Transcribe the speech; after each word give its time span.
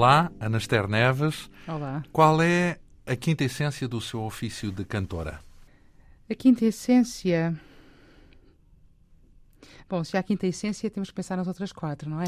Olá, 0.00 0.32
Anaster 0.40 0.88
Neves. 0.88 1.50
Olá. 1.68 2.02
Qual 2.10 2.40
é 2.40 2.78
a 3.04 3.14
quinta 3.14 3.44
essência 3.44 3.86
do 3.86 4.00
seu 4.00 4.22
ofício 4.22 4.72
de 4.72 4.82
cantora? 4.82 5.40
A 6.26 6.34
quinta 6.34 6.64
essência. 6.64 7.54
Bom, 9.86 10.02
se 10.02 10.16
há 10.16 10.20
a 10.20 10.22
quinta 10.22 10.46
essência, 10.46 10.88
temos 10.88 11.10
que 11.10 11.14
pensar 11.16 11.36
nas 11.36 11.46
outras 11.46 11.70
quatro, 11.70 12.08
não 12.08 12.18
é? 12.18 12.24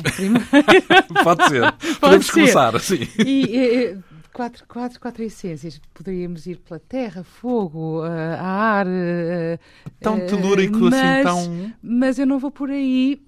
Pode 1.24 1.48
ser. 1.48 1.72
Podemos 1.98 2.26
ser. 2.26 2.32
começar 2.32 2.76
assim. 2.76 3.08
E, 3.24 3.56
e, 3.56 3.98
quatro, 4.34 4.66
quatro, 4.68 5.00
quatro 5.00 5.22
essências. 5.22 5.80
Poderíamos 5.94 6.46
ir 6.46 6.58
pela 6.58 6.78
terra, 6.78 7.24
fogo, 7.24 8.02
uh, 8.02 8.36
ar. 8.38 8.86
Uh, 8.86 9.58
tão 9.98 10.18
uh, 10.18 10.26
telúrico 10.26 10.78
mas, 10.78 10.92
assim, 10.92 11.22
tão. 11.22 11.72
Mas 11.82 12.18
eu 12.18 12.26
não 12.26 12.38
vou 12.38 12.50
por 12.50 12.68
aí. 12.68 13.18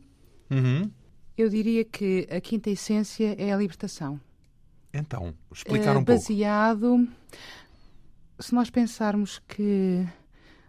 Uhum. 0.50 0.90
Eu 1.34 1.48
diria 1.48 1.82
que 1.82 2.28
a 2.30 2.42
quinta 2.42 2.68
essência 2.68 3.34
é 3.38 3.50
a 3.50 3.56
libertação. 3.56 4.20
Então, 4.94 5.34
explicar 5.52 5.96
um 5.96 6.00
uh, 6.00 6.04
baseado, 6.04 6.80
pouco. 6.80 7.08
Se 8.38 8.54
nós 8.54 8.70
pensarmos 8.70 9.40
que 9.40 10.06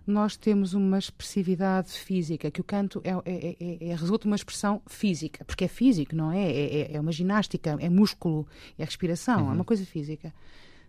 nós 0.05 0.37
temos 0.37 0.73
uma 0.73 0.99
expressividade 0.99 1.91
física, 1.91 2.51
que 2.51 2.61
o 2.61 2.63
canto 2.63 3.01
é, 3.03 3.11
é, 3.25 3.55
é, 3.59 3.89
é 3.89 3.95
resulta 3.95 4.23
de 4.23 4.27
uma 4.27 4.35
expressão 4.35 4.81
física, 4.85 5.43
porque 5.45 5.65
é 5.65 5.67
físico, 5.67 6.15
não 6.15 6.31
é? 6.31 6.51
É, 6.51 6.95
é 6.95 6.99
uma 6.99 7.11
ginástica, 7.11 7.75
é 7.79 7.89
músculo, 7.89 8.47
é 8.77 8.83
respiração, 8.83 9.45
uhum. 9.45 9.51
é 9.51 9.53
uma 9.53 9.63
coisa 9.63 9.85
física. 9.85 10.33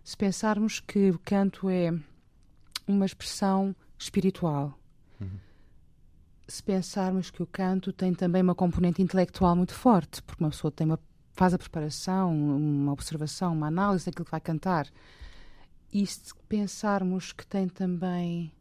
Se 0.03 0.15
pensarmos 0.15 0.79
que 0.79 1.09
o 1.09 1.19
canto 1.19 1.69
é 1.69 1.91
uma 2.87 3.05
expressão 3.05 3.75
espiritual, 3.97 4.77
uhum. 5.19 5.39
se 6.47 6.61
pensarmos 6.61 7.31
que 7.31 7.41
o 7.41 7.47
canto 7.47 7.91
tem 7.91 8.13
também 8.13 8.43
uma 8.43 8.55
componente 8.55 9.01
intelectual 9.01 9.55
muito 9.55 9.73
forte, 9.73 10.21
porque 10.21 10.43
uma 10.43 10.51
pessoa 10.51 10.71
tem 10.71 10.85
uma, 10.85 10.99
faz 11.37 11.53
a 11.53 11.57
preparação, 11.57 12.35
uma 12.35 12.91
observação, 12.91 13.53
uma 13.53 13.67
análise 13.67 14.07
daquilo 14.07 14.25
que 14.25 14.31
vai 14.31 14.41
cantar, 14.41 14.87
e 15.93 16.05
se 16.05 16.33
pensarmos 16.49 17.31
que 17.31 17.45
tem 17.45 17.69
também 17.69 18.51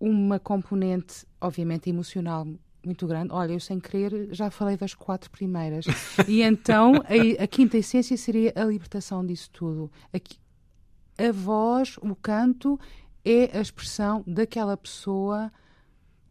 uma 0.00 0.38
componente, 0.38 1.26
obviamente, 1.40 1.90
emocional 1.90 2.46
muito 2.84 3.06
grande. 3.06 3.32
Olha, 3.32 3.52
eu 3.52 3.60
sem 3.60 3.78
querer 3.78 4.28
já 4.32 4.50
falei 4.50 4.76
das 4.76 4.94
quatro 4.94 5.30
primeiras. 5.30 5.84
e 6.26 6.42
então 6.42 6.94
a, 6.94 7.42
a 7.42 7.46
quinta 7.46 7.76
essência 7.76 8.16
seria 8.16 8.52
a 8.56 8.64
libertação 8.64 9.24
disso 9.24 9.50
tudo. 9.52 9.90
A, 10.12 11.24
a 11.28 11.32
voz, 11.32 11.96
o 12.00 12.14
canto, 12.16 12.80
é 13.24 13.58
a 13.58 13.60
expressão 13.60 14.24
daquela 14.26 14.76
pessoa. 14.76 15.52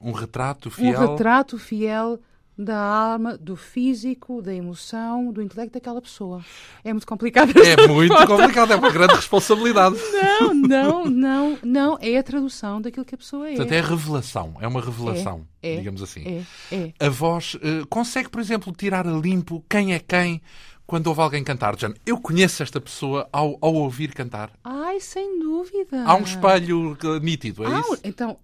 Um 0.01 0.11
retrato 0.11 0.71
fiel. 0.71 0.99
Um 0.99 1.07
retrato 1.11 1.59
fiel 1.59 2.19
da 2.57 2.77
alma, 2.77 3.37
do 3.37 3.55
físico, 3.55 4.41
da 4.41 4.53
emoção, 4.53 5.31
do 5.31 5.41
intelecto 5.41 5.73
daquela 5.73 6.01
pessoa. 6.01 6.43
É 6.83 6.91
muito 6.91 7.05
complicado. 7.05 7.53
É 7.61 7.87
muito 7.87 8.15
complicado, 8.25 8.73
é 8.73 8.75
uma 8.75 8.89
grande 8.89 9.13
responsabilidade. 9.13 9.95
Não, 10.39 10.53
não, 10.53 11.05
não, 11.05 11.59
não. 11.63 11.97
É 11.99 12.17
a 12.17 12.23
tradução 12.23 12.81
daquilo 12.81 13.05
que 13.05 13.15
a 13.15 13.17
pessoa 13.17 13.47
é. 13.47 13.55
Portanto, 13.55 13.71
é 13.71 13.81
revelação, 13.81 14.55
é 14.59 14.67
uma 14.67 14.81
revelação, 14.81 15.47
é, 15.61 15.73
é, 15.73 15.77
digamos 15.77 16.01
assim. 16.01 16.45
É, 16.71 16.75
é. 16.75 16.93
A 16.99 17.09
voz 17.09 17.55
uh, 17.55 17.85
consegue, 17.89 18.29
por 18.29 18.39
exemplo, 18.39 18.71
tirar 18.71 19.07
a 19.07 19.11
limpo 19.11 19.63
quem 19.69 19.93
é 19.93 19.99
quem 19.99 20.41
quando 20.85 21.07
ouve 21.07 21.21
alguém 21.21 21.43
cantar. 21.43 21.77
Jane, 21.77 21.95
eu 22.05 22.17
conheço 22.17 22.63
esta 22.63 22.79
pessoa 22.79 23.27
ao, 23.31 23.57
ao 23.61 23.73
ouvir 23.73 24.13
cantar. 24.13 24.51
Ai, 24.63 24.99
sem 24.99 25.39
dúvida. 25.39 26.03
Há 26.05 26.15
um 26.15 26.23
espelho 26.23 26.97
nítido, 27.21 27.63
é 27.65 27.67
ah, 27.67 27.79
isso? 27.79 27.99
Então, 28.03 28.37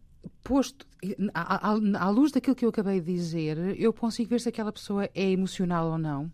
posto 0.44 0.86
à, 1.34 1.70
à, 1.70 1.72
à, 1.72 2.10
luz 2.10 2.32
daquilo 2.32 2.56
que 2.56 2.66
eu 2.66 2.70
acabei 2.70 3.00
de 3.00 3.14
dizer, 3.14 3.80
eu 3.80 3.94
consigo 3.94 4.30
ver 4.30 4.42
se 4.42 4.50
aquela 4.50 4.72
pessoa 4.72 5.10
é 5.14 5.32
emocional 5.32 5.92
ou 5.92 5.98
não. 5.98 6.32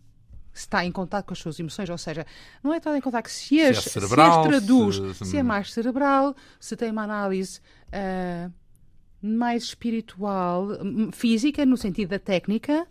Se 0.52 0.62
está 0.62 0.84
em 0.84 0.90
contato 0.90 1.26
com 1.26 1.32
as 1.32 1.38
suas 1.38 1.60
emoções, 1.60 1.88
ou 1.88 1.98
seja, 1.98 2.26
não 2.62 2.72
é 2.74 2.78
estar 2.78 2.96
em 2.96 3.00
contato 3.00 3.28
se 3.28 3.60
as, 3.60 3.78
se, 3.78 3.88
é 3.88 3.92
cerebral, 3.92 4.32
se 4.32 4.38
as 4.38 4.46
traduz, 4.46 4.96
se... 5.16 5.24
se... 5.24 5.36
é 5.36 5.42
mais 5.42 5.72
cerebral, 5.72 6.34
se 6.58 6.76
tem 6.76 6.90
uma 6.90 7.04
análise 7.04 7.60
uh, 7.88 8.52
mais 9.22 9.62
espiritual, 9.62 10.68
física, 11.12 11.64
no 11.64 11.76
sentido 11.76 12.10
da 12.10 12.18
técnica, 12.18 12.86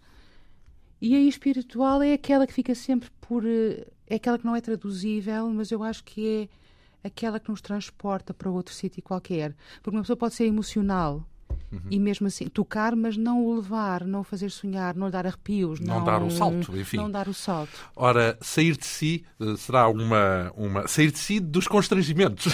e 1.02 1.16
aí 1.16 1.28
espiritual 1.28 2.02
é 2.02 2.14
aquela 2.14 2.46
que 2.48 2.54
fica 2.54 2.76
sempre 2.76 3.10
por. 3.22 3.44
é 3.46 4.16
aquela 4.16 4.38
que 4.38 4.46
não 4.46 4.56
é 4.56 4.62
traduzível, 4.62 5.50
mas 5.50 5.72
eu 5.72 5.84
acho 5.84 6.04
que 6.04 6.28
é 6.28 6.59
aquela 7.04 7.40
que 7.40 7.50
nos 7.50 7.62
transporta 7.62 8.34
para 8.34 8.50
outro 8.50 8.74
sítio 8.74 9.02
qualquer. 9.02 9.56
Porque 9.82 9.96
uma 9.96 10.04
pessoa 10.04 10.18
pode 10.18 10.36
ser 10.36 10.46
emocional 10.46 11.26
uhum. 11.72 11.80
e 11.90 12.00
mesmo 12.00 12.28
assim 12.28 12.48
tocar, 12.48 12.96
mas 12.96 13.18
não 13.18 13.46
o 13.46 13.56
levar, 13.56 14.06
não 14.06 14.22
o 14.22 14.24
fazer 14.24 14.50
sonhar, 14.50 14.96
não 14.96 15.08
lhe 15.08 15.12
dar 15.12 15.26
arrepios. 15.26 15.80
Não, 15.80 16.00
não 16.00 16.06
dar 16.06 16.24
o 16.24 16.30
salto, 16.30 16.78
enfim. 16.78 16.98
Não 16.98 17.10
dar 17.10 17.28
o 17.28 17.34
salto. 17.34 17.72
Ora, 17.96 18.38
sair 18.42 18.78
de 18.78 18.86
si 18.86 19.26
eh, 19.40 19.56
será 19.58 19.88
uma. 19.88 20.52
uma 20.56 20.88
sair 20.88 21.12
de 21.12 21.20
si 21.20 21.40
dos 21.40 21.68
constrangimentos. 21.68 22.54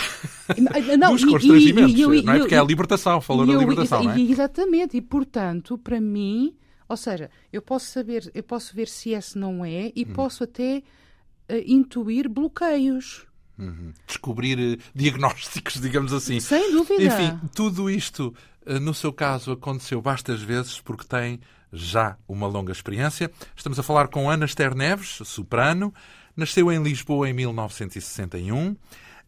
Não, 0.97 1.11
dos 1.13 1.25
constrangimentos, 1.25 1.93
e, 1.93 2.01
e, 2.01 2.19
e, 2.19 2.23
não 2.23 2.33
é? 2.33 2.39
Porque 2.39 2.55
é 2.55 2.59
a 2.59 2.63
libertação, 2.63 3.21
falou 3.21 3.45
da 3.45 3.53
libertação, 3.53 4.03
não 4.03 4.11
é? 4.11 4.19
Exatamente, 4.19 4.97
e 4.97 5.01
portanto, 5.01 5.77
para 5.77 5.99
mim, 5.99 6.55
ou 6.87 6.97
seja, 6.97 7.29
eu 7.51 7.61
posso 7.61 7.87
saber, 7.87 8.29
eu 8.33 8.43
posso 8.43 8.75
ver 8.75 8.87
se 8.87 9.11
esse 9.11 9.37
não 9.37 9.65
é 9.65 9.91
e 9.95 10.03
uhum. 10.03 10.13
posso 10.13 10.43
até 10.43 10.83
uh, 11.49 11.55
intuir 11.65 12.29
bloqueios. 12.29 13.25
Uhum. 13.57 13.93
Descobrir 14.05 14.59
uh, 14.59 14.81
diagnósticos, 14.93 15.75
digamos 15.81 16.13
assim. 16.13 16.39
Sem 16.39 16.71
dúvida. 16.71 17.03
Enfim, 17.03 17.39
tudo 17.53 17.89
isto, 17.89 18.33
uh, 18.65 18.79
no 18.79 18.93
seu 18.93 19.13
caso, 19.13 19.51
aconteceu 19.51 20.01
bastas 20.01 20.41
vezes 20.41 20.79
porque 20.79 21.05
tem 21.05 21.39
já 21.71 22.17
uma 22.27 22.47
longa 22.47 22.71
experiência. 22.71 23.31
Estamos 23.55 23.79
a 23.79 23.83
falar 23.83 24.07
com 24.07 24.29
Ana 24.29 24.45
Esther 24.45 24.75
Neves, 24.75 25.19
soprano. 25.25 25.93
Nasceu 26.35 26.71
em 26.71 26.81
Lisboa 26.81 27.29
em 27.29 27.33
1961. 27.33 28.71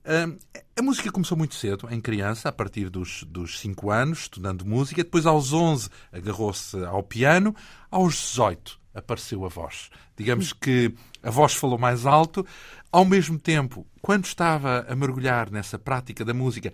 Uh, 0.08 0.38
a 0.78 0.82
música 0.82 1.12
começou 1.12 1.38
muito 1.38 1.56
cedo, 1.56 1.88
em 1.92 2.00
criança, 2.00 2.50
a 2.50 2.52
partir 2.52 2.90
dos, 2.90 3.24
dos 3.24 3.60
5 3.60 3.92
anos, 3.92 4.20
estudando 4.20 4.66
música. 4.66 5.04
Depois, 5.04 5.26
aos 5.26 5.52
11, 5.52 5.90
agarrou-se 6.12 6.78
ao 6.86 7.04
piano. 7.04 7.56
Aos 7.90 8.16
18, 8.16 8.80
apareceu 8.98 9.46
a 9.46 9.48
voz. 9.48 9.90
Digamos 10.16 10.52
que 10.54 10.94
a 11.22 11.30
voz 11.30 11.54
falou 11.54 11.78
mais 11.78 12.06
alto. 12.06 12.46
Ao 12.92 13.06
mesmo 13.06 13.38
tempo, 13.38 13.86
quando 14.02 14.26
estava 14.26 14.86
a 14.90 14.96
mergulhar 14.96 15.52
nessa 15.52 15.78
prática 15.78 16.26
da 16.26 16.34
música 16.34 16.74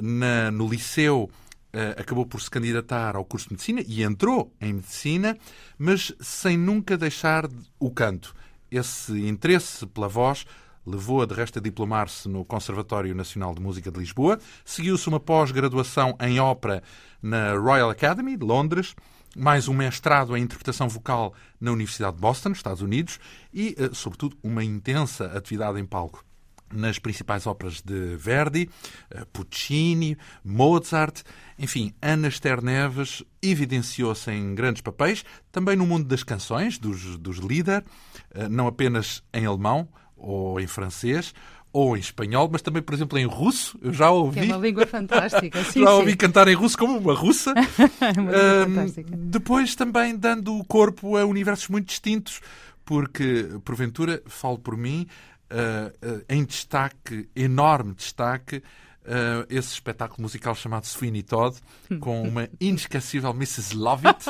na, 0.00 0.50
no 0.50 0.68
liceu, 0.68 1.30
uh, 1.74 2.00
acabou 2.00 2.26
por 2.26 2.40
se 2.40 2.50
candidatar 2.50 3.16
ao 3.16 3.24
curso 3.24 3.48
de 3.48 3.54
medicina 3.54 3.82
e 3.86 4.02
entrou 4.02 4.52
em 4.60 4.74
medicina, 4.74 5.36
mas 5.78 6.12
sem 6.20 6.56
nunca 6.56 6.96
deixar 6.96 7.48
o 7.78 7.90
canto. 7.90 8.34
Esse 8.70 9.26
interesse 9.26 9.86
pela 9.86 10.08
voz 10.08 10.46
levou-a, 10.86 11.26
de 11.26 11.34
resto, 11.34 11.58
a 11.58 11.62
diplomar-se 11.62 12.28
no 12.28 12.44
Conservatório 12.44 13.14
Nacional 13.14 13.54
de 13.54 13.60
Música 13.60 13.90
de 13.90 13.98
Lisboa. 13.98 14.38
Seguiu-se 14.64 15.08
uma 15.08 15.20
pós-graduação 15.20 16.16
em 16.20 16.40
ópera 16.40 16.82
na 17.22 17.54
Royal 17.54 17.90
Academy, 17.90 18.36
de 18.36 18.44
Londres 18.44 18.94
mais 19.36 19.68
um 19.68 19.74
mestrado 19.74 20.36
em 20.36 20.42
interpretação 20.42 20.88
vocal 20.88 21.34
na 21.60 21.72
Universidade 21.72 22.16
de 22.16 22.20
Boston, 22.20 22.50
Estados 22.52 22.82
Unidos, 22.82 23.18
e, 23.52 23.74
eh, 23.78 23.90
sobretudo, 23.92 24.36
uma 24.42 24.62
intensa 24.62 25.26
atividade 25.26 25.80
em 25.80 25.86
palco 25.86 26.24
nas 26.72 26.98
principais 26.98 27.46
óperas 27.46 27.82
de 27.82 28.16
Verdi, 28.16 28.68
eh, 29.10 29.24
Puccini, 29.32 30.16
Mozart. 30.44 31.22
Enfim, 31.58 31.94
Ana 32.00 32.28
Esther 32.28 32.62
Neves 32.62 33.22
evidenciou-se 33.42 34.30
em 34.30 34.54
grandes 34.54 34.82
papéis, 34.82 35.24
também 35.50 35.76
no 35.76 35.86
mundo 35.86 36.06
das 36.06 36.22
canções, 36.22 36.78
dos, 36.78 37.18
dos 37.18 37.38
líder, 37.38 37.84
eh, 38.30 38.48
não 38.48 38.66
apenas 38.66 39.22
em 39.32 39.46
alemão 39.46 39.88
ou 40.16 40.60
em 40.60 40.66
francês, 40.66 41.34
ou 41.72 41.96
em 41.96 42.00
espanhol, 42.00 42.48
mas 42.52 42.60
também, 42.60 42.82
por 42.82 42.94
exemplo, 42.94 43.18
em 43.18 43.24
russo. 43.24 43.78
Eu 43.80 43.92
já 43.92 44.10
ouvi. 44.10 44.40
Que 44.40 44.50
é 44.50 44.54
uma 44.54 44.66
língua 44.66 44.86
fantástica. 44.86 45.64
Sim, 45.64 45.80
já 45.80 45.86
sim. 45.86 45.92
ouvi 45.92 46.16
cantar 46.16 46.46
em 46.48 46.54
russo 46.54 46.76
como 46.76 46.98
uma 46.98 47.14
russa. 47.14 47.54
é 47.56 48.12
uma 48.20 48.30
língua 48.30 48.66
um, 48.66 48.74
fantástica. 48.74 49.10
Depois 49.16 49.74
também 49.74 50.16
dando 50.16 50.56
o 50.56 50.64
corpo 50.64 51.16
a 51.16 51.24
universos 51.24 51.68
muito 51.68 51.86
distintos, 51.86 52.40
porque, 52.84 53.48
porventura, 53.64 54.22
falo 54.26 54.58
por 54.58 54.76
mim, 54.76 55.06
uh, 55.50 56.06
uh, 56.06 56.24
em 56.28 56.44
destaque, 56.44 57.28
enorme 57.34 57.94
destaque, 57.94 58.62
uh, 59.04 59.46
esse 59.48 59.74
espetáculo 59.74 60.22
musical 60.22 60.54
chamado 60.54 60.86
Sweeney 60.86 61.22
Todd, 61.22 61.56
com 62.00 62.22
uma 62.22 62.48
inesquecível 62.60 63.30
Mrs. 63.30 63.76
Lovett, 63.76 64.24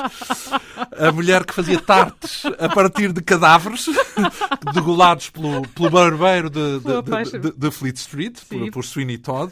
a 0.97 1.11
mulher 1.11 1.45
que 1.45 1.53
fazia 1.53 1.79
tartes 1.79 2.43
a 2.59 2.69
partir 2.69 3.11
de 3.11 3.21
cadáveres 3.21 3.85
degolados 4.73 5.29
pelo, 5.29 5.67
pelo 5.69 5.89
barbeiro 5.89 6.49
de, 6.49 6.79
de, 6.79 7.39
de, 7.39 7.51
de 7.57 7.71
Fleet 7.71 7.95
Street, 7.95 8.39
por, 8.47 8.71
por, 8.71 8.85
Sweeney 8.85 9.17
Todd, 9.17 9.51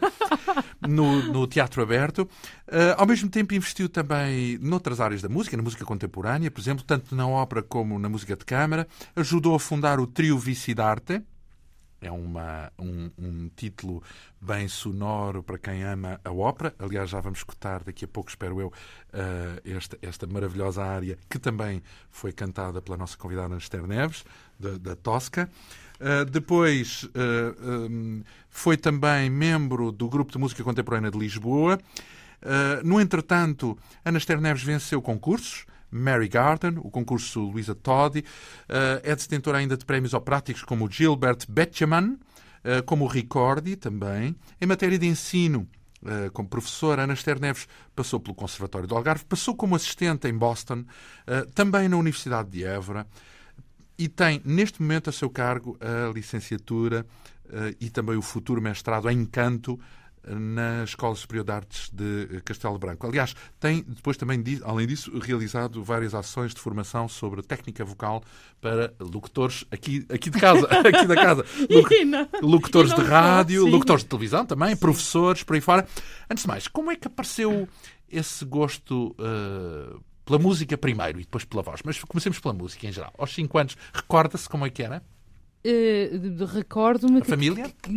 no, 0.87 1.21
no 1.23 1.47
teatro 1.47 1.81
aberto. 1.81 2.27
Uh, 2.67 2.95
ao 2.97 3.05
mesmo 3.05 3.29
tempo 3.29 3.53
investiu 3.53 3.89
também 3.89 4.57
noutras 4.59 4.99
áreas 5.01 5.21
da 5.21 5.29
música, 5.29 5.57
na 5.57 5.63
música 5.63 5.85
contemporânea, 5.85 6.49
por 6.49 6.61
exemplo, 6.61 6.83
tanto 6.85 7.15
na 7.15 7.27
ópera 7.27 7.61
como 7.61 7.99
na 7.99 8.09
música 8.09 8.35
de 8.35 8.45
câmara. 8.45 8.87
Ajudou 9.15 9.55
a 9.55 9.59
fundar 9.59 9.99
o 9.99 10.07
trio 10.07 10.37
Vicidarte, 10.37 11.21
é 12.01 12.11
uma, 12.11 12.71
um, 12.79 13.11
um, 13.17 13.49
título 13.55 14.01
bem 14.41 14.67
sonoro 14.67 15.43
para 15.43 15.57
quem 15.59 15.83
ama 15.83 16.19
a 16.25 16.31
ópera. 16.31 16.73
Aliás, 16.79 17.11
já 17.11 17.21
vamos 17.21 17.39
escutar 17.39 17.83
daqui 17.83 18.05
a 18.05 18.07
pouco, 18.07 18.29
espero 18.29 18.59
eu, 18.59 18.67
uh, 18.67 19.61
esta, 19.63 19.97
esta 20.01 20.25
maravilhosa 20.25 20.83
área 20.83 21.17
que 21.29 21.37
também 21.37 21.83
foi 22.09 22.33
cantada 22.33 22.81
pela 22.81 22.97
nossa 22.97 23.15
convidada 23.15 23.55
Esther 23.55 23.85
Neves, 23.85 24.25
da, 24.59 24.77
da 24.77 24.95
Tosca. 24.95 25.47
Uh, 25.99 26.25
depois 26.25 27.03
uh, 27.03 27.87
um, 27.87 28.23
foi 28.49 28.75
também 28.75 29.29
membro 29.29 29.91
do 29.91 30.09
Grupo 30.09 30.31
de 30.31 30.39
Música 30.39 30.63
Contemporânea 30.63 31.11
de 31.11 31.19
Lisboa. 31.19 31.79
no 32.83 32.99
entretanto, 32.99 33.77
Ana 34.03 34.17
Esther 34.17 34.41
Neves 34.41 34.63
venceu 34.63 34.99
concursos, 34.99 35.67
Mary 35.91 36.29
Garden, 36.29 36.77
o 36.77 36.89
concurso 36.89 37.41
Luisa 37.41 37.75
Toddy. 37.75 38.23
Eh, 38.69 39.01
é 39.03 39.15
detentora 39.15 39.57
ainda 39.57 39.75
de 39.75 39.85
prémios 39.85 40.13
operáticos 40.13 40.63
como 40.63 40.89
Gilbert 40.89 41.45
Betjeman, 41.49 42.17
eh, 42.63 42.81
como 42.81 43.05
Ricordi 43.05 43.75
também. 43.75 44.35
Em 44.59 44.65
matéria 44.65 44.97
de 44.97 45.05
ensino, 45.05 45.67
eh, 46.05 46.29
como 46.33 46.47
professora, 46.47 47.03
Ana 47.03 47.13
Esther 47.13 47.39
Neves 47.39 47.67
passou 47.95 48.19
pelo 48.19 48.33
Conservatório 48.33 48.87
do 48.87 48.95
Algarve, 48.95 49.25
passou 49.25 49.55
como 49.55 49.75
assistente 49.75 50.27
em 50.27 50.33
Boston, 50.33 50.85
também 51.53 51.87
na 51.87 51.97
Universidade 51.97 52.49
de 52.49 52.63
Évora, 52.63 53.05
e 53.97 54.07
tem 54.07 54.41
neste 54.43 54.81
momento 54.81 55.09
a 55.09 55.13
seu 55.13 55.29
cargo 55.29 55.77
a 55.79 56.11
licenciatura 56.11 57.05
e 57.79 57.89
também 57.89 58.15
o 58.15 58.21
futuro 58.21 58.61
mestrado 58.61 59.09
em 59.09 59.23
canto 59.25 59.79
na 60.27 60.83
Escola 60.83 61.15
Superior 61.15 61.45
de 61.45 61.51
Artes 61.51 61.89
de 61.91 62.41
Castelo 62.45 62.77
Branco. 62.77 63.07
Aliás, 63.07 63.35
tem 63.59 63.83
depois 63.87 64.17
também, 64.17 64.43
além 64.63 64.85
disso, 64.85 65.11
realizado 65.19 65.83
várias 65.83 66.13
ações 66.13 66.53
de 66.53 66.61
formação 66.61 67.07
sobre 67.07 67.41
técnica 67.41 67.83
vocal 67.83 68.23
para 68.59 68.93
locutores 68.99 69.65
aqui, 69.71 70.05
aqui 70.09 70.29
de 70.29 70.39
casa, 70.39 70.67
aqui 70.69 71.05
da 71.07 71.15
casa. 71.15 71.45
locutores 72.41 72.93
de 72.93 73.01
rádio, 73.01 73.65
locutores 73.65 74.03
de 74.03 74.09
televisão 74.09 74.45
também, 74.45 74.69
sim. 74.69 74.77
professores, 74.77 75.43
por 75.43 75.55
aí 75.55 75.61
fora. 75.61 75.87
Antes 76.29 76.43
de 76.43 76.47
mais, 76.47 76.67
como 76.67 76.91
é 76.91 76.95
que 76.95 77.07
apareceu 77.07 77.67
esse 78.09 78.45
gosto 78.45 79.15
uh, 79.19 79.99
pela 80.23 80.37
música 80.37 80.77
primeiro 80.77 81.19
e 81.19 81.23
depois 81.23 81.43
pela 81.45 81.63
voz? 81.63 81.81
Mas 81.83 81.99
comecemos 82.03 82.39
pela 82.39 82.53
música 82.53 82.87
em 82.87 82.91
geral. 82.91 83.13
Aos 83.17 83.33
5 83.33 83.57
anos, 83.57 83.77
recorda-se 83.93 84.47
como 84.47 84.65
é 84.65 84.69
que 84.69 84.83
era? 84.83 85.03
Uh, 85.65 86.45
Recordo-me. 86.45 87.19
A 87.19 87.21
que, 87.21 87.27
família? 87.27 87.65
Que, 87.65 87.73
que, 87.83 87.91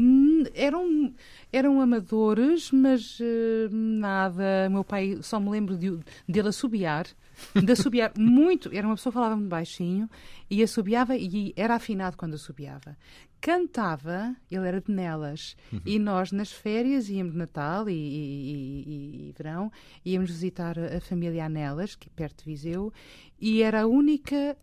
eram, 0.55 1.15
eram 1.53 1.81
amadores, 1.81 2.71
mas 2.71 3.19
uh, 3.21 3.69
nada. 3.71 4.69
Meu 4.71 4.85
pai 4.85 5.19
só 5.23 5.39
me 5.39 5.51
lembro 5.51 5.77
de, 5.77 5.99
dele 6.29 6.49
assobiar, 6.49 7.07
de 7.55 7.73
assobiar 7.73 8.13
muito. 8.19 8.71
Era 8.73 8.87
uma 8.87 8.97
pessoa 8.97 9.13
que 9.13 9.15
falava 9.15 9.37
muito 9.37 9.51
baixinho 9.51 10.09
e 10.51 10.63
assobiava 10.63 11.17
e 11.17 11.53
era 11.57 11.75
afinado 11.75 12.17
quando 12.17 12.35
assobiava. 12.35 12.97
Cantava, 13.41 14.35
ele 14.51 14.67
era 14.67 14.81
de 14.81 14.91
Nelas, 14.91 15.55
uhum. 15.71 15.81
e 15.85 15.99
nós 15.99 16.33
nas 16.33 16.51
férias 16.51 17.11
íamos 17.11 17.33
de 17.33 17.39
Natal 17.39 17.91
e, 17.91 17.93
e, 17.93 17.97
e, 17.97 19.29
e, 19.29 19.33
verão, 19.37 19.71
íamos 20.03 20.31
visitar 20.31 20.79
a 20.79 20.99
família 20.99 21.45
Anelas, 21.45 21.95
que 21.95 22.09
é 22.09 22.13
perto 22.17 22.39
de 22.39 22.47
Viseu, 22.47 22.91
e 23.39 23.63
era 23.63 23.83
a 23.83 23.87
única 23.87 24.57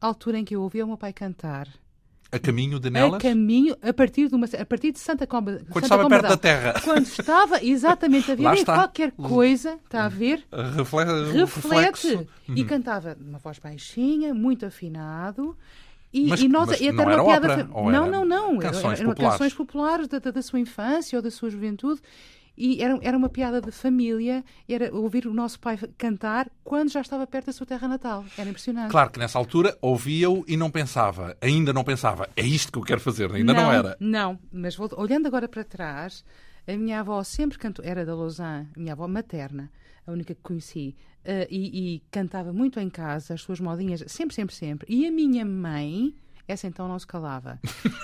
altura 0.00 0.38
em 0.38 0.44
que 0.44 0.54
eu 0.54 0.62
ouvia 0.62 0.84
o 0.84 0.88
meu 0.88 0.96
pai 0.96 1.12
cantar 1.12 1.66
a 2.32 2.38
caminho 2.38 2.78
de 2.78 2.90
Nelas? 2.90 3.14
A 3.14 3.18
caminho, 3.18 3.76
a 3.82 3.92
partir 3.92 4.28
de, 4.28 4.34
uma, 4.34 4.46
a 4.46 4.64
partir 4.64 4.92
de 4.92 4.98
Santa 4.98 5.26
Comba. 5.26 5.60
Quando 5.70 5.86
Santa 5.86 6.02
estava 6.02 6.08
perto 6.08 6.28
da 6.28 6.36
Terra. 6.36 6.74
Quando 6.84 7.06
estava, 7.06 7.64
exatamente, 7.64 8.30
a 8.32 8.34
ver 8.34 8.64
qualquer 8.64 9.12
coisa, 9.12 9.78
está 9.84 10.04
a 10.04 10.08
ver? 10.08 10.46
Reflete. 10.72 11.38
reflete 11.38 12.28
e 12.48 12.60
uhum. 12.62 12.66
cantava 12.66 13.16
uma 13.20 13.38
voz 13.38 13.58
baixinha, 13.58 14.32
muito 14.32 14.64
afinado. 14.64 15.56
E, 16.12 16.28
mas, 16.28 16.40
e 16.40 16.48
nós, 16.48 16.68
mas 16.68 16.80
e 16.80 16.90
não 16.90 17.10
era 17.10 17.22
uma 17.22 17.40
piada. 17.40 17.68
Ópera, 17.72 17.90
não, 17.92 18.10
não, 18.10 18.24
não. 18.24 18.58
Canções 18.58 19.00
eram 19.00 19.10
populares, 19.10 19.38
canções 19.38 19.54
populares 19.54 20.08
da, 20.08 20.18
da, 20.18 20.30
da 20.30 20.42
sua 20.42 20.58
infância 20.58 21.16
ou 21.16 21.22
da 21.22 21.30
sua 21.30 21.50
juventude. 21.50 22.00
E 22.62 22.82
era, 22.82 22.98
era 23.00 23.16
uma 23.16 23.30
piada 23.30 23.58
de 23.58 23.72
família, 23.72 24.44
era 24.68 24.94
ouvir 24.94 25.26
o 25.26 25.32
nosso 25.32 25.58
pai 25.58 25.78
cantar 25.96 26.50
quando 26.62 26.90
já 26.90 27.00
estava 27.00 27.26
perto 27.26 27.46
da 27.46 27.52
sua 27.54 27.64
terra 27.64 27.88
natal. 27.88 28.22
Era 28.36 28.50
impressionante. 28.50 28.90
Claro 28.90 29.10
que 29.10 29.18
nessa 29.18 29.38
altura 29.38 29.78
ouvia-o 29.80 30.44
e 30.46 30.58
não 30.58 30.70
pensava, 30.70 31.34
ainda 31.40 31.72
não 31.72 31.82
pensava, 31.82 32.28
é 32.36 32.42
isto 32.42 32.70
que 32.70 32.76
eu 32.76 32.82
quero 32.82 33.00
fazer, 33.00 33.32
ainda 33.32 33.54
não, 33.54 33.62
não 33.62 33.72
era. 33.72 33.96
Não, 33.98 34.38
mas 34.52 34.78
olhando 34.78 35.26
agora 35.26 35.48
para 35.48 35.64
trás, 35.64 36.22
a 36.68 36.76
minha 36.76 37.00
avó 37.00 37.22
sempre 37.24 37.56
cantou, 37.56 37.82
era 37.82 38.04
da 38.04 38.14
Lausanne, 38.14 38.68
a 38.76 38.78
minha 38.78 38.92
avó 38.92 39.08
materna, 39.08 39.72
a 40.06 40.12
única 40.12 40.34
que 40.34 40.42
conheci, 40.42 40.94
uh, 41.24 41.46
e, 41.48 41.94
e 41.94 42.02
cantava 42.10 42.52
muito 42.52 42.78
em 42.78 42.90
casa, 42.90 43.32
as 43.32 43.40
suas 43.40 43.58
modinhas, 43.58 44.04
sempre, 44.06 44.34
sempre, 44.34 44.54
sempre. 44.54 44.86
E 44.86 45.06
a 45.06 45.10
minha 45.10 45.46
mãe 45.46 46.14
essa 46.50 46.66
então 46.66 46.88
não 46.88 46.98
se 46.98 47.06
calava. 47.06 47.58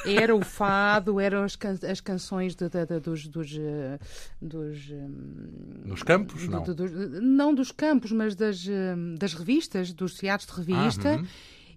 Era 0.04 0.34
o 0.34 0.44
fado, 0.44 1.20
eram 1.20 1.42
as, 1.42 1.56
can 1.56 1.76
as 1.90 2.00
canções 2.00 2.54
de, 2.54 2.68
de, 2.68 2.86
de, 2.86 3.00
dos. 3.00 3.26
dos, 3.26 3.52
uh, 3.52 3.98
dos 4.40 4.90
um, 4.90 5.88
Nos 5.88 6.02
campos? 6.02 6.48
Não. 6.48 6.62
Dos, 6.62 6.90
não 7.22 7.54
dos 7.54 7.72
campos, 7.72 8.12
mas 8.12 8.34
das, 8.34 8.66
das 9.18 9.34
revistas, 9.34 9.92
dos 9.92 10.14
teatros 10.14 10.48
de 10.50 10.72
revista. 10.72 11.14
Ah, 11.14 11.16
uhum. 11.16 11.26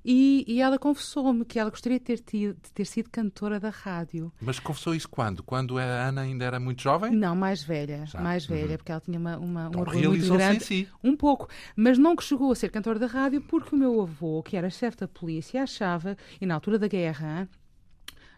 E, 0.04 0.46
e 0.48 0.62
ela 0.62 0.78
confessou-me 0.78 1.46
que 1.46 1.60
ela 1.60 1.69
gostaria 1.69 2.00
de 2.00 2.06
ter, 2.06 2.19
tido, 2.19 2.56
de 2.62 2.72
ter 2.72 2.86
sido 2.86 3.10
cantora 3.10 3.60
da 3.60 3.69
rádio. 3.69 4.31
Mas 4.42 4.60
confessou 4.60 4.96
isso 4.96 5.10
quando? 5.10 5.44
Quando 5.44 5.78
a 5.78 5.84
Ana 5.84 6.22
ainda 6.22 6.46
era 6.46 6.60
muito 6.60 6.81
jovem? 6.81 7.12
Não, 7.12 7.36
mais 7.36 7.63
velha. 7.63 8.06
Já. 8.06 8.19
Mais 8.22 8.46
velha, 8.46 8.72
uhum. 8.72 8.78
porque 8.78 8.92
ela 8.92 9.01
tinha 9.01 9.19
uma, 9.19 9.38
uma, 9.38 9.68
então, 9.68 9.80
um 9.80 9.84
orgulho 9.84 10.10
muito 10.12 10.34
grande. 10.34 10.63
Si. 10.63 10.88
Um 11.04 11.16
pouco. 11.16 11.47
Mas 11.76 11.97
não 11.97 12.16
que 12.16 12.24
chegou 12.24 12.52
a 12.52 12.56
ser 12.56 12.69
cantora 12.69 13.00
da 13.00 13.07
rádio 13.07 13.42
porque 13.42 13.76
o 13.76 13.78
meu 13.78 14.02
avô, 14.02 14.42
que 14.44 14.56
era 14.56 14.69
chefe 14.69 14.97
da 14.97 15.07
polícia, 15.07 15.64
achava, 15.64 16.18
e 16.40 16.45
na 16.45 16.54
altura 16.54 16.80
da 16.80 16.88
guerra, 16.88 17.47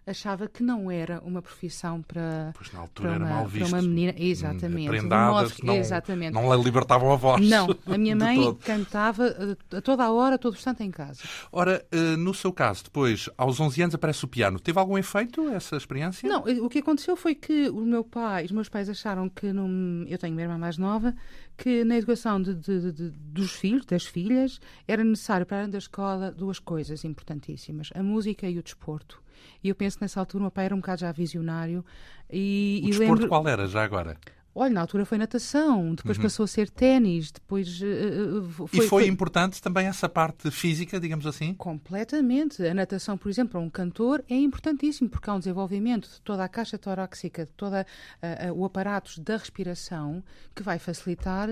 achava 0.05 0.47
que 0.47 0.63
não 0.63 0.89
era 0.89 1.21
uma 1.23 1.41
profissão 1.41 2.01
para, 2.01 2.51
pois 2.55 2.71
na 2.71 2.79
altura 2.79 3.09
para, 3.09 3.17
uma, 3.17 3.25
era 3.27 3.35
mal 3.35 3.47
visto. 3.47 3.69
para 3.69 3.77
uma 3.77 3.87
menina. 3.87 4.13
Exatamente. 4.17 4.87
Prendadas, 4.87 5.57
não, 5.59 5.75
exatamente. 5.75 6.33
não 6.33 6.55
lhe 6.55 6.63
libertavam 6.63 7.11
a 7.11 7.15
voz. 7.15 7.47
Não, 7.47 7.67
a 7.85 7.97
minha 7.97 8.15
mãe 8.15 8.53
cantava 8.55 9.27
eh, 9.27 9.77
a 9.77 9.81
toda 9.81 10.03
a 10.03 10.11
hora, 10.11 10.35
a 10.35 10.37
todo 10.37 10.55
instante 10.55 10.83
em 10.83 10.91
casa. 10.91 11.21
Ora, 11.51 11.85
eh, 11.91 12.15
no 12.17 12.33
seu 12.33 12.51
caso, 12.51 12.83
depois, 12.85 13.29
aos 13.37 13.59
11 13.59 13.81
anos 13.83 13.95
aparece 13.95 14.25
o 14.25 14.27
piano. 14.27 14.59
Teve 14.59 14.79
algum 14.79 14.97
efeito 14.97 15.49
essa 15.49 15.75
experiência? 15.77 16.27
Não, 16.27 16.43
o 16.63 16.69
que 16.69 16.79
aconteceu 16.79 17.15
foi 17.15 17.35
que 17.35 17.69
o 17.69 17.81
meu 17.81 18.03
pai, 18.03 18.45
os 18.45 18.51
meus 18.51 18.69
pais 18.69 18.89
acharam 18.89 19.29
que, 19.29 19.53
num, 19.53 20.05
eu 20.07 20.17
tenho 20.17 20.33
uma 20.33 20.41
irmã 20.41 20.57
mais 20.57 20.77
nova, 20.77 21.13
que 21.57 21.83
na 21.83 21.97
educação 21.97 22.41
de, 22.41 22.55
de, 22.55 22.91
de, 22.91 23.09
dos 23.11 23.51
filhos, 23.51 23.85
das 23.85 24.05
filhas, 24.05 24.59
era 24.87 25.03
necessário 25.03 25.45
para 25.45 25.59
além 25.59 25.69
da 25.69 25.77
escola 25.77 26.31
duas 26.31 26.57
coisas 26.57 27.03
importantíssimas: 27.05 27.89
a 27.93 28.01
música 28.01 28.49
e 28.49 28.57
o 28.57 28.63
desporto. 28.63 29.21
E 29.63 29.69
eu 29.69 29.75
penso 29.75 29.97
que 29.97 30.03
nessa 30.03 30.19
altura 30.19 30.41
o 30.41 30.43
meu 30.45 30.51
pai 30.51 30.65
era 30.65 30.75
um 30.75 30.79
bocado 30.79 31.01
já 31.01 31.11
visionário. 31.11 31.83
E, 32.29 32.81
o 32.83 32.87
e 32.87 32.89
desporto 32.89 33.13
lembro... 33.13 33.27
qual 33.27 33.47
era, 33.47 33.67
já 33.67 33.83
agora? 33.83 34.17
Olha, 34.53 34.73
na 34.73 34.81
altura 34.81 35.05
foi 35.05 35.17
natação, 35.17 35.95
depois 35.95 36.17
uhum. 36.17 36.23
passou 36.23 36.43
a 36.43 36.47
ser 36.47 36.69
ténis, 36.69 37.31
depois 37.31 37.81
uh, 37.81 38.43
foi, 38.51 38.65
E 38.65 38.77
foi, 38.79 38.87
foi, 38.87 39.07
importante 39.07 39.61
também 39.61 39.87
essa 39.87 40.09
parte 40.09 40.51
física, 40.51 40.99
digamos 40.99 41.25
assim? 41.25 41.53
Completamente. 41.53 42.61
A 42.65 42.73
natação, 42.73 43.17
por 43.17 43.29
exemplo, 43.29 43.51
para 43.51 43.61
um 43.61 43.69
cantor 43.69 44.21
é 44.29 44.35
importantíssimo, 44.35 45.09
porque 45.09 45.29
há 45.29 45.35
um 45.35 45.39
desenvolvimento 45.39 46.09
de 46.09 46.19
toda 46.19 46.43
a 46.43 46.49
caixa 46.49 46.77
torácica, 46.77 47.45
de 47.45 47.51
todo 47.53 47.75
uh, 47.75 48.51
uh, 48.51 48.53
o 48.53 48.65
aparato 48.65 49.21
da 49.21 49.37
respiração, 49.37 50.21
que 50.53 50.61
vai 50.61 50.77
facilitar 50.77 51.47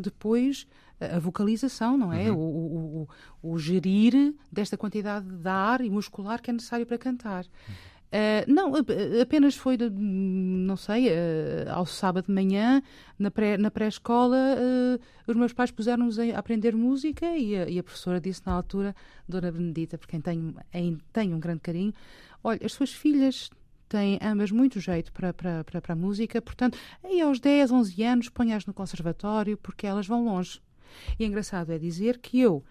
depois 0.00 0.66
a 1.16 1.18
vocalização, 1.18 1.96
não 1.96 2.12
é? 2.12 2.30
Uhum. 2.30 2.38
O, 2.38 2.40
o, 2.40 3.08
o, 3.42 3.52
o, 3.52 3.58
gerir 3.58 4.34
desta 4.50 4.76
quantidade 4.76 5.26
de 5.26 5.48
ar 5.48 5.80
e 5.80 5.90
muscular 5.90 6.40
que 6.40 6.50
é 6.50 6.52
necessário 6.52 6.86
para 6.86 6.98
cantar. 6.98 7.44
Uhum. 7.44 7.74
Uh, 8.12 8.44
não, 8.46 8.74
apenas 9.22 9.56
foi, 9.56 9.78
não 9.78 10.76
sei, 10.76 11.08
uh, 11.08 11.70
ao 11.70 11.86
sábado 11.86 12.26
de 12.26 12.32
manhã, 12.32 12.82
na 13.18 13.30
pré-escola, 13.30 14.36
na 14.36 14.50
pré 14.50 15.00
uh, 15.00 15.30
os 15.30 15.34
meus 15.34 15.54
pais 15.54 15.70
puseram-nos 15.70 16.18
a 16.18 16.38
aprender 16.38 16.76
música 16.76 17.24
e 17.24 17.56
a, 17.56 17.70
e 17.70 17.78
a, 17.78 17.82
professora 17.82 18.20
disse 18.20 18.42
na 18.44 18.52
altura, 18.52 18.94
Dona 19.26 19.50
Benedita, 19.50 19.96
por 19.96 20.06
quem 20.06 20.20
tenho, 20.20 20.54
tenho 21.10 21.36
um 21.36 21.40
grande 21.40 21.60
carinho, 21.60 21.94
olha, 22.44 22.60
as 22.62 22.74
suas 22.74 22.92
filhas 22.92 23.48
têm 23.88 24.18
ambas 24.20 24.50
muito 24.50 24.78
jeito 24.78 25.10
para, 25.10 25.32
para, 25.32 25.64
para, 25.64 25.80
para 25.80 25.92
a 25.94 25.96
música, 25.96 26.42
portanto, 26.42 26.78
aí 27.02 27.18
aos 27.18 27.40
10, 27.40 27.72
11 27.72 28.02
anos, 28.02 28.28
ponhas 28.28 28.66
no 28.66 28.74
conservatório, 28.74 29.56
porque 29.56 29.86
elas 29.86 30.06
vão 30.06 30.22
longe. 30.22 30.60
E 31.18 31.24
é 31.24 31.26
engraçado 31.26 31.72
é 31.72 31.78
dizer 31.78 32.18
que 32.18 32.40
eu, 32.40 32.64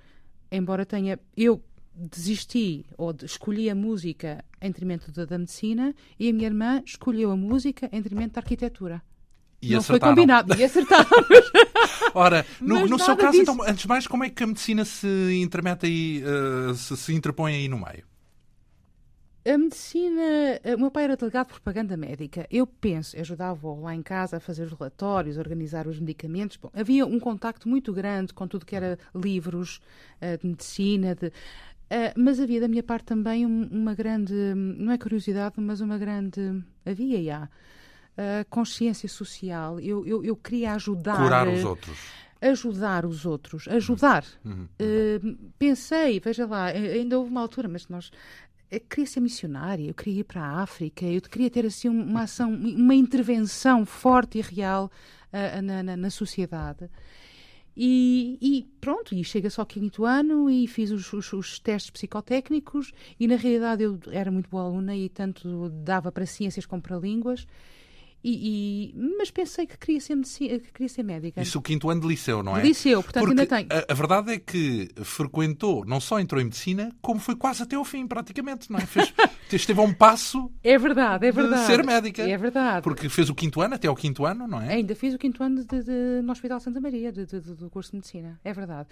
embora 0.51 0.85
tenha, 0.85 1.19
eu 1.35 1.63
desisti 1.93 2.85
ou 2.97 3.13
escolhi 3.23 3.69
a 3.69 3.75
música 3.75 4.43
em 4.61 4.67
detrimento 4.67 5.11
da, 5.11 5.25
da, 5.25 5.37
medicina 5.37 5.93
e 6.19 6.29
a 6.29 6.33
minha 6.33 6.47
irmã 6.47 6.81
escolheu 6.85 7.31
a 7.31 7.35
música 7.35 7.89
em 7.91 8.01
detrimento 8.01 8.35
da 8.35 8.41
arquitetura. 8.41 9.01
E 9.61 9.71
não 9.71 9.79
acertaram. 9.79 10.15
foi 10.15 10.15
combinado, 10.15 10.55
e 10.55 10.63
acertámos. 10.63 11.07
Ora, 12.15 12.45
no, 12.59 12.87
no 12.87 12.97
seu 12.97 13.15
caso, 13.15 13.31
disso. 13.31 13.51
então, 13.51 13.63
antes 13.63 13.83
de 13.83 13.87
mais, 13.87 14.07
como 14.07 14.23
é 14.23 14.29
que 14.29 14.43
a 14.43 14.47
medicina 14.47 14.83
se 14.83 15.07
intermete 15.39 15.85
aí, 15.85 16.23
uh, 16.23 16.73
se, 16.73 16.97
se 16.97 17.13
interpõe 17.13 17.53
aí 17.53 17.67
no 17.67 17.77
meio? 17.77 18.10
A 19.43 19.57
medicina. 19.57 20.21
O 20.75 20.79
meu 20.79 20.91
pai 20.91 21.05
era 21.05 21.17
delegado 21.17 21.47
de 21.47 21.53
propaganda 21.53 21.97
médica. 21.97 22.45
Eu 22.51 22.67
penso, 22.67 23.19
ajudava 23.19 23.73
lá 23.73 23.95
em 23.95 24.03
casa 24.03 24.37
a 24.37 24.39
fazer 24.39 24.63
os 24.65 24.73
relatórios, 24.73 25.37
a 25.37 25.41
organizar 25.41 25.87
os 25.87 25.99
medicamentos. 25.99 26.57
Bom, 26.57 26.69
havia 26.73 27.05
um 27.05 27.19
contacto 27.19 27.67
muito 27.67 27.91
grande 27.91 28.33
com 28.33 28.47
tudo 28.47 28.65
que 28.65 28.75
era 28.75 28.99
livros 29.15 29.81
uh, 30.21 30.37
de 30.37 30.47
medicina. 30.47 31.15
De... 31.15 31.27
Uh, 31.27 32.13
mas 32.15 32.39
havia 32.39 32.61
da 32.61 32.67
minha 32.67 32.83
parte 32.83 33.05
também 33.05 33.45
um, 33.45 33.67
uma 33.71 33.95
grande, 33.95 34.33
não 34.55 34.91
é 34.91 34.97
curiosidade, 34.97 35.55
mas 35.57 35.81
uma 35.81 35.97
grande, 35.97 36.63
havia 36.85 37.23
já, 37.23 37.43
uh, 37.45 38.45
consciência 38.49 39.09
social. 39.09 39.79
Eu, 39.79 40.05
eu, 40.05 40.23
eu 40.23 40.35
queria 40.35 40.73
ajudar. 40.73 41.17
Curar 41.17 41.47
os 41.47 41.63
outros. 41.63 41.97
Ajudar 42.39 43.05
os 43.05 43.23
outros, 43.23 43.67
ajudar. 43.67 44.25
Uhum, 44.43 44.67
uhum. 44.79 45.31
Uh, 45.35 45.51
pensei, 45.59 46.19
veja 46.19 46.47
lá, 46.47 46.65
ainda 46.65 47.19
houve 47.19 47.29
uma 47.29 47.41
altura, 47.41 47.67
mas 47.67 47.87
nós 47.87 48.11
eu 48.71 48.79
queria 48.79 49.05
ser 49.05 49.19
missionária, 49.19 49.85
eu 49.85 49.93
queria 49.93 50.21
ir 50.21 50.23
para 50.23 50.41
a 50.41 50.61
África, 50.61 51.05
eu 51.05 51.21
queria 51.21 51.49
ter 51.49 51.65
assim 51.65 51.89
uma 51.89 52.23
ação, 52.23 52.53
uma 52.53 52.95
intervenção 52.95 53.85
forte 53.85 54.37
e 54.37 54.41
real 54.41 54.89
uh, 55.33 55.61
na, 55.61 55.83
na, 55.83 55.97
na, 55.97 56.09
sociedade. 56.09 56.89
E, 57.75 58.37
e, 58.41 58.63
pronto, 58.79 59.13
e 59.13 59.23
chega 59.23 59.49
só 59.49 59.61
ao 59.61 59.65
quinto 59.65 60.05
ano 60.05 60.49
e 60.49 60.67
fiz 60.67 60.91
os, 60.91 61.11
os, 61.11 61.33
os, 61.33 61.59
testes 61.59 61.91
psicotécnicos 61.91 62.93
e 63.19 63.27
na 63.27 63.35
realidade 63.35 63.83
eu 63.83 63.99
era 64.11 64.31
muito 64.31 64.49
boa 64.49 64.63
aluna 64.63 64.95
e 64.95 65.09
tanto 65.09 65.69
dava 65.69 66.11
para 66.11 66.25
ciências 66.25 66.65
como 66.65 66.81
para 66.81 66.97
línguas 66.97 67.47
e, 68.23 68.93
e, 68.93 69.17
mas 69.17 69.31
pensei 69.31 69.65
que 69.65 69.77
queria, 69.77 69.99
ser 69.99 70.15
que 70.59 70.71
queria 70.71 70.89
ser 70.89 71.03
médica. 71.03 71.41
Isso 71.41 71.57
o 71.57 71.61
quinto 71.61 71.89
ano 71.89 72.01
de 72.01 72.07
liceu, 72.07 72.43
não 72.43 72.55
é? 72.55 72.61
De 72.61 72.67
liceu, 72.67 73.01
portanto 73.01 73.25
Porque 73.25 73.41
ainda 73.41 73.55
tenho. 73.55 73.67
A, 73.71 73.91
a, 73.91 73.95
verdade 73.95 74.33
é 74.33 74.37
que 74.37 74.89
frequentou, 75.03 75.83
não 75.85 75.99
só 75.99 76.19
entrou 76.19 76.39
em 76.39 76.45
medicina, 76.45 76.91
como 77.01 77.19
foi 77.19 77.35
quase 77.35 77.63
até 77.63 77.75
ao 77.75 77.83
fim, 77.83 78.05
praticamente, 78.05 78.71
não 78.71 78.77
é? 78.77 78.85
Fez, 78.85 79.11
esteve 79.51 79.79
a 79.79 79.83
um 79.83 79.93
passo. 79.93 80.51
É 80.63 80.77
verdade, 80.77 81.25
é 81.25 81.31
verdade. 81.31 81.61
De 81.61 81.67
ser 81.67 81.83
médica. 81.83 82.21
É 82.21 82.37
verdade. 82.37 82.83
Porque 82.83 83.09
fez 83.09 83.27
o 83.29 83.33
quinto 83.33 83.59
ano, 83.59 83.73
até 83.73 83.87
ao 83.87 83.95
quinto 83.95 84.23
ano, 84.23 84.47
não 84.47 84.61
é? 84.61 84.73
Ainda 84.73 84.93
fiz 84.93 85.15
o 85.15 85.17
quinto 85.17 85.41
ano 85.43 85.63
de, 85.65 85.83
de, 85.83 86.21
no 86.23 86.31
Hospital 86.31 86.59
Santa 86.59 86.79
Maria, 86.79 87.11
de, 87.11 87.25
do 87.25 87.69
curso 87.71 87.91
de 87.91 87.97
medicina. 87.97 88.39
É 88.43 88.53
verdade. 88.53 88.87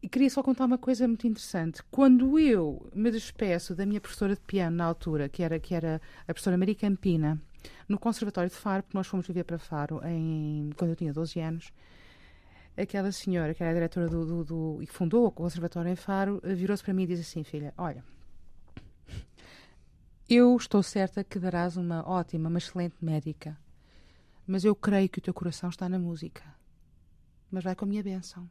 E 0.00 0.08
queria 0.08 0.30
só 0.30 0.42
contar 0.42 0.64
uma 0.64 0.78
coisa 0.78 1.08
muito 1.08 1.26
interessante. 1.26 1.82
Quando 1.90 2.38
eu 2.38 2.88
me 2.94 3.10
despeço 3.10 3.74
da 3.74 3.84
minha 3.84 4.00
professora 4.00 4.34
de 4.34 4.40
piano 4.40 4.76
na 4.76 4.84
altura, 4.84 5.28
que 5.28 5.42
era, 5.42 5.58
que 5.58 5.74
era 5.74 6.00
a 6.22 6.32
professora 6.32 6.56
Maria 6.56 6.74
Campina, 6.74 7.40
no 7.88 7.98
Conservatório 7.98 8.50
de 8.50 8.56
Faro, 8.56 8.82
porque 8.82 8.96
nós 8.96 9.06
fomos 9.06 9.26
viver 9.26 9.44
para 9.44 9.58
Faro 9.58 10.00
em, 10.04 10.70
quando 10.76 10.90
eu 10.90 10.96
tinha 10.96 11.12
12 11.12 11.40
anos. 11.40 11.72
Aquela 12.76 13.10
senhora, 13.10 13.54
que 13.54 13.62
era 13.62 13.72
a 13.72 13.74
diretora 13.74 14.08
do, 14.08 14.24
do, 14.24 14.44
do 14.44 14.82
e 14.82 14.86
fundou 14.86 15.26
o 15.26 15.32
Conservatório 15.32 15.90
em 15.90 15.96
Faro, 15.96 16.40
virou-se 16.44 16.82
para 16.82 16.94
mim 16.94 17.02
e 17.02 17.06
disse 17.08 17.22
assim: 17.22 17.42
Filha, 17.42 17.74
olha, 17.76 18.04
eu 20.28 20.54
estou 20.56 20.82
certa 20.82 21.24
que 21.24 21.38
darás 21.38 21.76
uma 21.76 22.06
ótima, 22.08 22.48
uma 22.48 22.58
excelente 22.58 22.96
médica, 23.00 23.58
mas 24.46 24.64
eu 24.64 24.76
creio 24.76 25.08
que 25.08 25.18
o 25.18 25.22
teu 25.22 25.34
coração 25.34 25.70
está 25.70 25.88
na 25.88 25.98
música. 25.98 26.44
Mas 27.50 27.64
vai 27.64 27.74
com 27.74 27.86
a 27.86 27.88
minha 27.88 28.02
bênção. 28.02 28.48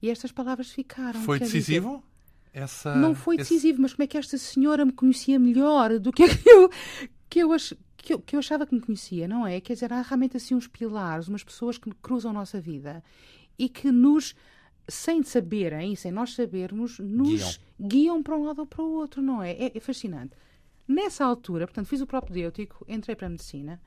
E 0.00 0.10
estas 0.10 0.32
palavras 0.32 0.70
ficaram. 0.70 1.20
Foi 1.22 1.38
decisivo? 1.38 1.96
Dizer, 1.96 2.13
essa, 2.54 2.94
não 2.94 3.16
foi 3.16 3.36
decisivo, 3.36 3.74
esse... 3.74 3.82
mas 3.82 3.92
como 3.94 4.04
é 4.04 4.06
que 4.06 4.16
esta 4.16 4.38
senhora 4.38 4.84
me 4.84 4.92
conhecia 4.92 5.40
melhor 5.40 5.98
do 5.98 6.12
que 6.12 6.22
eu, 6.46 6.70
que 7.28 7.40
eu, 7.40 7.52
ach, 7.52 7.74
que 7.96 8.14
eu, 8.14 8.20
que 8.20 8.36
eu 8.36 8.38
achava 8.38 8.64
que 8.64 8.72
me 8.72 8.80
conhecia, 8.80 9.26
não 9.26 9.44
é? 9.44 9.60
Quer 9.60 9.74
dizer, 9.74 9.92
há 9.92 10.00
realmente 10.00 10.36
assim 10.36 10.54
uns 10.54 10.68
pilares, 10.68 11.26
umas 11.26 11.42
pessoas 11.42 11.76
que 11.76 11.90
cruzam 12.00 12.30
a 12.30 12.34
nossa 12.34 12.60
vida 12.60 13.02
e 13.58 13.68
que 13.68 13.90
nos, 13.90 14.36
sem 14.88 15.20
saberem, 15.24 15.96
sem 15.96 16.12
nós 16.12 16.32
sabermos, 16.34 17.00
nos 17.00 17.58
guiam, 17.80 17.88
guiam 17.88 18.22
para 18.22 18.36
um 18.36 18.44
lado 18.44 18.60
ou 18.60 18.66
para 18.66 18.84
o 18.84 18.92
outro, 18.92 19.20
não 19.20 19.42
é? 19.42 19.50
é? 19.52 19.72
É 19.74 19.80
fascinante. 19.80 20.36
Nessa 20.86 21.24
altura, 21.24 21.66
portanto, 21.66 21.88
fiz 21.88 22.00
o 22.00 22.06
propedêutico, 22.06 22.84
entrei 22.86 23.16
para 23.16 23.26
a 23.26 23.30
medicina, 23.30 23.80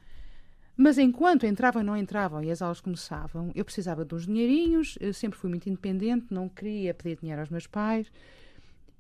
mas 0.76 0.98
enquanto 0.98 1.46
entravam 1.46 1.82
e 1.82 1.86
não 1.86 1.96
entravam 1.96 2.44
e 2.44 2.52
as 2.52 2.62
aulas 2.62 2.82
começavam, 2.82 3.50
eu 3.56 3.64
precisava 3.64 4.04
de 4.04 4.14
uns 4.14 4.26
dinheirinhos, 4.26 4.98
eu 5.00 5.14
sempre 5.14 5.40
fui 5.40 5.50
muito 5.50 5.70
independente, 5.70 6.28
não 6.30 6.50
queria 6.50 6.94
pedir 6.94 7.18
dinheiro 7.20 7.42
aos 7.42 7.50
meus 7.50 7.66
pais. 7.66 8.12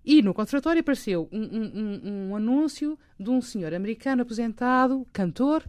E 0.09 0.21
no 0.21 0.33
conservatório 0.33 0.79
apareceu 0.79 1.27
um, 1.33 1.41
um, 1.41 1.71
um, 1.75 2.29
um 2.29 2.35
anúncio 2.37 2.97
de 3.19 3.29
um 3.29 3.41
senhor 3.41 3.73
americano 3.73 4.21
aposentado, 4.21 5.05
cantor, 5.11 5.65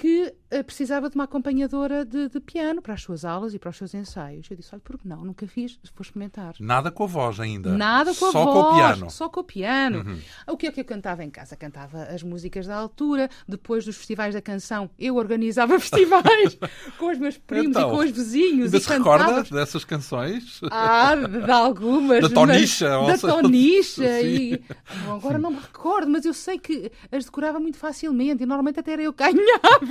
que 0.00 0.32
uh, 0.50 0.64
precisava 0.64 1.10
de 1.10 1.14
uma 1.14 1.24
acompanhadora 1.24 2.06
de, 2.06 2.30
de, 2.30 2.40
piano 2.40 2.80
para 2.80 2.94
as 2.94 3.02
suas 3.02 3.22
aulas 3.22 3.52
e 3.52 3.58
para 3.58 3.68
os 3.68 3.76
seus 3.76 3.92
ensaios. 3.92 4.50
Eu 4.50 4.56
disse, 4.56 4.70
olha, 4.72 4.80
por 4.82 4.96
que 4.96 5.06
não? 5.06 5.22
Nunca 5.22 5.46
fiz, 5.46 5.78
vou 5.94 6.00
experimentar. 6.00 6.54
Nada 6.58 6.90
com 6.90 7.04
a 7.04 7.06
voz 7.06 7.38
ainda. 7.38 7.76
Nada 7.76 8.14
com 8.14 8.24
a 8.24 8.32
só 8.32 8.44
voz. 8.44 8.54
Só 8.54 8.62
com 8.62 8.68
o 8.70 8.74
piano. 8.74 9.10
Só 9.10 9.28
com 9.28 9.40
o 9.40 9.44
piano. 9.44 9.98
Uhum. 9.98 10.18
O 10.48 10.56
que 10.56 10.66
é 10.66 10.72
que 10.72 10.80
eu 10.80 10.86
cantava 10.86 11.22
em 11.22 11.28
casa? 11.28 11.54
Cantava 11.54 12.04
as 12.04 12.22
músicas 12.22 12.66
da 12.66 12.76
altura. 12.76 13.28
Depois 13.46 13.84
dos 13.84 13.94
festivais 13.94 14.32
da 14.32 14.40
canção, 14.40 14.88
eu 14.98 15.16
organizava 15.16 15.76
festivais 15.78 16.58
com 16.96 17.10
os 17.10 17.18
meus 17.18 17.36
primos 17.36 17.76
então, 17.76 17.88
e 17.88 17.92
com 17.92 17.98
os 17.98 18.10
vizinhos. 18.10 18.64
Ainda 18.64 18.78
e 18.78 18.80
se 18.80 18.88
recorda 18.88 19.42
dessas 19.42 19.84
canções? 19.84 20.62
Ah, 20.70 21.14
de 21.14 21.44
algumas. 21.52 22.22
Da 22.22 22.30
Tonicha. 22.30 22.88
Da 22.88 23.18
Tonicha. 23.18 24.20
E... 24.30 24.62
Bom, 25.04 25.14
agora 25.14 25.38
não 25.38 25.50
me 25.50 25.58
recordo, 25.58 26.10
mas 26.10 26.24
eu 26.24 26.32
sei 26.32 26.58
que 26.58 26.90
as 27.10 27.24
decorava 27.24 27.58
muito 27.58 27.76
facilmente 27.76 28.42
e 28.42 28.46
normalmente 28.46 28.80
até 28.80 28.92
era 28.92 29.02
eu 29.02 29.12
que 29.12 29.24
ganhava 29.24 29.89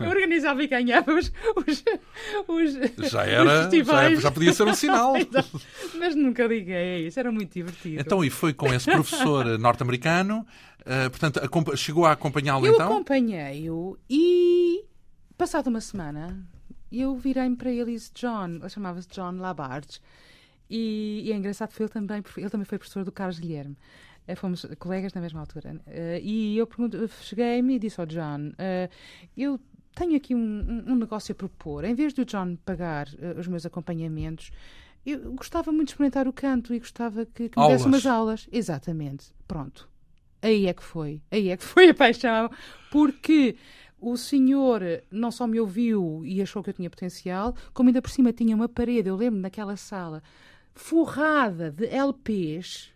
organizava 0.00 0.62
e 0.62 0.66
ganhava 0.66 1.12
os, 1.12 1.32
os, 1.56 1.84
os 2.48 3.10
já 3.10 3.24
era, 3.24 3.68
os 3.68 3.86
já, 3.86 4.14
já, 4.14 4.30
podia 4.30 4.52
ser 4.52 4.64
um 4.64 4.74
sinal. 4.74 5.14
Mas 5.98 6.14
nunca 6.14 6.46
liguei 6.46 6.74
a 6.74 6.98
isso, 7.00 7.18
era 7.18 7.30
muito 7.30 7.52
divertido. 7.52 8.00
Então, 8.00 8.24
e 8.24 8.30
foi 8.30 8.52
com 8.52 8.72
esse 8.72 8.90
professor 8.90 9.44
norte-americano, 9.58 10.46
uh, 10.80 11.10
portanto, 11.10 11.40
chegou 11.76 12.06
a 12.06 12.12
acompanhá-lo 12.12 12.66
então? 12.66 12.86
Eu 12.86 12.92
acompanhei-o 12.94 13.98
e, 14.08 14.84
passado 15.36 15.68
uma 15.68 15.80
semana, 15.80 16.38
eu 16.90 17.16
virei-me 17.16 17.56
para 17.56 17.70
ele 17.70 17.92
e 17.92 17.94
disse, 17.94 18.10
John, 18.14 18.58
ele 18.60 18.68
chamava-se 18.68 19.08
John 19.08 19.36
Labarge, 19.38 20.00
e, 20.68 21.22
e, 21.24 21.32
é 21.32 21.36
engraçado 21.36 21.70
porque 21.70 21.82
ele 21.82 21.90
também, 21.90 22.22
ele 22.36 22.50
também 22.50 22.64
foi 22.64 22.78
professor 22.78 23.04
do 23.04 23.10
Carlos 23.10 23.40
Guilherme. 23.40 23.76
Eh, 24.26 24.34
fomos 24.34 24.66
colegas 24.78 25.12
na 25.12 25.20
mesma 25.20 25.40
altura. 25.40 25.80
Uh, 25.86 26.20
e 26.22 26.58
eu 26.58 26.68
cheguei-me 27.22 27.76
e 27.76 27.78
disse 27.78 28.00
ao 28.00 28.06
John: 28.06 28.50
uh, 28.50 28.90
Eu 29.36 29.60
tenho 29.94 30.16
aqui 30.16 30.34
um, 30.34 30.84
um, 30.86 30.94
negócio 30.96 31.32
a 31.32 31.34
propor. 31.34 31.84
Em 31.84 31.94
vez 31.94 32.12
do 32.12 32.24
John 32.24 32.56
pagar 32.64 33.08
os 33.36 33.46
meus 33.48 33.66
acompanhamentos, 33.66 34.50
eu 35.04 35.32
gostava 35.32 35.72
muito 35.72 35.88
de 35.88 35.92
experimentar 35.92 36.28
o 36.28 36.32
canto 36.32 36.72
e 36.72 36.78
gostava 36.78 37.26
que, 37.26 37.48
que 37.48 37.58
me 37.58 37.68
desse 37.68 37.86
umas 37.86 38.06
aulas. 38.06 38.48
Exatamente. 38.52 39.32
Pronto. 39.48 39.88
Aí 40.42 40.66
é 40.66 40.72
que 40.72 40.82
foi. 40.82 41.20
Aí 41.30 41.50
é 41.50 41.56
que 41.56 41.64
foi 41.64 41.90
a 41.90 41.94
paixão. 41.94 42.50
Porque 42.90 43.56
o 44.00 44.16
senhor 44.16 44.82
não 45.10 45.30
só 45.30 45.46
me 45.46 45.60
ouviu 45.60 46.22
e 46.24 46.40
achou 46.40 46.62
que 46.62 46.70
eu 46.70 46.74
tinha 46.74 46.88
potencial, 46.88 47.54
como 47.74 47.88
ainda 47.88 48.00
por 48.00 48.10
cima 48.10 48.32
tinha 48.32 48.56
uma 48.56 48.68
parede, 48.68 49.08
eu 49.08 49.16
lembro 49.16 49.40
naquela 49.40 49.76
sala, 49.76 50.22
forrada 50.74 51.70
de 51.70 51.86
LPs 51.86 52.92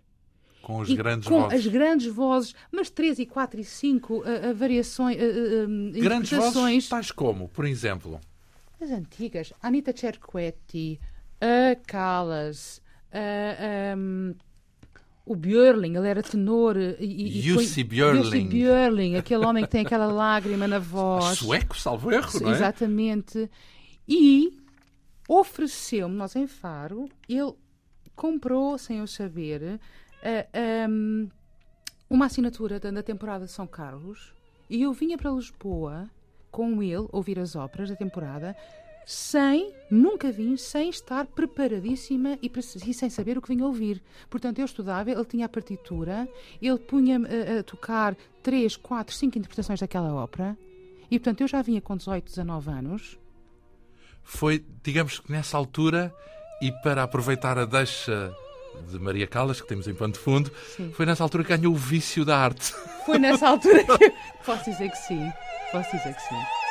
com 0.65 0.81
as 0.81 0.91
grandes 0.91 1.29
com 1.29 1.43
vozes. 1.43 1.59
as 1.59 1.67
grandes 1.67 2.07
vozes, 2.07 2.55
mas 2.73 2.89
3 2.89 3.19
e 3.21 3.27
4 3.27 3.61
e 3.61 3.65
5 3.65 4.25
a, 4.25 4.51
a 4.51 4.53
variações, 4.53 5.17
a, 5.19 6.01
Grandes 6.01 6.31
vozes 6.31 6.89
tais 6.89 7.11
como, 7.11 7.49
por 7.49 7.67
exemplo? 7.67 8.19
As 8.81 8.91
antigas. 8.91 9.53
Anita 9.63 9.95
Cerquetti, 9.97 10.99
a 11.41 11.77
Callas, 11.87 12.81
a, 13.13 13.97
um, 13.97 14.35
o 15.27 15.37
Björling, 15.37 15.97
ele 15.97 16.09
era 16.09 16.23
tenor. 16.23 16.77
E, 16.99 17.41
Jussi 17.41 17.85
Björling. 17.85 18.49
Björling, 18.49 19.17
aquele 19.17 19.45
homem 19.45 19.65
que 19.65 19.71
tem 19.71 19.83
aquela 19.83 20.07
lágrima 20.13 20.67
na 20.67 20.79
voz. 20.79 21.39
Sueco, 21.39 21.79
salvo 21.79 22.11
erro, 22.11 22.41
não 22.41 22.51
é? 22.51 22.55
Exatamente. 22.55 23.51
E 24.09 24.59
ofereceu-me, 25.29 26.15
nós 26.15 26.37
em 26.37 26.47
Faro, 26.47 27.09
ele 27.29 27.55
comprou, 28.15 28.79
sem 28.79 28.99
eu 28.99 29.07
saber, 29.07 29.81
um, 30.89 31.29
uma 32.09 32.27
assinatura 32.27 32.81
da, 32.81 32.91
da 32.91 33.03
temporada 33.03 33.45
de 33.45 33.51
São 33.51 33.67
Carlos 33.67 34.33
e 34.69 34.83
eu 34.83 34.93
vinha 34.93 35.19
para 35.19 35.31
Lisboa 35.31 36.09
com 36.51 36.83
ele 36.83 37.07
ouvir 37.13 37.39
as 37.39 37.57
óperas 37.57 37.91
da 37.91 37.97
temporada 37.97 38.57
sem, 39.07 39.75
nunca 39.91 40.33
vim, 40.33 40.57
sem 40.57 40.89
estar 40.89 41.27
preparadíssima 41.27 42.39
e, 42.43 42.51
e, 42.87 42.95
sem 42.95 43.11
saber 43.11 43.37
o 43.37 43.43
que 43.43 43.49
vinha 43.49 43.67
ouvir. 43.67 44.03
Portanto, 44.31 44.61
eu 44.61 44.65
estudava, 44.65 45.11
ele 45.11 45.25
tinha 45.25 45.47
a 45.47 45.49
partitura, 45.49 46.27
ele 46.61 46.79
punha-me 46.79 47.27
a, 47.27 47.61
a, 47.61 47.63
tocar 47.63 48.17
três, 48.43 48.77
quatro, 48.77 49.15
cinco 49.15 49.37
interpretações 49.37 49.81
daquela 49.81 50.15
ópera 50.15 50.57
e, 51.11 51.19
portanto, 51.19 51.43
eu 51.43 51.49
já 51.49 51.61
vinha 51.61 51.81
com 51.81 51.97
18, 51.97 52.25
19 52.25 52.71
anos. 52.71 53.19
Foi, 54.23 54.65
digamos 54.83 55.19
que 55.19 55.31
nessa 55.31 55.59
altura, 55.59 56.15
e 56.63 56.73
para 56.73 57.03
aproveitar 57.03 57.59
a 57.59 57.67
deixa 57.67 58.35
de 58.91 58.99
Maria 58.99 59.27
Callas, 59.27 59.61
que 59.61 59.67
temos 59.67 59.87
em 59.89 59.95
pano 59.95 60.13
de 60.13 60.19
fundo, 60.19 60.51
sim. 60.77 60.93
foi 60.95 61.07
nessa 61.07 61.23
altura 61.23 61.45
que 61.45 61.57
ganhou 61.57 61.73
o 61.73 61.77
vício 61.77 62.25
da 62.25 62.39
arte. 62.39 62.75
Foi 63.07 63.19
nessa 63.19 63.49
altura 63.49 63.85
que. 63.99 64.13
Posso 64.45 64.71
dizer 64.71 64.91
que 64.91 64.99
sim. 64.99 65.33
Posso 65.73 65.91
dizer 65.97 66.15
que 66.15 66.23
sim. 66.23 66.64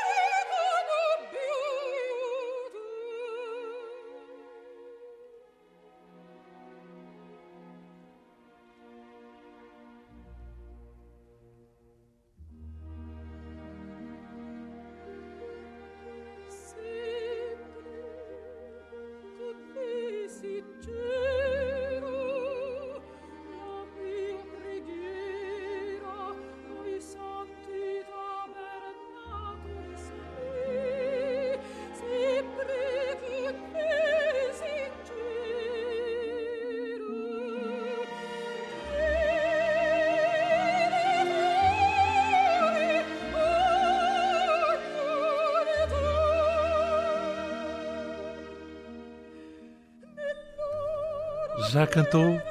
Cantou 51.94 52.42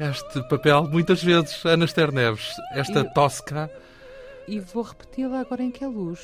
este 0.00 0.42
papel 0.48 0.88
muitas 0.88 1.22
vezes, 1.22 1.64
Ana 1.64 1.84
Esther 1.84 2.12
Neves, 2.12 2.48
esta 2.72 3.00
Eu- 3.00 3.12
Tosca. 3.12 3.70
E 4.48 4.58
vou 4.58 4.82
repeti-la 4.82 5.40
agora 5.40 5.62
em 5.62 5.70
que 5.70 5.84
é 5.84 5.86
luz. 5.86 6.18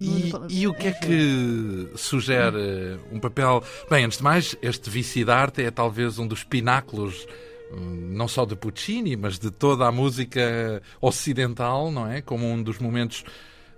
E, 0.00 0.30
e 0.50 0.68
o 0.68 0.72
que 0.74 0.86
é 0.88 0.92
que 0.92 1.90
sugere 1.96 3.00
um 3.10 3.18
papel? 3.18 3.64
Bem, 3.90 4.04
antes 4.04 4.18
de 4.18 4.24
mais, 4.24 4.56
este 4.62 4.88
Vici 4.88 5.24
d'Arte 5.24 5.62
é 5.62 5.70
talvez 5.72 6.20
um 6.20 6.26
dos 6.26 6.44
pináculos, 6.44 7.26
hum, 7.72 8.10
não 8.12 8.28
só 8.28 8.44
de 8.44 8.54
Puccini, 8.54 9.16
mas 9.16 9.40
de 9.40 9.50
toda 9.50 9.86
a 9.88 9.90
música 9.92 10.80
ocidental, 11.00 11.90
não 11.90 12.08
é? 12.08 12.22
Como 12.22 12.46
um 12.46 12.62
dos 12.62 12.78
momentos 12.78 13.24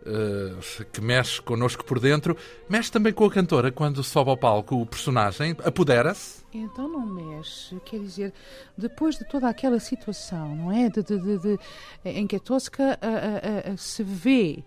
eh, 0.07 0.85
que 0.93 1.01
mexe 1.01 1.41
connosco 1.43 1.85
por 1.85 1.99
dentro. 2.01 2.37
Mexe 2.69 2.91
também 2.91 3.13
com 3.13 3.25
a 3.25 3.31
cantora 3.31 3.71
quando 3.71 4.03
sobe 4.03 4.31
ao 4.31 4.37
palco 4.37 4.77
o 4.81 4.87
personagem, 4.87 5.57
apodera-se. 5.65 6.41
Então 6.53 6.89
não 6.89 7.07
mexe, 7.07 7.77
quer 7.85 8.01
dizer, 8.01 8.33
depois 8.77 9.17
de 9.17 9.25
toda 9.29 9.49
aquela 9.49 9.79
situação, 9.79 10.55
não 10.57 10.73
é? 10.73 10.89
De, 10.89 11.03
de- 11.03 11.19
de- 11.19 11.39
de- 11.39 11.59
em 12.05 12.27
que 12.27 12.37
a 12.37 12.41
Tosca 12.41 12.99
ah, 13.01 13.07
ah, 13.07 13.73
ah, 13.73 13.77
se 13.77 14.03
vê 14.03 14.65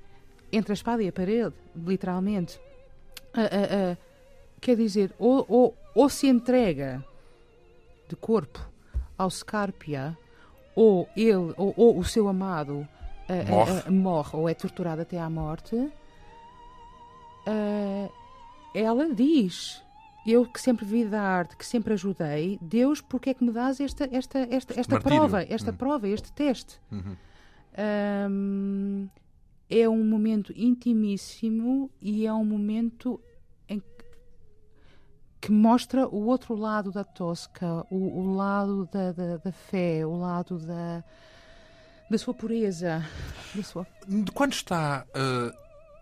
entre 0.52 0.72
a 0.72 0.76
espada 0.76 1.02
e 1.04 1.08
a 1.08 1.12
parede, 1.12 1.54
literalmente, 1.76 2.60
quer 4.62 4.76
dizer, 4.76 5.12
ou, 5.18 5.46
ou, 5.50 5.78
ou 5.96 6.10
se 6.10 6.28
entrega 6.28 7.04
de 8.08 8.16
corpo 8.16 8.60
ao 9.18 9.30
Scarpia, 9.30 10.18
ou 10.76 11.08
ele, 11.16 11.54
ou, 11.58 11.74
ou 11.76 12.00
o 12.00 12.04
seu 12.06 12.28
amado 12.28 12.88
Morre. 13.50 13.90
morre 13.92 14.38
ou 14.38 14.50
é 14.50 14.54
torturado 14.54 15.02
até 15.02 15.20
à 15.20 15.30
morte, 15.30 15.76
ela 18.74 19.14
diz: 19.14 19.82
Eu 20.26 20.46
que 20.46 20.60
sempre 20.60 20.86
vi 20.86 21.06
da 21.06 21.22
arte, 21.22 21.56
que 21.58 21.66
sempre 21.66 21.94
ajudei, 21.94 22.58
Deus, 22.62 23.02
porque 23.02 23.30
é 23.32 23.34
que 23.34 23.44
me 23.44 23.52
dás 23.52 23.80
esta, 23.80 24.06
esta, 24.12 24.40
esta, 24.40 24.80
esta 24.80 24.96
martírio. 24.96 25.18
prova, 25.20 25.44
esta 25.44 25.72
Hum. 25.72 25.76
prova, 25.76 26.08
este 26.08 26.32
teste? 26.32 26.80
Uhum. 26.92 27.16
Ahm, 27.78 29.08
é 29.70 29.88
um 29.90 30.04
momento 30.06 30.54
intimíssimo 30.56 31.90
e 32.02 32.26
é 32.28 32.34
um 32.34 32.46
momento 32.46 33.20
que 35.42 35.52
mostra 35.52 36.08
o 36.08 36.26
outro 36.28 36.56
lado 36.56 36.90
da 36.90 37.04
Tosca, 37.04 37.86
o, 37.92 38.20
o 38.22 38.34
lado 38.36 38.88
da, 38.90 39.12
da, 39.12 39.36
da 39.38 39.52
fé, 39.52 40.06
o 40.06 40.16
lado 40.16 40.58
da, 40.58 41.04
da 42.10 42.18
sua 42.18 42.34
pureza, 42.34 43.06
da 43.54 43.64
sua 43.64 43.88
Quando 44.34 44.54
está 44.54 45.06
eh, 45.14 45.52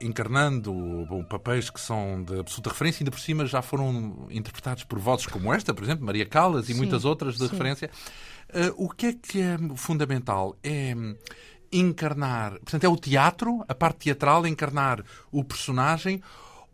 encarnando 0.02 0.74
bom, 1.08 1.24
papéis 1.24 1.70
que 1.70 1.80
são 1.80 2.24
de 2.24 2.40
absoluta 2.40 2.70
referência, 2.70 3.04
ainda 3.04 3.12
por 3.12 3.20
cima 3.20 3.46
já 3.46 3.62
foram 3.62 4.28
interpretados 4.30 4.84
por 4.84 5.00
vozes 5.00 5.28
como 5.28 5.54
esta, 5.54 5.74
por 5.74 5.84
exemplo, 5.84 6.06
Maria 6.06 6.26
Callas 6.26 6.70
e 6.70 6.74
Sim, 6.74 6.80
muitas 6.80 7.06
outras 7.06 7.36
de 7.36 7.46
sim. 7.46 7.52
referência, 7.52 7.90
eh, 8.50 8.74
o 8.76 8.90
que 8.90 9.06
é 9.08 9.14
que 9.14 9.42
é 9.42 9.58
fundamental? 9.76 10.56
É 10.64 10.94
hum, 10.96 11.16
encarnar, 11.72 12.54
portanto, 12.60 12.84
é 12.84 12.90
o 12.90 12.98
teatro, 12.98 13.64
a 13.68 13.74
parte 13.74 14.00
teatral, 14.00 14.46
encarnar 14.46 15.04
o 15.32 15.44
personagem 15.44 16.22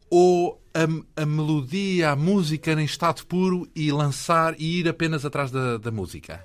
ou 0.09 0.59
a, 0.73 1.21
a 1.21 1.25
melodia, 1.25 2.11
a 2.11 2.15
música 2.15 2.71
em 2.71 2.85
estado 2.85 3.25
puro 3.25 3.67
e 3.75 3.91
lançar 3.91 4.55
e 4.57 4.79
ir 4.79 4.89
apenas 4.89 5.25
atrás 5.25 5.51
da, 5.51 5.77
da 5.77 5.91
música? 5.91 6.43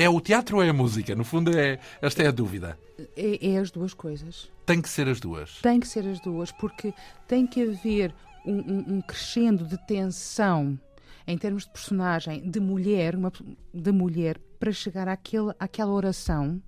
É 0.00 0.08
o 0.08 0.20
teatro 0.20 0.58
ou 0.58 0.62
é 0.62 0.68
a 0.68 0.72
música? 0.72 1.16
No 1.16 1.24
fundo, 1.24 1.58
é, 1.58 1.80
esta 2.00 2.22
é 2.22 2.28
a 2.28 2.30
dúvida. 2.30 2.78
É, 3.16 3.54
é 3.54 3.58
as 3.58 3.72
duas 3.72 3.92
coisas. 3.92 4.48
Tem 4.64 4.80
que 4.80 4.88
ser 4.88 5.08
as 5.08 5.18
duas. 5.18 5.60
Tem 5.60 5.80
que 5.80 5.88
ser 5.88 6.06
as 6.06 6.20
duas, 6.20 6.52
porque 6.52 6.94
tem 7.26 7.44
que 7.44 7.60
haver 7.64 8.14
um, 8.46 8.58
um, 8.58 8.84
um 8.94 9.00
crescendo 9.00 9.64
de 9.64 9.76
tensão 9.88 10.78
em 11.26 11.36
termos 11.36 11.64
de 11.64 11.72
personagem 11.72 12.48
de 12.48 12.60
mulher, 12.60 13.16
uma, 13.16 13.32
de 13.74 13.90
mulher, 13.90 14.38
para 14.60 14.70
chegar 14.70 15.08
àquele, 15.08 15.52
àquela 15.58 15.90
oração. 15.90 16.62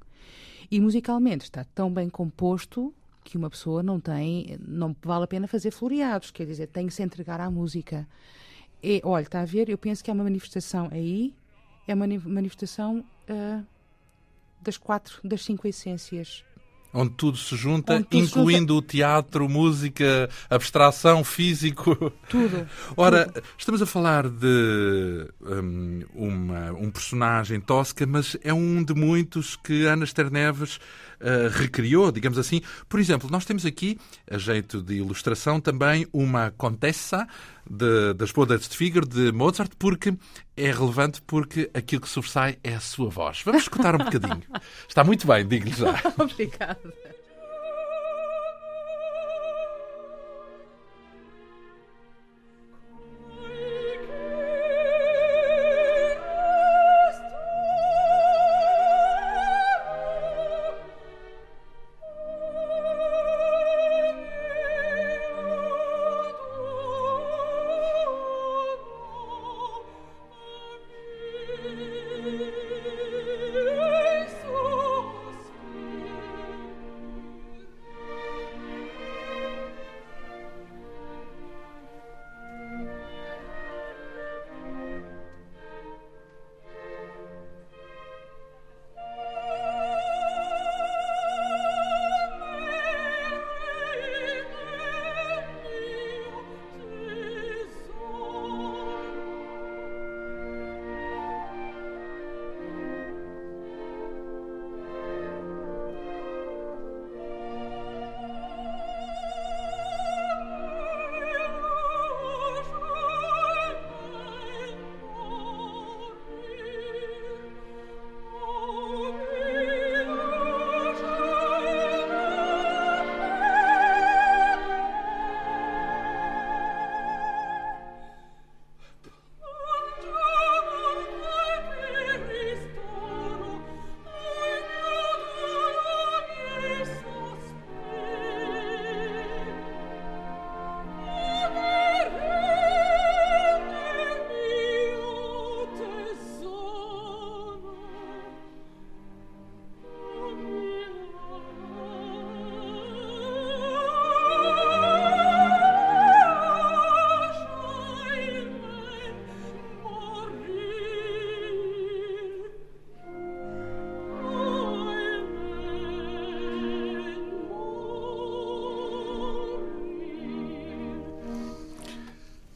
E 0.68 0.80
musicalmente 0.80 1.44
está 1.44 1.62
tão 1.62 1.88
bem 1.88 2.10
composto 2.10 2.92
que 3.22 3.38
uma 3.38 3.48
pessoa 3.48 3.80
não 3.80 4.00
tem, 4.00 4.58
não 4.66 4.96
vale 5.04 5.22
a 5.22 5.28
pena 5.28 5.46
fazer 5.46 5.70
floreados, 5.70 6.32
quer 6.32 6.46
dizer, 6.46 6.66
tem 6.66 6.88
que 6.88 6.92
se 6.92 7.04
entregar 7.04 7.40
à 7.40 7.48
música. 7.48 8.08
E, 8.82 9.00
olha, 9.04 9.22
está 9.22 9.42
a 9.42 9.44
ver? 9.44 9.68
Eu 9.68 9.78
penso 9.78 10.02
que 10.02 10.10
é 10.10 10.14
uma 10.14 10.24
manifestação 10.24 10.88
aí, 10.90 11.32
é 11.86 11.92
uma 11.94 12.00
mani- 12.06 12.18
manifestação 12.24 13.04
ah, 13.28 13.60
das 14.62 14.76
quatro, 14.76 15.18
das 15.24 15.42
cinco 15.44 15.66
essências. 15.66 16.44
Onde 16.92 17.12
tudo 17.12 17.36
se 17.38 17.54
junta, 17.54 18.02
tudo 18.02 18.26
se 18.26 18.32
incluindo 18.32 18.74
o 18.76 18.82
teatro, 18.82 19.48
música, 19.48 20.28
abstração, 20.50 21.22
físico. 21.22 21.94
Tudo. 22.28 22.68
Ora, 22.96 23.32
estamos 23.56 23.80
a 23.80 23.86
falar 23.86 24.28
de 24.28 25.28
hum, 25.40 26.00
uma- 26.12 26.72
um 26.72 26.90
personagem 26.90 27.60
tosca, 27.60 28.04
mas 28.08 28.36
é 28.42 28.52
um 28.52 28.82
de 28.82 28.92
muitos 28.92 29.54
que 29.54 29.86
Ana 29.86 30.02
Esther 30.02 30.32
Ah, 31.20 31.48
recriou, 31.50 32.10
digamos 32.10 32.38
assim. 32.38 32.62
Por 32.88 32.98
exemplo, 32.98 33.28
nós 33.30 33.44
temos 33.44 33.66
aqui, 33.66 33.98
a 34.30 34.38
jeito 34.38 34.80
de 34.82 34.94
ilustração, 34.94 35.60
também 35.60 36.06
uma 36.12 36.50
contessa 36.56 37.26
de- 37.70 38.14
das 38.14 38.32
bodas 38.32 38.68
de 38.68 38.76
Figaro 38.76 39.06
de 39.06 39.30
Mozart, 39.32 39.70
porque 39.78 40.14
é 40.56 40.72
relevante 40.72 41.20
porque 41.22 41.70
aquilo 41.74 42.00
que 42.02 42.08
sobressai 42.08 42.58
é 42.64 42.74
a 42.74 42.80
sua 42.80 43.10
voz. 43.10 43.42
Vamos 43.44 43.62
escutar 43.62 43.94
um 43.94 43.98
bocadinho. 44.04 44.42
Está 44.88 45.04
muito 45.04 45.26
bem, 45.26 45.46
digo-lhe 45.46 45.72
já. 45.76 45.94
Obrigada. 46.18 46.80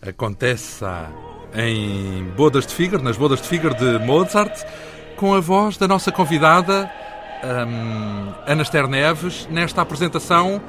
Acontece 0.06 0.84
em 1.54 2.24
Bodas 2.36 2.66
de 2.66 2.74
Figaro, 2.74 3.02
nas 3.02 3.16
Bodas 3.16 3.40
de 3.40 3.48
Figaro 3.48 3.74
de 3.74 4.04
Mozart, 4.04 4.62
com 5.16 5.32
a 5.32 5.40
voz 5.40 5.78
da 5.78 5.88
nossa 5.88 6.12
convidada 6.12 6.90
um, 7.42 8.34
Ana 8.46 8.62
Esther 8.62 8.86
Neves, 8.86 9.46
nesta 9.50 9.80
apresentação 9.80 10.60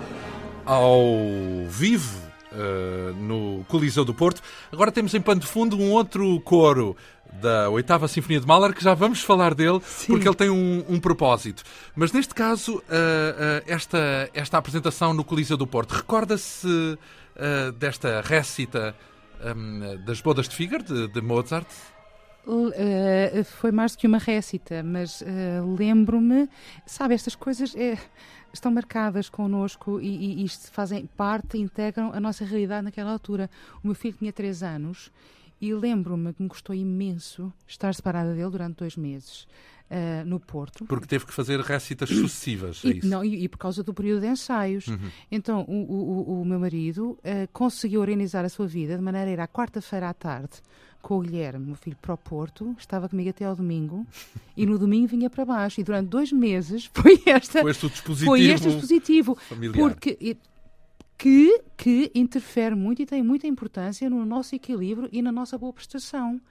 ao 0.66 1.68
vivo 1.68 2.18
uh, 2.54 3.14
no 3.16 3.66
Coliseu 3.68 4.06
do 4.06 4.14
Porto. 4.14 4.42
Agora 4.72 4.90
temos 4.90 5.14
em 5.14 5.20
pano 5.20 5.42
de 5.42 5.48
fundo 5.48 5.78
um 5.78 5.92
outro 5.92 6.40
coro 6.42 6.96
da 7.42 7.70
Oitava 7.70 8.08
Sinfonia 8.08 8.40
de 8.40 8.48
Mahler, 8.48 8.74
que 8.74 8.84
já 8.84 8.94
vamos 8.94 9.22
falar 9.22 9.54
dele, 9.54 9.82
Sim. 9.86 10.08
porque 10.08 10.26
ele 10.26 10.36
tem 10.36 10.50
um, 10.50 10.86
um, 10.88 10.98
propósito. 10.98 11.62
Mas 11.94 12.14
neste 12.14 12.34
caso, 12.34 12.76
uh, 12.76 12.80
uh, 12.80 13.64
esta, 13.68 14.30
esta 14.34 14.58
apresentação 14.58 15.14
no 15.14 15.26
Coliseu 15.26 15.58
do 15.58 15.68
Porto, 15.68 15.92
recorda-se 15.92 16.98
desta 17.78 18.22
récita 18.22 18.96
um, 19.56 20.04
das 20.04 20.22
Bodas 20.22 20.48
de 20.48 20.56
Figaro, 20.56 20.84
de, 20.84 21.08
de 21.08 21.22
Mozart? 21.22 21.68
foi 23.44 23.72
mais 23.72 23.94
do 23.94 23.98
que 23.98 24.06
uma 24.06 24.20
récita, 24.20 24.84
mas 24.84 25.24
lembro-me, 25.80 26.48
sabe, 26.86 27.16
estas 27.16 27.34
coisas 27.34 27.74
estão 28.54 28.72
marcadas 28.72 29.30
connosco 29.30 30.00
e, 30.00 30.44
e, 30.44 30.46
e 30.46 30.50
fazem 30.50 31.06
parte, 31.06 31.58
integram 31.58 32.12
a 32.14 32.20
nossa 32.20 32.46
realidade 32.46 32.86
naquela 32.86 33.12
altura. 33.12 33.50
O 33.84 33.88
meu 33.88 33.96
filho 33.96 34.16
tinha 34.18 34.32
3 34.32 34.62
anos 34.62 35.12
e 35.60 35.74
lembro-me 35.74 36.34
que 36.34 36.44
me 36.44 36.50
custou 36.50 36.76
imenso 36.76 37.52
estar 37.68 37.94
separada 37.94 38.34
dele 38.34 38.50
durante 38.50 38.78
dois 38.78 38.96
meses. 38.96 39.48
Uh, 39.86 40.26
no 40.26 40.40
Porto. 40.40 40.84
Porque 40.86 41.06
teve 41.06 41.28
que 41.28 41.34
fazer 41.34 41.60
récitas 41.62 42.10
sucessivas, 42.10 42.82
é 42.84 42.90
isso? 42.90 43.08
Não, 43.08 43.24
e, 43.24 43.44
e, 43.44 43.48
por 43.48 43.60
causa 43.60 43.84
do 43.84 43.94
período 43.94 44.22
de 44.22 44.28
ensaios. 44.28 44.88
Uhum. 44.88 45.12
Então, 45.32 45.62
o, 45.68 45.74
o, 45.74 46.42
o, 46.42 46.46
meu 46.46 46.60
marido 46.60 47.12
uh, 47.12 47.20
conseguiu 47.54 48.02
organizar 48.02 48.44
a 48.44 48.50
sua 48.50 48.66
vida 48.66 48.96
de 48.98 49.04
maneira 49.04 49.30
a 49.30 49.34
ir 49.34 49.40
à 49.40 49.48
quarta-feira 49.48 50.10
à 50.10 50.14
tarde 50.14 50.60
com 51.04 51.20
o 51.20 51.22
Guilherme, 51.22 51.68
meu 51.68 51.76
filho, 51.76 51.96
para 52.02 52.16
o 52.16 52.18
Porto, 52.18 52.76
estava 52.80 53.08
comigo 53.08 53.30
até 53.30 53.46
ao 53.46 53.56
domingo 53.56 54.08
e 54.58 54.66
no 54.66 54.80
domingo 54.80 55.08
vinha 55.08 55.30
para 55.30 55.46
baixo. 55.46 55.80
E 55.80 55.84
durante 55.84 56.08
dois 56.08 56.32
meses 56.32 56.90
foi, 56.92 57.22
esta, 57.28 57.62
foi 57.62 57.70
este 57.70 57.86
o 57.86 57.90
dispositivo, 57.92 58.26
foi 58.26 58.42
este 58.46 58.68
dispositivo 58.70 59.36
familiar. 59.36 59.78
Porque 59.78 60.38
que, 61.16 61.62
que 61.78 62.12
interfere 62.16 62.74
muito 62.74 63.04
e 63.04 63.06
tem 63.06 63.22
muita 63.22 63.46
importância 63.46 64.10
no 64.10 64.26
nosso 64.26 64.56
equilíbrio 64.56 65.08
e 65.12 65.22
na 65.22 65.32
nossa 65.32 65.60
boa 65.60 65.72
prestação. 65.72 66.42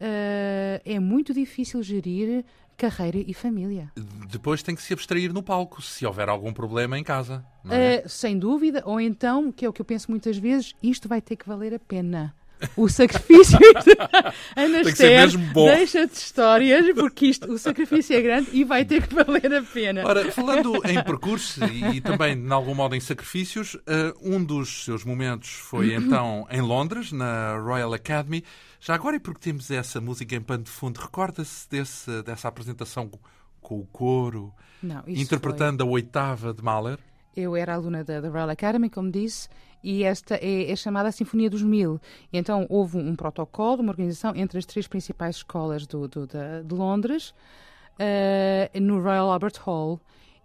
Uh, 0.00 0.80
é 0.82 0.98
muito 0.98 1.34
difícil 1.34 1.82
gerir 1.82 2.42
carreira 2.80 3.18
e 3.18 3.34
família. 3.34 3.92
Depois 4.30 4.62
tem 4.62 4.74
que 4.74 4.82
se 4.82 4.94
abstrair 4.94 5.34
no 5.34 5.42
palco, 5.42 5.82
se 5.82 6.06
houver 6.06 6.30
algum 6.30 6.50
problema 6.50 6.98
em 6.98 7.04
casa. 7.04 7.44
É? 7.68 8.02
Uh, 8.04 8.08
sem 8.08 8.38
dúvida, 8.38 8.82
ou 8.86 8.98
então, 8.98 9.52
que 9.52 9.66
é 9.66 9.68
o 9.68 9.72
que 9.72 9.82
eu 9.82 9.84
penso 9.84 10.10
muitas 10.10 10.38
vezes, 10.38 10.74
isto 10.82 11.06
vai 11.06 11.20
ter 11.20 11.36
que 11.36 11.46
valer 11.46 11.74
a 11.74 11.78
pena 11.78 12.34
o 12.76 12.88
sacrifício 12.88 13.58
Ana 14.56 14.82
deixa-te 14.82 16.14
histórias 16.14 16.94
porque 16.94 17.26
isto, 17.26 17.50
o 17.50 17.58
sacrifício 17.58 18.16
é 18.16 18.20
grande 18.20 18.50
e 18.52 18.64
vai 18.64 18.84
ter 18.84 19.06
que 19.06 19.14
valer 19.14 19.52
a 19.52 19.62
pena. 19.62 20.06
Ora, 20.06 20.30
falando 20.32 20.76
em 20.86 21.02
percurso 21.02 21.64
e, 21.64 21.96
e 21.96 22.00
também, 22.00 22.40
de 22.40 22.52
algum 22.52 22.74
modo, 22.74 22.94
em 22.94 23.00
sacrifícios, 23.00 23.74
uh, 23.74 23.80
um 24.22 24.42
dos 24.42 24.84
seus 24.84 25.04
momentos 25.04 25.50
foi 25.50 25.94
então 25.94 26.46
em 26.50 26.60
Londres, 26.60 27.12
na 27.12 27.56
Royal 27.58 27.92
Academy. 27.92 28.44
Já 28.80 28.94
agora, 28.94 29.16
e 29.16 29.20
porque 29.20 29.40
temos 29.40 29.70
essa 29.70 30.00
música 30.00 30.34
em 30.34 30.40
pano 30.40 30.64
de 30.64 30.70
fundo, 30.70 30.98
recorda-se 30.98 31.68
dessa 31.68 32.48
apresentação 32.48 33.10
com 33.60 33.78
o 33.78 33.86
coro, 33.86 34.52
Não, 34.82 35.02
interpretando 35.06 35.84
foi... 35.84 35.88
a 35.88 35.92
oitava 35.92 36.54
de 36.54 36.62
Mahler? 36.62 36.98
Eu 37.36 37.54
era 37.54 37.74
aluna 37.74 38.02
da, 38.02 38.20
da 38.20 38.28
Royal 38.28 38.50
Academy, 38.50 38.90
como 38.90 39.10
disse, 39.10 39.48
e 39.82 40.04
esta 40.04 40.36
é, 40.36 40.70
é 40.70 40.76
chamada 40.76 41.08
a 41.08 41.12
Sinfonia 41.12 41.48
dos 41.48 41.62
Mil. 41.62 42.00
E 42.32 42.38
então 42.38 42.66
houve 42.68 42.98
um, 42.98 43.16
protocolo, 43.16 43.82
uma 43.82 43.90
organização 43.90 44.32
entre 44.36 44.58
as 44.58 44.66
três 44.66 44.86
principais 44.86 45.36
escolas 45.36 45.86
do, 45.86 46.06
do, 46.06 46.26
da, 46.26 46.62
de 46.62 46.74
Londres, 46.74 47.34
uh, 47.98 48.80
no 48.80 49.00
Royal 49.00 49.30
Albert 49.30 49.58
Hall. 49.60 50.00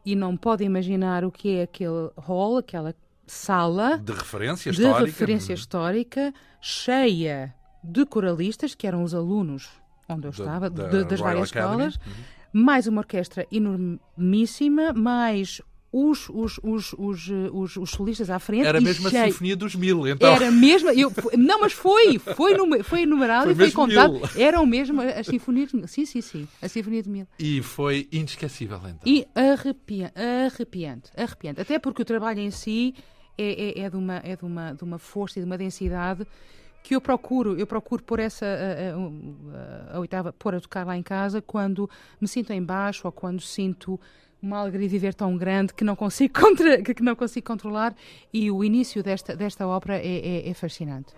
E 0.05 0.15
não 0.15 0.37
pode 0.37 0.63
imaginar 0.63 1.25
o 1.25 1.31
que 1.31 1.57
é 1.57 1.63
aquele 1.63 2.11
hall, 2.15 2.57
aquela 2.57 2.93
sala 3.25 3.97
de 3.97 4.13
referência 4.13 4.71
de 4.71 4.81
histórica, 4.81 5.05
referência 5.05 5.53
histórica 5.53 6.33
cheia 6.61 7.55
de 7.83 8.05
coralistas, 8.05 8.75
que 8.75 8.85
eram 8.85 9.03
os 9.03 9.15
alunos 9.15 9.69
onde 10.07 10.27
eu 10.27 10.31
estava, 10.31 10.69
da, 10.69 10.87
da 10.87 11.03
das 11.03 11.19
Royal 11.19 11.33
várias 11.33 11.51
Academy. 11.51 11.87
escolas, 11.87 11.95
uhum. 11.95 12.63
mais 12.63 12.87
uma 12.87 13.01
orquestra 13.01 13.47
enormíssima, 13.51 14.93
mais 14.93 15.61
os, 15.95 16.27
os, 16.27 16.59
os, 16.61 16.93
os, 16.97 17.29
os, 17.53 17.77
os 17.77 17.89
solistas 17.89 18.29
à 18.29 18.37
frente. 18.37 18.67
Era 18.67 18.81
mesmo 18.81 19.09
cheio. 19.09 19.23
a 19.23 19.25
Sinfonia 19.27 19.55
dos 19.55 19.75
Mil, 19.75 20.05
então. 20.05 20.29
Era 20.29 20.51
mesmo. 20.51 20.89
Eu, 20.89 21.09
não, 21.37 21.61
mas 21.61 21.71
foi. 21.71 22.19
Foi, 22.19 22.83
foi 22.83 23.03
enumerado 23.03 23.45
foi 23.45 23.53
e 23.53 23.55
foi 23.55 23.71
contado. 23.71 24.15
Mil. 24.15 24.29
Eram 24.35 24.65
mesmo 24.65 25.01
as 25.01 25.25
Sinfonias 25.25 25.69
de 25.69 25.77
Mil. 25.77 25.87
Sim, 25.87 26.05
sim, 26.05 26.19
sim. 26.19 26.47
A 26.61 26.67
Sinfonia 26.67 27.01
de 27.01 27.09
Mil. 27.09 27.25
E 27.39 27.61
foi 27.61 28.09
inesquecível, 28.11 28.77
então. 28.79 28.99
E 29.05 29.25
arrepiante, 29.33 30.13
arrepiante, 30.19 31.11
arrepiante. 31.15 31.61
Até 31.61 31.79
porque 31.79 32.01
o 32.01 32.05
trabalho 32.05 32.41
em 32.41 32.51
si 32.51 32.93
é, 33.37 33.79
é, 33.79 33.85
é, 33.85 33.89
de, 33.89 33.95
uma, 33.95 34.17
é 34.17 34.35
de, 34.35 34.43
uma, 34.43 34.73
de 34.73 34.83
uma 34.83 34.99
força 34.99 35.39
e 35.39 35.41
de 35.41 35.45
uma 35.45 35.57
densidade 35.57 36.27
que 36.83 36.93
eu 36.93 36.99
procuro, 36.99 37.57
eu 37.57 37.65
procuro 37.65 38.03
pôr 38.03 38.19
essa 38.19 38.45
a, 38.45 39.93
a, 39.93 39.95
a, 39.95 39.99
oitava, 39.99 40.33
pôr 40.33 40.55
a 40.55 40.59
tocar 40.59 40.85
lá 40.85 40.95
em 40.97 41.01
casa 41.01 41.41
quando 41.41 41.89
me 42.19 42.27
sinto 42.27 42.51
em 42.51 42.61
baixo 42.61 43.03
ou 43.05 43.11
quando 43.13 43.41
sinto 43.41 43.99
uma 44.45 44.59
alegria 44.59 44.87
viver 44.87 45.13
tão 45.13 45.35
grande 45.35 45.73
que 45.73 45.83
não 45.83 45.95
consigo, 45.95 46.33
contra, 46.39 46.81
que 46.81 47.03
não 47.03 47.15
consigo 47.15 47.45
controlar 47.45 47.95
e 48.33 48.51
o 48.51 48.63
início 48.63 49.03
desta, 49.03 49.35
desta 49.35 49.67
ópera 49.67 49.97
é, 49.97 50.45
é, 50.45 50.49
é 50.49 50.53
fascinante. 50.53 51.13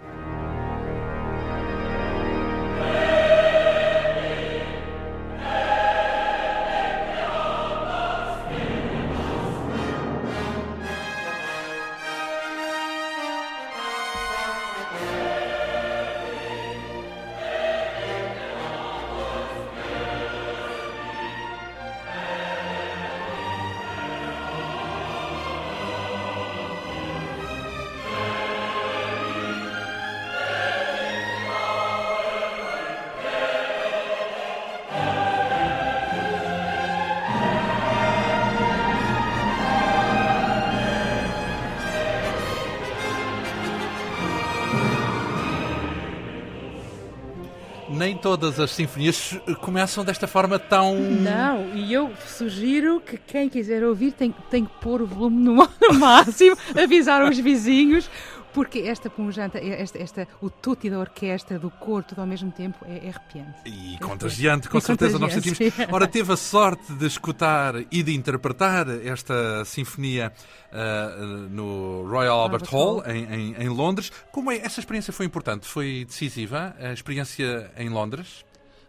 Nem 47.98 48.16
todas 48.16 48.60
as 48.60 48.72
sinfonias 48.72 49.38
começam 49.62 50.06
desta 50.06 50.28
forma 50.28 50.60
tão. 50.60 50.96
Não, 50.96 51.76
e 51.76 51.92
eu 51.92 52.12
sugiro 52.26 53.02
que 53.02 53.18
quem 53.18 53.50
quiser 53.50 53.84
ouvir 53.84 54.12
tem, 54.12 54.34
tem 54.50 54.66
que 54.66 54.72
pôr 54.80 55.02
o 55.02 55.08
volume 55.08 55.44
no, 55.44 55.56
no 55.82 55.94
máximo, 56.00 56.56
avisar 56.82 57.28
os 57.28 57.38
vizinhos, 57.40 58.10
porque 58.58 58.80
esta 58.80 59.08
punjanta, 59.08 59.60
esta, 59.60 60.00
esta, 60.00 60.28
o 60.42 60.50
tutti 60.50 60.90
da 60.90 60.98
orquestra, 60.98 61.60
do 61.60 61.70
coro, 61.70 62.04
tudo 62.04 62.22
ao 62.22 62.26
mesmo 62.26 62.52
tempo, 62.52 62.84
é, 62.88 63.06
é 63.06 63.10
arrepiante. 63.10 63.60
E 63.64 63.94
é 63.94 64.00
contagiante, 64.00 64.68
com 64.68 64.80
e 64.80 64.82
certeza 64.82 65.20
nós 65.20 65.32
sentimos. 65.32 65.60
Ora, 65.94 66.08
teve 66.08 66.34
a 66.34 66.36
sorte 66.36 66.92
de 66.94 67.06
escutar 67.06 67.76
e 67.92 68.02
de 68.02 68.16
interpretar 68.16 68.90
esta 69.06 69.64
sinfonia 69.64 70.34
uh, 70.74 71.50
no 71.52 72.10
Royal 72.10 72.40
Albert, 72.40 72.62
Albert 72.62 72.72
Hall, 72.72 73.00
Hall. 73.02 73.12
Em, 73.12 73.26
em, 73.26 73.56
em, 73.58 73.70
Londres. 73.70 74.12
Como 74.32 74.52
é? 74.52 74.58
Essa 74.58 74.80
experiência 74.80 75.14
foi 75.14 75.28
importante? 75.28 75.68
Foi 75.68 76.04
decisiva? 76.06 76.76
A 76.80 76.92
experiência 76.92 77.72
em 77.78 77.90
Londres? 77.90 78.44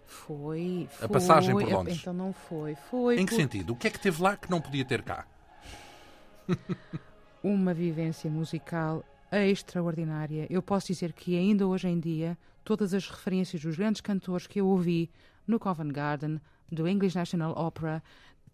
Foi, 0.06 0.88
foi. 0.90 1.04
A 1.04 1.08
passagem 1.10 1.52
por 1.54 1.62
Londres? 1.62 1.98
Então 2.00 2.14
não 2.14 2.32
foi. 2.32 2.74
foi 2.90 3.20
em 3.20 3.26
que 3.26 3.34
sentido? 3.34 3.74
O 3.74 3.76
que 3.76 3.88
é 3.88 3.90
que 3.90 4.00
teve 4.00 4.22
lá 4.22 4.34
que 4.34 4.50
não 4.50 4.62
podia 4.62 4.86
ter 4.86 5.02
cá? 5.02 5.26
Uma 7.44 7.74
vivência 7.74 8.30
musical 8.30 9.04
extraordinária. 9.30 10.46
Eu 10.48 10.62
posso 10.62 10.86
dizer 10.88 11.12
que 11.12 11.36
ainda 11.36 11.66
hoje 11.66 11.88
em 11.88 11.98
dia, 11.98 12.38
todas 12.64 12.94
as 12.94 13.08
referências 13.08 13.62
dos 13.62 13.76
grandes 13.76 14.00
cantores 14.00 14.46
que 14.46 14.60
eu 14.60 14.66
ouvi 14.66 15.10
no 15.46 15.58
Covent 15.58 15.92
Garden, 15.92 16.40
do 16.70 16.86
English 16.86 17.16
National 17.16 17.52
Opera, 17.52 18.02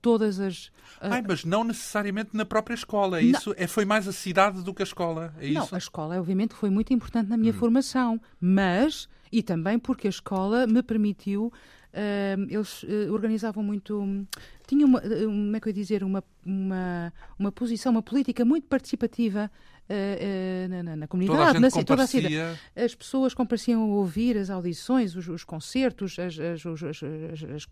todas 0.00 0.38
as. 0.38 0.66
Uh... 0.66 1.10
Ai, 1.10 1.22
mas 1.26 1.44
não 1.44 1.64
necessariamente 1.64 2.36
na 2.36 2.44
própria 2.44 2.74
escola. 2.74 3.20
Isso 3.20 3.54
é, 3.56 3.66
foi 3.66 3.84
mais 3.84 4.06
a 4.06 4.12
cidade 4.12 4.62
do 4.62 4.74
que 4.74 4.82
a 4.82 4.84
escola. 4.84 5.34
É 5.38 5.50
não, 5.50 5.64
isso? 5.64 5.74
a 5.74 5.78
escola, 5.78 6.18
obviamente, 6.18 6.54
foi 6.54 6.70
muito 6.70 6.92
importante 6.92 7.28
na 7.28 7.36
minha 7.36 7.52
hum. 7.52 7.56
formação, 7.56 8.20
mas. 8.40 9.08
E 9.32 9.42
também 9.42 9.80
porque 9.80 10.06
a 10.06 10.10
escola 10.10 10.66
me 10.66 10.82
permitiu 10.82 11.52
Uh, 11.94 12.42
eles 12.50 12.82
uh, 12.82 13.12
organizavam 13.12 13.62
muito 13.62 14.26
tinha 14.66 14.84
uma, 14.84 15.00
como 15.00 15.56
é 15.56 15.60
que 15.60 15.68
eu 15.68 15.70
ia 15.70 15.74
dizer, 15.74 16.02
uma, 16.02 16.24
uma, 16.44 17.12
uma 17.38 17.52
posição, 17.52 17.92
uma 17.92 18.02
política 18.02 18.44
muito 18.44 18.66
participativa 18.66 19.48
uh, 19.88 20.74
uh, 20.74 20.82
na, 20.84 20.96
na, 20.96 21.06
comunidade, 21.06 21.38
toda 21.38 21.58
a, 21.58 21.60
na, 21.60 21.84
toda 21.84 22.02
a 22.04 22.06
cidade. 22.06 22.60
As 22.74 22.94
pessoas 22.94 23.34
compareciam 23.34 23.82
a 23.82 23.86
ouvir 23.86 24.36
as 24.36 24.50
audições, 24.50 25.14
os, 25.14 25.28
os 25.28 25.44
concertos, 25.44 26.18
as, 26.18 26.38
as, 26.38 26.64
as, 26.64 27.66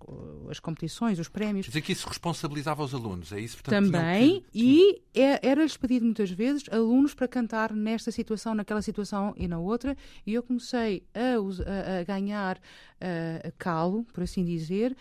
as, 0.50 0.60
competições, 0.60 1.18
os 1.18 1.28
prémios. 1.28 1.66
Quer 1.66 1.70
dizer 1.70 1.82
que 1.82 1.92
isso 1.92 2.08
responsabilizava 2.08 2.82
os 2.82 2.94
alunos, 2.94 3.32
é 3.32 3.40
isso? 3.40 3.56
Portanto, 3.56 3.90
Também, 3.90 4.44
que... 4.50 5.02
e 5.14 5.20
é, 5.20 5.46
era-lhes 5.46 5.76
pedido 5.76 6.04
muitas 6.04 6.30
vezes 6.30 6.64
alunos 6.70 7.14
para 7.14 7.28
cantar 7.28 7.72
nesta 7.72 8.10
situação, 8.10 8.54
naquela 8.54 8.82
situação 8.82 9.34
e 9.36 9.48
na 9.48 9.58
outra, 9.58 9.96
e 10.26 10.34
eu 10.34 10.42
comecei 10.42 11.02
a, 11.14 11.36
a, 11.36 12.00
a 12.00 12.04
ganhar 12.04 12.56
uh, 12.56 13.52
calo, 13.58 14.04
por 14.12 14.22
assim 14.22 14.44
dizer, 14.44 14.96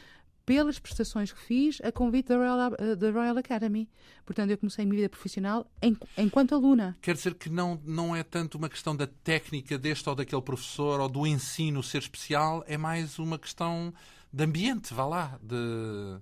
pelas 0.45 0.79
prestações 0.79 1.31
que 1.31 1.39
fiz 1.39 1.79
a 1.83 1.91
convite 1.91 2.29
da 2.29 2.37
Royal, 2.37 2.73
eh, 2.77 2.95
da 2.95 3.11
Royal 3.11 3.37
Academy. 3.37 3.89
Portanto, 4.25 4.51
eu 4.51 4.57
comecei 4.57 4.83
a 4.83 4.87
minha 4.87 4.97
vida 4.97 5.09
profissional 5.09 5.69
em, 5.81 5.97
enquanto 6.17 6.55
aluna. 6.55 6.97
Quer 7.01 7.15
dizer 7.15 7.35
que 7.35 7.49
não, 7.49 7.79
não 7.85 8.15
é 8.15 8.23
tanto 8.23 8.57
uma 8.57 8.69
questão 8.69 8.95
da 8.95 9.07
técnica 9.07 9.77
deste 9.77 10.07
ou 10.09 10.15
daquele 10.15 10.41
professor 10.41 10.99
ou 10.99 11.09
do 11.09 11.25
ensino 11.27 11.81
ser 11.83 11.99
especial, 11.99 12.63
é 12.67 12.77
mais 12.77 13.19
uma 13.19 13.37
questão 13.37 13.93
de 14.33 14.43
ambiente, 14.45 14.93
vá 14.93 15.05
lá. 15.05 15.39
De... 15.41 16.17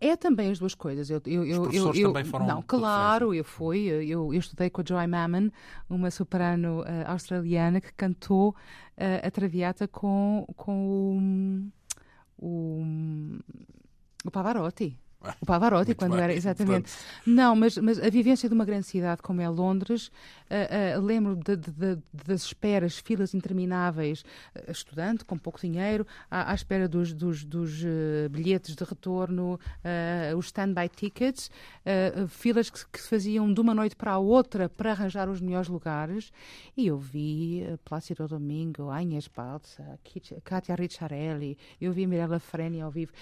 É 0.00 0.16
também 0.16 0.50
as 0.50 0.58
duas 0.58 0.74
coisas. 0.74 1.10
Eu, 1.10 1.20
eu, 1.26 1.42
Os 1.42 1.58
professores 1.58 2.00
eu, 2.00 2.08
também 2.08 2.24
foram. 2.24 2.46
Não, 2.46 2.62
claro, 2.62 3.34
eu 3.34 3.44
fui. 3.44 3.80
Eu, 3.80 4.32
eu 4.32 4.34
estudei 4.34 4.70
com 4.70 4.80
a 4.80 4.84
Joy 4.86 5.06
Mammon, 5.06 5.50
uma 5.88 6.10
soprano 6.10 6.82
uh, 6.82 6.84
australiana 7.06 7.80
que 7.80 7.92
cantou 7.92 8.50
uh, 8.50 9.26
a 9.26 9.30
Traviata 9.30 9.88
com, 9.88 10.46
com 10.56 11.16
o, 11.16 11.70
o, 12.40 12.82
o 14.24 14.30
Pavarotti. 14.30 14.98
O 15.40 15.44
Pavarotti, 15.44 15.94
quando 15.94 16.12
bem, 16.12 16.22
era, 16.22 16.32
exatamente. 16.32 16.90
Não, 17.26 17.54
mas, 17.54 17.76
mas 17.76 17.98
a 17.98 18.08
vivência 18.08 18.48
de 18.48 18.54
uma 18.54 18.64
grande 18.64 18.86
cidade 18.86 19.20
como 19.20 19.40
é 19.42 19.48
Londres, 19.48 20.10
uh, 20.50 21.00
lembro 21.00 21.36
de, 21.36 21.56
de, 21.56 21.70
de, 21.70 22.02
das 22.12 22.44
esperas, 22.44 22.98
filas 22.98 23.34
intermináveis, 23.34 24.22
uh, 24.54 24.70
estudante 24.70 25.24
com 25.24 25.38
pouco 25.38 25.60
dinheiro, 25.60 26.06
à, 26.30 26.50
à 26.50 26.54
espera 26.54 26.88
dos, 26.88 27.12
dos, 27.12 27.44
dos 27.44 27.82
bilhetes 28.30 28.74
de 28.74 28.84
retorno, 28.84 29.58
os 30.36 30.46
stand-by 30.46 30.88
tickets, 30.88 31.50
filas 32.28 32.70
que, 32.70 32.84
que, 32.86 33.00
se 33.00 33.08
faziam 33.08 33.52
de 33.52 33.60
uma 33.60 33.74
noite 33.74 33.96
para 33.96 34.12
a 34.12 34.18
outra 34.18 34.68
para 34.68 34.92
arranjar 34.92 35.28
os 35.28 35.40
melhores 35.40 35.68
lugares. 35.68 36.32
E 36.76 36.86
eu 36.86 36.98
vi 36.98 37.64
Plácido 37.84 38.26
Domingo, 38.26 38.90
Agnes 38.90 39.28
Balsa, 39.28 39.98
Katia 40.44 40.74
Ricciarelli, 40.74 41.56
eu 41.80 41.92
vi 41.92 42.06
Mirella 42.06 42.38
Freni 42.38 42.80
ao 42.80 42.90
vivo 42.90 43.12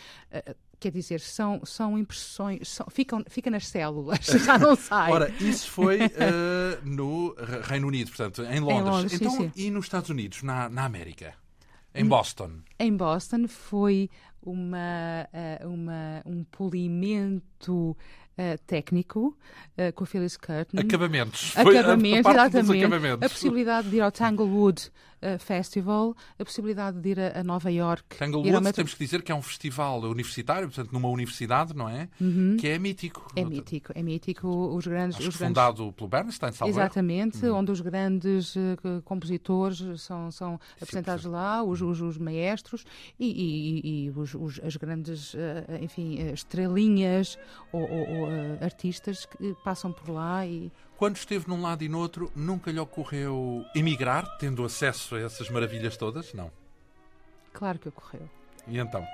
quer 0.78 0.92
dizer, 0.92 1.20
são, 1.20 1.60
são 1.64 1.98
impressões, 1.98 2.68
são, 2.68 2.86
ficam, 2.90 3.22
fica 3.28 3.50
nas 3.50 3.66
células, 3.66 4.24
já 4.44 4.58
não 4.58 4.76
sai. 4.76 5.10
Ora, 5.10 5.30
isso 5.40 5.70
foi 5.70 5.98
uh, 6.06 6.08
no 6.84 7.17
Reino 7.62 7.86
Unido, 7.86 8.08
portanto, 8.08 8.42
em 8.42 8.60
Londres. 8.60 8.78
Em 8.78 8.90
Londres 8.90 9.12
então, 9.14 9.30
sim, 9.30 9.52
sim. 9.54 9.66
e 9.66 9.70
nos 9.70 9.86
Estados 9.86 10.10
Unidos, 10.10 10.42
na, 10.42 10.68
na 10.68 10.84
América? 10.84 11.34
Em 11.94 12.06
Boston? 12.06 12.50
Em 12.78 12.96
Boston 12.96 13.48
foi 13.48 14.10
uma, 14.42 15.28
eh, 15.32 15.60
uma, 15.64 16.22
um 16.24 16.44
polimento 16.44 17.96
Uh, 18.38 18.56
técnico 18.68 19.36
uh, 19.76 19.92
com 19.94 20.04
a 20.04 20.06
Phyllis 20.06 20.36
Curtin. 20.36 20.78
Acabamentos. 20.78 21.56
Acabamentos, 21.56 22.30
exatamente. 22.30 22.84
Acabamentos. 22.84 23.26
A 23.26 23.28
possibilidade 23.28 23.90
de 23.90 23.96
ir 23.96 24.00
ao 24.00 24.12
Tanglewood 24.12 24.92
uh, 25.22 25.38
Festival, 25.38 26.14
a 26.38 26.44
possibilidade 26.44 27.00
de 27.00 27.08
ir 27.10 27.20
a, 27.20 27.40
a 27.40 27.44
Nova 27.44 27.70
York. 27.70 28.16
Tanglewood, 28.16 28.56
uma... 28.56 28.72
temos 28.72 28.94
que 28.94 29.04
dizer 29.04 29.22
que 29.22 29.32
é 29.32 29.34
um 29.34 29.42
festival 29.42 30.00
universitário, 30.02 30.68
portanto, 30.68 30.92
numa 30.92 31.08
universidade, 31.08 31.74
não 31.74 31.88
é? 31.88 32.08
Uhum. 32.20 32.56
Que 32.58 32.68
é 32.68 32.78
mítico. 32.78 33.26
É 33.34 33.44
mítico, 33.44 33.92
é 33.94 34.02
mítico. 34.02 34.48
Os 34.48 34.86
grandes. 34.86 35.18
Os 35.18 35.34
fundado 35.34 35.76
grandes... 35.76 35.96
pelo 35.96 36.08
Bernstein, 36.08 36.52
salvo 36.52 36.72
Exatamente, 36.72 37.44
uhum. 37.46 37.58
onde 37.58 37.72
os 37.72 37.80
grandes 37.80 38.56
uh, 38.56 39.02
compositores 39.04 39.82
são, 40.00 40.30
são 40.30 40.60
apresentados 40.80 41.24
sim, 41.24 41.30
lá, 41.30 41.62
os, 41.62 41.80
os, 41.80 42.00
os, 42.00 42.18
maestros 42.18 42.84
e, 43.18 43.26
e, 43.26 44.06
e 44.06 44.10
os, 44.10 44.34
os, 44.34 44.60
as 44.62 44.76
grandes, 44.76 45.34
uh, 45.34 45.38
enfim, 45.80 46.18
estrelinhas 46.32 47.38
ou, 47.72 47.82
ou, 47.82 48.08
ou 48.08 48.28
artistas 48.60 49.26
que 49.26 49.54
passam 49.64 49.92
por 49.92 50.10
lá 50.10 50.46
e 50.46 50.70
quando 50.98 51.16
esteve 51.16 51.48
num 51.48 51.62
lado 51.62 51.84
e 51.84 51.88
no 51.88 52.00
outro, 52.00 52.30
nunca 52.34 52.72
lhe 52.72 52.80
ocorreu 52.80 53.64
emigrar, 53.72 54.36
tendo 54.36 54.64
acesso 54.64 55.14
a 55.14 55.20
essas 55.20 55.48
maravilhas 55.48 55.96
todas? 55.96 56.34
Não. 56.34 56.50
Claro 57.52 57.78
que 57.78 57.88
ocorreu. 57.88 58.28
E 58.66 58.78
então? 58.78 59.06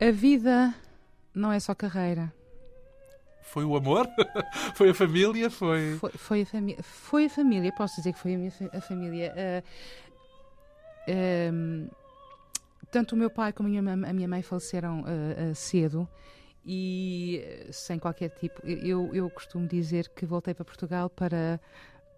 A 0.00 0.10
vida 0.10 0.74
não 1.32 1.52
é 1.52 1.60
só 1.60 1.76
carreira. 1.76 2.32
Foi 3.42 3.64
o 3.64 3.76
amor? 3.76 4.08
foi 4.74 4.90
a 4.90 4.94
família? 4.94 5.48
Foi... 5.48 5.96
Foi, 5.98 6.10
foi, 6.10 6.42
a 6.42 6.46
família. 6.46 6.82
Foi 6.82 7.24
a 7.26 7.30
família, 7.30 7.72
posso 7.72 7.96
dizer 7.96 8.12
que 8.12 8.18
foi 8.18 8.34
a, 8.34 8.38
minha, 8.38 8.52
a 8.72 8.80
família. 8.80 9.64
Uh, 11.08 11.84
uh, 11.86 11.90
tanto 12.90 13.14
o 13.14 13.18
meu 13.18 13.30
pai 13.30 13.52
como 13.52 13.68
a 13.68 13.70
minha, 13.70 13.92
a 13.92 14.12
minha 14.12 14.28
mãe 14.28 14.42
faleceram 14.42 15.02
uh, 15.02 15.54
cedo 15.54 16.08
e 16.64 17.68
sem 17.72 17.98
qualquer 17.98 18.30
tipo. 18.30 18.64
Eu, 18.66 19.14
eu 19.14 19.28
costumo 19.30 19.66
dizer 19.66 20.08
que 20.10 20.26
voltei 20.26 20.54
para 20.54 20.64
Portugal 20.64 21.08
para, 21.08 21.60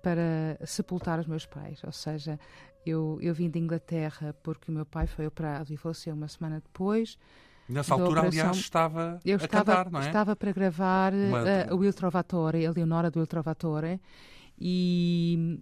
para 0.02 0.58
sepultar 0.66 1.18
os 1.20 1.26
meus 1.26 1.46
pais, 1.46 1.82
ou 1.84 1.92
seja, 1.92 2.38
eu, 2.84 3.18
eu 3.20 3.32
vim 3.32 3.48
de 3.48 3.58
Inglaterra 3.58 4.34
porque 4.42 4.70
o 4.70 4.74
meu 4.74 4.84
pai 4.84 5.06
foi 5.06 5.26
operado 5.26 5.72
e 5.72 5.76
faleceu 5.76 6.14
uma 6.14 6.28
semana 6.28 6.60
depois. 6.60 7.18
Nessa 7.68 7.94
altura, 7.94 8.20
operação, 8.20 8.40
aliás, 8.40 8.56
estava 8.56 9.20
eu 9.24 9.36
estava, 9.36 9.76
cantar, 9.76 9.90
não 9.90 10.00
é? 10.00 10.06
Estava 10.06 10.36
para 10.36 10.52
gravar 10.52 11.12
uh, 11.12 11.76
o 11.76 11.84
Il 11.84 11.94
Trovatore, 11.94 12.66
a 12.66 12.72
Leonora 12.72 13.10
do 13.10 13.20
Il 13.20 13.26
Trovatore, 13.26 14.00
e, 14.58 15.60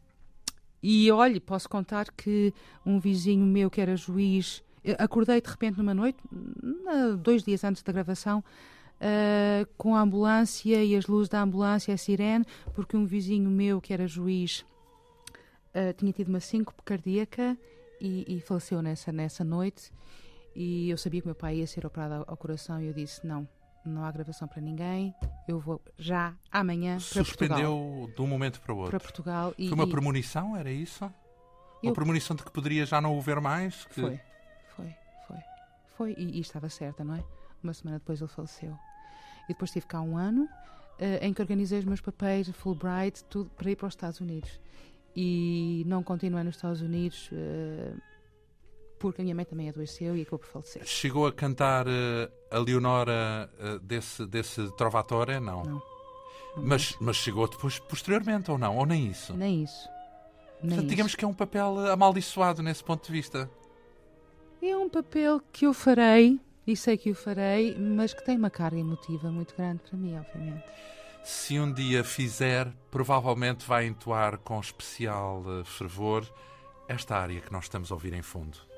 e 0.82 1.10
olhe, 1.12 1.38
posso 1.38 1.68
contar 1.68 2.10
que 2.10 2.54
um 2.84 2.98
vizinho 2.98 3.44
meu 3.44 3.70
que 3.70 3.80
era 3.80 3.94
juiz 3.96 4.62
acordei 4.98 5.40
de 5.40 5.48
repente 5.48 5.78
numa 5.78 5.94
noite, 5.94 6.18
dois 7.18 7.42
dias 7.42 7.64
antes 7.64 7.82
da 7.82 7.92
gravação, 7.92 8.42
uh, 9.00 9.68
com 9.76 9.94
a 9.94 10.00
ambulância 10.00 10.82
e 10.84 10.94
as 10.94 11.06
luzes 11.06 11.28
da 11.28 11.42
ambulância, 11.42 11.92
a 11.92 11.96
sirene, 11.96 12.44
porque 12.74 12.96
um 12.96 13.06
vizinho 13.06 13.50
meu, 13.50 13.80
que 13.80 13.92
era 13.92 14.06
juiz, 14.06 14.64
uh, 15.74 15.92
tinha 15.96 16.12
tido 16.12 16.28
uma 16.28 16.40
síncope 16.40 16.82
cardíaca 16.84 17.56
e, 18.00 18.36
e, 18.36 18.40
faleceu 18.40 18.80
nessa, 18.82 19.12
nessa 19.12 19.44
noite. 19.44 19.92
E 20.54 20.90
eu 20.90 20.98
sabia 20.98 21.20
que 21.20 21.26
meu 21.26 21.34
pai 21.34 21.56
ia 21.56 21.66
ser 21.66 21.86
operado 21.86 22.14
ao, 22.14 22.24
ao 22.28 22.36
coração 22.36 22.80
e 22.80 22.86
eu 22.86 22.92
disse: 22.92 23.24
não, 23.26 23.48
não 23.84 24.04
há 24.04 24.10
gravação 24.10 24.48
para 24.48 24.60
ninguém, 24.60 25.14
eu 25.46 25.60
vou 25.60 25.80
já 25.98 26.34
amanhã 26.50 26.94
para 26.94 27.00
Suspendeu 27.00 27.24
Portugal. 27.24 27.58
Suspendeu 27.58 28.14
de 28.14 28.22
um 28.22 28.26
momento 28.26 28.60
para 28.60 28.74
o 28.74 28.76
outro. 28.76 28.90
Para 28.90 29.00
Portugal. 29.00 29.54
E, 29.56 29.68
Foi 29.68 29.74
uma 29.74 29.86
premonição, 29.88 30.56
era 30.56 30.70
isso? 30.70 31.04
Eu... 31.82 31.90
Uma 31.90 31.94
premonição 31.94 32.36
de 32.36 32.42
que 32.42 32.50
poderia 32.50 32.84
já 32.84 33.00
não 33.00 33.16
o 33.16 33.20
ver 33.20 33.40
mais? 33.40 33.84
Que... 33.86 34.00
Foi 34.00 34.20
foi, 36.00 36.14
e, 36.16 36.38
e, 36.38 36.40
estava 36.40 36.70
certa, 36.70 37.04
não 37.04 37.14
é? 37.14 37.22
Uma 37.62 37.74
semana 37.74 37.98
depois 37.98 38.22
ele 38.22 38.30
faleceu. 38.30 38.74
E 39.44 39.48
depois 39.48 39.70
tive 39.70 39.84
cá 39.84 40.00
um 40.00 40.16
ano 40.16 40.44
uh, 40.44 40.48
em 41.20 41.34
que 41.34 41.42
organizei 41.42 41.78
os 41.78 41.84
meus 41.84 42.00
papéis, 42.00 42.48
Fulbright, 42.48 43.22
tudo 43.24 43.50
para 43.50 43.70
ir 43.70 43.76
para 43.76 43.88
os 43.88 43.92
Estados 43.92 44.18
Unidos. 44.18 44.58
E 45.14 45.84
não 45.86 46.02
continuei 46.02 46.42
nos 46.42 46.56
Estados 46.56 46.80
Unidos 46.80 47.28
uh, 47.32 48.00
porque 48.98 49.20
a 49.20 49.24
minha 49.24 49.34
mãe 49.34 49.44
também 49.44 49.68
adoeceu 49.68 50.16
e 50.16 50.22
acabou 50.22 50.38
por 50.38 50.48
falecer. 50.48 50.86
Chegou 50.86 51.26
a 51.26 51.32
cantar 51.32 51.86
uh, 51.86 51.90
a 52.50 52.58
Leonora 52.58 53.50
desse, 53.82 54.24
desse 54.24 54.74
Trovatore? 54.78 55.38
Não. 55.38 55.62
Não. 55.62 55.72
não 55.74 55.82
mas, 56.56 56.96
mas 56.98 57.16
chegou 57.16 57.46
depois, 57.46 57.78
posteriormente, 57.78 58.50
ou 58.50 58.56
não? 58.56 58.78
Ou 58.78 58.86
nem 58.86 59.06
isso? 59.06 59.34
Nem 59.34 59.64
isso. 59.64 59.86
Nem 60.62 60.70
Portanto, 60.70 60.88
digamos 60.88 61.14
que 61.14 61.24
é 61.26 61.28
um 61.28 61.34
papel 61.34 61.78
amaldiçoado 61.90 62.62
nesse 62.62 62.82
ponto 62.82 63.04
de 63.06 63.12
vista. 63.12 63.50
É 64.62 64.76
um 64.76 64.88
papel 64.88 65.40
que 65.52 65.66
eu 65.66 65.72
farei, 65.72 66.38
e 66.66 66.76
sei 66.76 66.96
que 66.96 67.10
o 67.10 67.14
farei, 67.14 67.74
mas 67.78 68.12
que 68.12 68.24
tem 68.24 68.36
uma 68.36 68.50
carga 68.50 68.78
emotiva 68.78 69.30
muito 69.30 69.54
grande 69.56 69.80
para 69.88 69.98
mim, 69.98 70.18
obviamente. 70.18 70.64
Se 71.24 71.58
um 71.58 71.72
dia 71.72 72.04
fizer, 72.04 72.70
provavelmente 72.90 73.66
vai 73.66 73.86
entoar 73.86 74.38
com 74.38 74.60
especial 74.60 75.42
eh, 75.46 75.64
fervor 75.64 76.30
esta 76.88 77.16
área 77.16 77.40
que 77.40 77.52
nós 77.52 77.64
estamos 77.64 77.90
a 77.90 77.94
ouvir 77.94 78.12
em 78.12 78.22
fundo. 78.22 78.69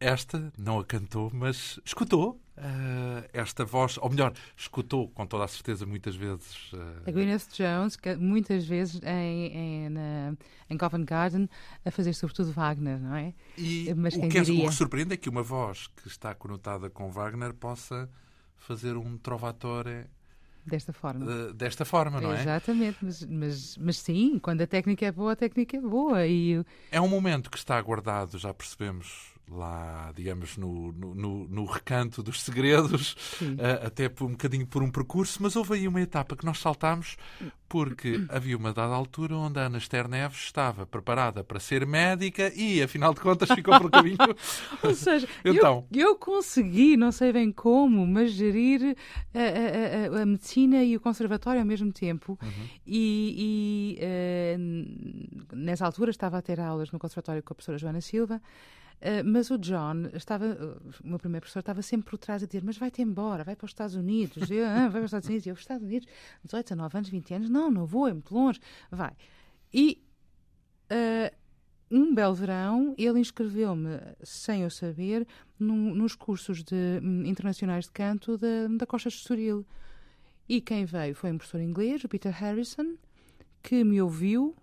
Esta 0.00 0.50
não 0.56 0.80
a 0.80 0.84
cantou, 0.84 1.30
mas 1.32 1.78
escutou 1.84 2.40
uh, 2.56 3.28
esta 3.32 3.64
voz, 3.64 3.98
ou 3.98 4.08
melhor, 4.08 4.32
escutou 4.56 5.08
com 5.10 5.26
toda 5.26 5.44
a 5.44 5.48
certeza 5.48 5.84
muitas 5.84 6.16
vezes. 6.16 6.72
Uh... 6.72 7.02
A 7.06 7.10
Gwyneth 7.10 7.48
Jones, 7.52 7.96
que 7.96 8.16
muitas 8.16 8.66
vezes 8.66 9.00
em, 9.04 9.46
em, 9.46 9.88
na, 9.90 10.34
em 10.70 10.78
Covent 10.78 11.04
Garden, 11.04 11.48
a 11.84 11.90
fazer 11.90 12.14
sobretudo 12.14 12.50
Wagner, 12.52 12.98
não 12.98 13.14
é? 13.14 13.34
E 13.58 13.92
mas 13.94 14.14
o, 14.14 14.28
que 14.28 14.38
é, 14.38 14.42
o 14.42 14.44
que 14.44 14.72
surpreende 14.72 15.14
é 15.14 15.16
que 15.18 15.28
uma 15.28 15.42
voz 15.42 15.86
que 15.88 16.08
está 16.08 16.34
conotada 16.34 16.88
com 16.88 17.10
Wagner 17.10 17.52
possa 17.52 18.08
fazer 18.56 18.96
um 18.96 19.18
trovatore 19.18 20.06
Desta 20.64 20.92
forma. 20.92 21.52
Desta 21.52 21.84
forma, 21.84 22.20
não 22.20 22.32
é? 22.32 22.40
Exatamente, 22.40 22.98
mas, 23.02 23.24
mas, 23.24 23.76
mas 23.78 23.96
sim, 23.96 24.38
quando 24.38 24.60
a 24.60 24.66
técnica 24.66 25.06
é 25.06 25.12
boa, 25.12 25.32
a 25.32 25.36
técnica 25.36 25.76
é 25.76 25.80
boa. 25.80 26.26
E... 26.26 26.62
É 26.92 27.00
um 27.00 27.08
momento 27.08 27.50
que 27.50 27.56
está 27.56 27.80
guardado, 27.80 28.38
já 28.38 28.52
percebemos, 28.52 29.34
lá, 29.50 30.12
digamos, 30.14 30.56
no, 30.56 30.92
no, 30.92 31.48
no 31.48 31.64
recanto 31.64 32.22
dos 32.22 32.42
segredos, 32.42 33.12
uh, 33.42 33.86
até 33.86 34.08
por 34.08 34.26
um 34.26 34.32
bocadinho 34.32 34.66
por 34.66 34.82
um 34.82 34.90
percurso, 34.90 35.42
mas 35.42 35.56
houve 35.56 35.74
aí 35.74 35.88
uma 35.88 36.00
etapa 36.00 36.36
que 36.36 36.44
nós 36.44 36.58
saltámos 36.58 37.16
porque 37.70 38.26
havia 38.28 38.56
uma 38.56 38.72
dada 38.72 38.92
altura 38.92 39.36
onde 39.36 39.60
a 39.60 39.66
Ana 39.66 39.78
Esther 39.78 40.08
Neves 40.08 40.38
estava 40.38 40.84
preparada 40.84 41.44
para 41.44 41.60
ser 41.60 41.86
médica 41.86 42.52
e, 42.52 42.82
afinal 42.82 43.14
de 43.14 43.20
contas, 43.20 43.48
ficou 43.48 43.78
pelo 43.78 43.88
caminho. 43.88 44.16
Ou 44.82 44.92
seja, 44.92 45.28
então... 45.46 45.86
eu, 45.92 46.08
eu 46.08 46.16
consegui, 46.16 46.96
não 46.96 47.12
sei 47.12 47.32
bem 47.32 47.52
como, 47.52 48.04
mas 48.04 48.32
gerir 48.32 48.96
a, 49.32 49.38
a, 49.38 50.18
a, 50.18 50.22
a 50.22 50.26
medicina 50.26 50.82
e 50.82 50.96
o 50.96 51.00
conservatório 51.00 51.60
ao 51.60 51.66
mesmo 51.66 51.92
tempo. 51.92 52.36
Uhum. 52.42 52.68
E, 52.84 53.96
e 53.96 54.58
uh, 55.52 55.56
nessa 55.56 55.86
altura 55.86 56.10
estava 56.10 56.38
a 56.38 56.42
ter 56.42 56.58
aulas 56.58 56.90
no 56.90 56.98
conservatório 56.98 57.40
com 57.40 57.52
a 57.52 57.54
professora 57.54 57.78
Joana 57.78 58.00
Silva. 58.00 58.42
Uh, 59.00 59.24
mas 59.24 59.50
o 59.50 59.56
John 59.56 60.10
estava, 60.12 60.44
o 61.02 61.08
meu 61.08 61.18
primeiro 61.18 61.40
professor 61.40 61.60
estava 61.60 61.80
sempre 61.80 62.10
por 62.10 62.18
trás 62.18 62.42
a 62.42 62.46
dizer: 62.46 62.62
Mas 62.62 62.76
vai-te 62.76 63.00
embora, 63.00 63.42
vai 63.42 63.56
para 63.56 63.64
os 63.64 63.70
Estados 63.70 63.94
Unidos. 63.94 64.50
Eu, 64.50 64.66
ah, 64.66 64.88
vai 64.88 64.90
para 64.90 65.00
os 65.00 65.04
Estados 65.06 65.28
Unidos. 65.28 65.46
Eu, 65.46 65.54
os 65.54 65.60
Estados 65.60 65.82
Unidos, 65.82 66.08
18, 66.44 66.66
19 66.66 66.96
anos, 66.98 67.08
20 67.08 67.34
anos, 67.34 67.50
não, 67.50 67.70
não 67.70 67.86
vou, 67.86 68.06
é 68.08 68.12
muito 68.12 68.34
longe. 68.34 68.60
Vai. 68.90 69.12
E 69.72 70.04
uh, 70.92 71.34
um 71.90 72.14
belo 72.14 72.34
verão, 72.34 72.94
ele 72.96 73.18
inscreveu-me, 73.18 73.98
sem 74.22 74.62
eu 74.62 74.70
saber, 74.70 75.26
num, 75.58 75.94
nos 75.94 76.14
cursos 76.14 76.62
de, 76.62 77.00
um, 77.02 77.24
internacionais 77.24 77.86
de 77.86 77.90
canto 77.90 78.38
da, 78.38 78.68
da 78.78 78.86
Costa 78.86 79.08
de 79.08 79.16
Estoril. 79.16 79.66
E 80.48 80.60
quem 80.60 80.84
veio 80.84 81.14
foi 81.14 81.32
um 81.32 81.38
professor 81.38 81.60
inglês, 81.60 82.04
o 82.04 82.08
Peter 82.08 82.32
Harrison, 82.32 82.96
que 83.62 83.82
me 83.82 84.00
ouviu 84.00 84.54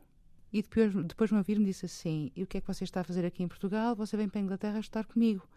e 0.52 0.62
depois, 0.62 0.94
depois 0.94 1.32
me 1.32 1.38
ouvir 1.38 1.60
me 1.60 1.66
disse 1.66 1.86
assim: 1.86 2.32
E 2.36 2.44
o 2.44 2.48
que 2.48 2.58
é 2.58 2.62
que 2.62 2.68
você 2.68 2.84
está 2.84 3.02
a 3.02 3.04
fazer 3.04 3.26
aqui 3.26 3.44
em 3.44 3.48
Portugal? 3.48 3.96
Você 3.96 4.16
vem 4.16 4.30
para 4.30 4.40
a 4.40 4.44
Inglaterra 4.44 4.80
estar 4.80 5.06
comigo. 5.06 5.48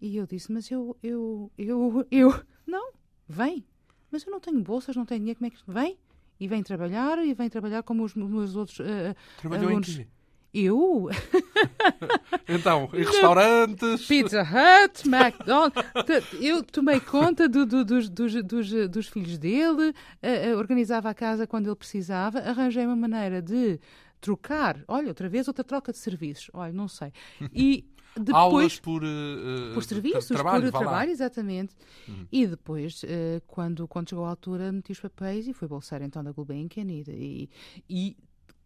E 0.00 0.16
eu 0.16 0.26
disse: 0.26 0.50
Mas 0.50 0.70
eu, 0.70 0.96
eu, 1.02 1.50
eu, 1.58 2.06
eu, 2.10 2.44
não, 2.66 2.92
vem. 3.28 3.64
Mas 4.10 4.24
eu 4.24 4.32
não 4.32 4.40
tenho 4.40 4.60
bolsas, 4.62 4.96
não 4.96 5.04
tenho 5.04 5.20
dinheiro, 5.20 5.38
como 5.38 5.46
é 5.46 5.50
que 5.50 5.62
vem? 5.66 5.98
E 6.38 6.48
vem 6.48 6.62
trabalhar, 6.62 7.18
e 7.18 7.34
vem 7.34 7.50
trabalhar 7.50 7.82
como 7.82 8.02
os 8.02 8.14
meus 8.14 8.56
outros 8.56 8.78
uh, 8.80 9.14
Trabalhou 9.36 9.68
alunos. 9.68 9.90
Em 9.90 10.04
quê? 10.04 10.08
Eu? 10.52 11.08
então, 12.48 12.88
em 12.92 13.04
restaurantes? 13.04 14.06
Pizza 14.06 14.42
Hut, 14.42 15.08
McDonald's. 15.08 15.82
Eu 16.40 16.62
tomei 16.62 17.00
conta 17.00 17.48
do, 17.48 17.66
do, 17.66 17.84
dos, 17.84 18.08
dos, 18.08 18.34
dos, 18.42 18.88
dos, 18.88 19.08
filhos 19.08 19.38
dele, 19.38 19.90
uh, 19.90 20.56
organizava 20.56 21.10
a 21.10 21.14
casa 21.14 21.46
quando 21.46 21.66
ele 21.66 21.76
precisava, 21.76 22.38
arranjei 22.38 22.84
uma 22.84 22.96
maneira 22.96 23.40
de 23.40 23.78
trocar. 24.20 24.82
Olha, 24.86 25.08
outra 25.08 25.28
vez, 25.28 25.48
outra 25.48 25.64
troca 25.64 25.92
de 25.92 25.98
serviços. 25.98 26.50
Olha, 26.52 26.72
não 26.72 26.88
sei. 26.88 27.12
E 27.52 27.84
depois, 28.16 28.34
Aulas 28.34 28.80
por, 28.80 29.02
uh, 29.02 29.74
por 29.74 29.84
serviços, 29.84 30.26
trabalho, 30.26 30.70
por 30.70 30.78
trabalho, 30.78 31.10
exatamente. 31.10 31.74
Uhum. 32.08 32.26
E 32.30 32.46
depois, 32.46 33.02
uh, 33.02 33.06
quando, 33.46 33.86
quando 33.88 34.10
chegou 34.10 34.24
a 34.24 34.30
altura, 34.30 34.72
meti 34.72 34.92
os 34.92 35.00
papéis 35.00 35.46
e 35.46 35.52
fui 35.52 35.68
bolseira 35.68 36.04
então 36.04 36.22
da 36.22 36.32
Gulbenkian 36.32 36.86
e, 36.88 37.04
e, 37.08 37.50
e 37.88 38.16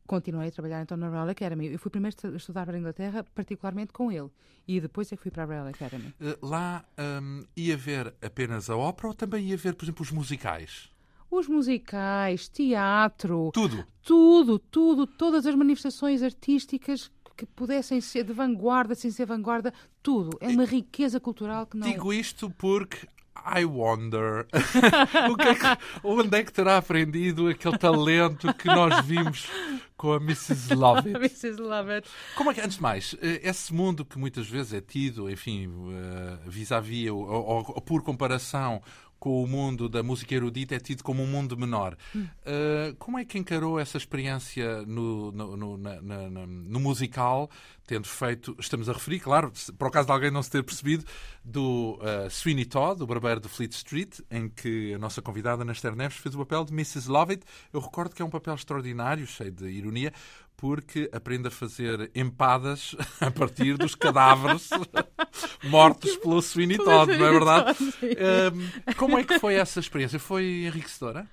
continuei 0.07 0.49
a 0.49 0.51
trabalhar 0.53 0.83
então 0.83 0.97
na 0.97 1.09
Royal 1.09 1.29
Academy. 1.29 1.73
Eu 1.73 1.79
fui 1.79 1.91
primeiro 1.91 2.17
a 2.23 2.37
estudar 2.37 2.67
para 2.67 2.77
a 2.77 2.79
Inglaterra, 2.79 3.25
particularmente 3.35 3.93
com 3.93 4.11
ele, 4.11 4.31
e 4.67 4.81
depois 4.81 5.11
é 5.13 5.17
que 5.17 5.23
fui 5.23 5.31
para 5.31 5.45
a 5.45 5.47
Royal 5.47 5.67
Academy. 5.67 6.15
Uh, 6.21 6.47
lá 6.47 6.85
um, 7.23 7.45
ia 7.57 7.77
ver 7.77 8.15
apenas 8.23 8.71
a 8.71 8.77
ópera 8.77 9.09
ou 9.09 9.15
também 9.15 9.47
ia 9.47 9.57
ver, 9.57 9.75
por 9.75 9.85
exemplo, 9.85 10.03
os 10.03 10.11
musicais? 10.11 10.91
Os 11.31 11.49
musicais, 11.49 12.49
teatro. 12.49 13.51
Tudo. 13.53 13.87
Tudo, 14.03 14.59
tudo, 14.59 15.07
todas 15.07 15.47
as 15.47 15.55
manifestações 15.55 16.23
artísticas 16.23 17.11
que 17.37 17.47
pudessem 17.47 18.01
ser 18.01 18.25
de 18.25 18.33
vanguarda, 18.33 18.95
sem 18.95 19.11
ser 19.11 19.27
vanguarda, 19.27 19.73
tudo. 20.03 20.37
É 20.41 20.49
uma 20.49 20.65
riqueza 20.65 21.19
cultural 21.19 21.67
que 21.67 21.77
não. 21.77 21.89
Digo 21.89 22.13
isto 22.13 22.49
porque 22.51 23.09
I 23.45 23.65
wonder 23.65 24.47
o 25.31 25.37
que 25.37 25.49
é 25.49 25.55
que, 25.55 25.79
onde 26.03 26.39
é 26.39 26.43
que 26.43 26.53
terá 26.53 26.79
aprendido 26.79 27.49
aquele 27.49 27.77
talento 27.77 28.53
que 28.55 28.67
nós 28.67 29.05
vimos 29.05 29.49
com 29.97 30.13
a 30.13 30.17
Mrs. 30.17 30.73
Lovett. 30.77 31.17
Mrs. 31.17 31.61
Lovett. 31.61 32.09
Como 32.37 32.51
é 32.51 32.55
que, 32.55 32.61
antes 32.61 32.77
de 32.77 32.83
mais, 32.83 33.15
eh, 33.21 33.41
esse 33.43 33.73
mundo 33.73 34.05
que 34.05 34.19
muitas 34.19 34.49
vezes 34.49 34.73
é 34.73 34.81
tido, 34.81 35.31
enfim, 35.31 35.71
eh, 35.93 36.39
vis-à-vis 36.47 37.05
-vis, 37.05 37.13
ou, 37.13 37.27
ou, 37.27 37.65
ou 37.75 37.81
por 37.81 38.03
comparação 38.03 38.83
com 39.25 39.43
o 39.43 39.47
mundo 39.47 39.89
da 39.89 40.03
música 40.03 40.35
erudita 40.35 40.75
é 40.75 40.79
tido 40.79 41.03
como 41.03 41.23
um 41.23 41.27
mundo 41.27 41.57
menor. 41.57 41.97
Hum. 42.15 42.27
Uh, 42.45 42.95
como 42.99 43.19
é 43.19 43.25
que 43.25 43.39
encarou 43.39 43.81
essa 43.81 43.97
experiência 43.97 44.83
no, 44.83 45.33
no, 45.33 45.57
no, 45.57 45.79
na, 45.79 46.03
na, 46.03 46.47
no, 46.47 46.79
musical, 46.79 47.49
tendo 47.87 48.07
feito, 48.07 48.55
estamos 48.61 48.87
a 48.87 48.93
referir, 48.93 49.21
claro, 49.21 49.51
para 49.79 49.89
o 49.89 49.91
caso 49.91 50.09
de 50.09 50.13
alguém 50.13 50.31
não 50.31 50.43
se 50.43 50.51
ter 50.51 50.63
percebido, 50.63 51.07
do 51.43 51.99
uh, 52.03 52.29
Sweeney 52.29 52.67
Todd, 52.67 53.03
o 53.03 53.07
barbeiro 53.07 53.41
de 53.41 53.49
Fleet 53.49 53.73
Street, 53.73 54.21
em 54.31 54.47
que 54.47 54.93
a 54.93 54.99
nossa 54.99 55.23
convidada, 55.23 55.65
Naster 55.65 55.97
Neves, 55.97 56.19
fez 56.19 56.35
o 56.35 56.39
papel 56.39 56.63
de 56.67 56.75
Mrs. 56.75 57.09
Lovett. 57.09 57.43
Eu 57.73 57.81
recordo 57.81 58.15
que 58.15 58.21
é 58.21 58.25
um 58.27 58.31
papel 58.31 58.55
extraordinário, 58.55 59.27
cheio 59.27 59.53
de 59.53 59.71
ironia, 59.71 60.13
porque 60.57 61.11
aprende 61.13 61.49
a 61.49 61.51
fazer 61.51 62.11
empadas 62.15 62.95
a 63.21 63.31
partir 63.31 63.77
dos 63.77 63.95
cadáveres 63.95 64.71
mortos 65.65 66.17
pelo 66.17 66.41
Todd, 66.43 67.17
não 67.17 67.27
é 67.27 67.31
verdade? 67.31 67.79
Um, 68.03 68.95
como 68.95 69.19
é 69.19 69.25
que 69.25 69.39
foi 69.39 69.55
essa 69.55 69.81
experiência? 69.81 70.19
Foi 70.19 70.65
enriquecedora? 70.67 71.29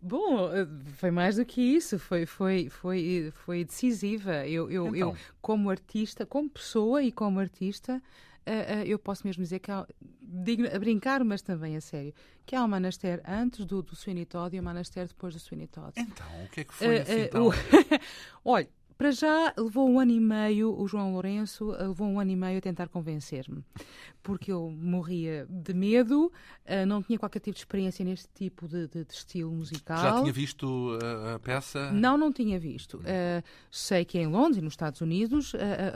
Bom, 0.00 0.52
eh, 0.52 0.66
foi 0.94 1.10
mais 1.10 1.36
do 1.36 1.44
que 1.44 1.60
isso, 1.60 1.98
foi, 1.98 2.26
foi, 2.26 2.68
foi, 2.68 3.32
foi 3.44 3.64
decisiva. 3.64 4.46
Eu, 4.46 4.70
eu, 4.70 4.94
então. 4.94 5.10
eu, 5.10 5.16
como 5.40 5.70
artista, 5.70 6.24
como 6.24 6.48
pessoa 6.48 7.02
e 7.02 7.10
como 7.10 7.40
artista, 7.40 8.00
uh, 8.46 8.80
uh, 8.80 8.84
eu 8.84 8.98
posso 8.98 9.26
mesmo 9.26 9.42
dizer 9.42 9.58
que 9.58 9.70
há, 9.70 9.86
digo, 10.22 10.66
a 10.66 10.78
brincar, 10.78 11.22
mas 11.24 11.42
também 11.42 11.76
a 11.76 11.80
sério, 11.80 12.14
que 12.44 12.54
há 12.54 12.64
um 12.64 12.68
Manaster 12.68 13.22
antes 13.26 13.64
do, 13.64 13.82
do 13.82 13.94
Sweeney 13.96 14.24
Todd 14.24 14.56
e 14.56 14.60
um 14.60 14.62
Manaster 14.62 15.06
depois 15.06 15.34
do 15.34 15.40
Sweeney 15.40 15.66
Todd. 15.66 15.92
Então, 15.96 16.26
o 16.44 16.48
que 16.48 16.60
é 16.60 16.64
que 16.64 16.74
foi 16.74 16.98
uh, 16.98 17.02
assim, 17.02 17.20
então? 17.22 17.50
Olha, 18.44 18.68
para 18.96 19.10
já 19.10 19.52
levou 19.56 19.88
um 19.88 20.00
ano 20.00 20.12
e 20.12 20.20
meio, 20.20 20.78
o 20.78 20.86
João 20.86 21.12
Lourenço 21.12 21.66
levou 21.70 22.08
um 22.08 22.18
ano 22.18 22.30
e 22.30 22.36
meio 22.36 22.58
a 22.58 22.60
tentar 22.60 22.88
convencer-me, 22.88 23.64
porque 24.22 24.50
eu 24.50 24.70
morria 24.70 25.46
de 25.48 25.74
medo, 25.74 26.32
não 26.86 27.02
tinha 27.02 27.18
qualquer 27.18 27.40
tipo 27.40 27.54
de 27.54 27.60
experiência 27.60 28.04
neste 28.04 28.28
tipo 28.34 28.66
de, 28.66 28.88
de, 28.88 29.04
de 29.04 29.12
estilo 29.12 29.52
musical. 29.52 29.98
Já 29.98 30.20
tinha 30.20 30.32
visto 30.32 30.98
a 31.34 31.38
peça? 31.38 31.92
Não, 31.92 32.16
não 32.16 32.32
tinha 32.32 32.58
visto. 32.58 32.98
Uh, 32.98 33.42
sei 33.70 34.04
que 34.04 34.18
em 34.18 34.26
Londres 34.26 34.62
nos 34.62 34.72
Estados 34.72 35.00
Unidos 35.00 35.52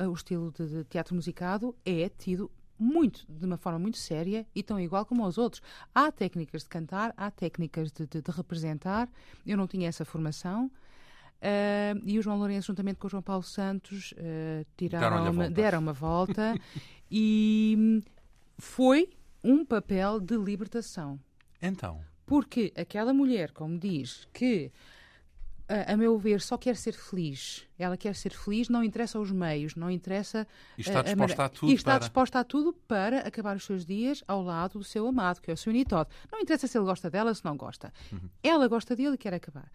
o 0.08 0.12
estilo 0.12 0.52
de, 0.52 0.66
de 0.66 0.84
teatro 0.84 1.14
musicado 1.14 1.74
é 1.84 2.08
tido 2.08 2.50
muito, 2.78 3.26
de 3.28 3.44
uma 3.44 3.58
forma 3.58 3.78
muito 3.78 3.98
séria 3.98 4.46
e 4.54 4.62
tão 4.62 4.80
igual 4.80 5.04
como 5.04 5.22
aos 5.22 5.36
outros. 5.36 5.62
Há 5.94 6.10
técnicas 6.10 6.62
de 6.62 6.68
cantar, 6.68 7.12
há 7.16 7.30
técnicas 7.30 7.92
de, 7.92 8.06
de, 8.06 8.22
de 8.22 8.30
representar. 8.30 9.08
Eu 9.46 9.56
não 9.56 9.66
tinha 9.66 9.88
essa 9.88 10.04
formação. 10.04 10.70
Uh, 11.40 12.00
e 12.04 12.18
o 12.18 12.22
João 12.22 12.36
Lourenço, 12.36 12.66
juntamente 12.66 12.98
com 12.98 13.06
o 13.06 13.10
João 13.10 13.22
Paulo 13.22 13.42
Santos, 13.42 14.12
uh, 14.12 14.66
tiraram 14.76 15.30
uma, 15.30 15.48
deram 15.48 15.78
uma 15.78 15.92
volta 15.92 16.54
e 17.10 18.02
foi 18.58 19.08
um 19.42 19.64
papel 19.64 20.20
de 20.20 20.36
libertação. 20.36 21.18
Então. 21.62 22.00
Porque 22.26 22.72
aquela 22.76 23.14
mulher, 23.14 23.52
como 23.52 23.78
diz, 23.78 24.28
que 24.32 24.70
a, 25.70 25.92
a, 25.92 25.96
meu 25.96 26.18
ver, 26.18 26.40
só 26.40 26.58
quer 26.58 26.76
ser 26.76 26.92
feliz. 26.92 27.66
Ela 27.78 27.96
quer 27.96 28.14
ser 28.16 28.30
feliz, 28.30 28.68
não 28.68 28.82
interessa 28.82 29.18
os 29.18 29.30
meios, 29.30 29.76
não 29.76 29.90
interessa. 29.90 30.46
E 30.76 30.80
está 30.80 31.00
disposta 31.00 31.42
a, 31.42 31.46
a, 31.46 31.48
tudo. 31.48 31.70
E 31.70 31.74
está 31.74 31.92
para... 31.92 31.98
disposta 32.00 32.40
a 32.40 32.44
tudo 32.44 32.72
para 32.72 33.20
acabar 33.20 33.56
os 33.56 33.64
seus 33.64 33.86
dias 33.86 34.22
ao 34.26 34.42
lado 34.42 34.78
do 34.78 34.84
seu 34.84 35.06
amado, 35.06 35.40
que 35.40 35.50
é 35.50 35.54
o 35.54 35.56
seu 35.56 35.72
Todd. 35.84 36.10
Não 36.30 36.40
interessa 36.40 36.66
se 36.66 36.76
ele 36.76 36.84
gosta 36.84 37.08
dela, 37.08 37.32
se 37.32 37.44
não 37.44 37.56
gosta. 37.56 37.92
Uhum. 38.12 38.28
Ela 38.42 38.66
gosta 38.66 38.96
dele 38.96 39.14
e 39.14 39.18
quer 39.18 39.32
acabar. 39.32 39.70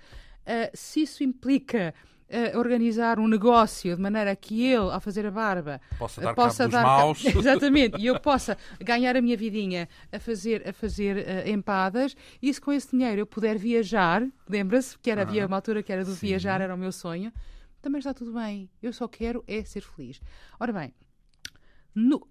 Uh, 0.46 0.70
se 0.74 1.02
isso 1.02 1.24
implica 1.24 1.94
uh, 2.30 2.58
organizar 2.58 3.20
um 3.20 3.28
negócio 3.28 3.96
de 3.96 4.02
maneira 4.02 4.36
que 4.36 4.64
ele, 4.64 4.92
ao 4.92 5.00
fazer 5.00 5.26
a 5.26 5.32
barba, 5.32 5.82
possa 5.98 6.22
dar, 6.22 6.32
uh, 6.32 6.36
possa 6.36 6.68
dar 6.68 6.84
maus. 6.84 7.24
exatamente, 7.26 8.00
e 8.00 8.08
eu 8.08 8.20
possa 8.20 8.58
ganhar 8.80 9.16
a 9.16 9.22
minha 9.22 9.38
vidinha 9.38 9.88
a 10.12 10.20
fazer, 10.20 10.68
a 10.68 10.74
fazer 10.74 11.18
uh, 11.18 11.50
empadas, 11.50 12.16
e 12.42 12.54
se 12.54 12.60
com 12.60 12.72
esse 12.72 12.92
dinheiro 12.92 13.22
eu 13.22 13.26
puder 13.26 13.58
viajar, 13.58 14.26
lembra-se 14.48 14.98
que 15.00 15.10
era, 15.10 15.22
havia 15.22 15.46
uma 15.46 15.56
altura 15.56 15.84
que 15.84 15.92
era 15.92 16.04
do 16.04 16.14
Sim. 16.14 16.28
viajar, 16.28 16.62
era 16.62 16.74
o 16.74 16.78
meu 16.78 16.92
sonho, 16.92 17.32
também 17.82 18.00
está 18.00 18.14
tudo 18.14 18.34
bem. 18.34 18.70
Eu 18.82 18.92
só 18.92 19.08
quero 19.08 19.44
é 19.48 19.64
ser 19.64 19.82
feliz. 19.82 20.20
Ora 20.60 20.74
bem, 20.74 20.94
No, 21.94 22.28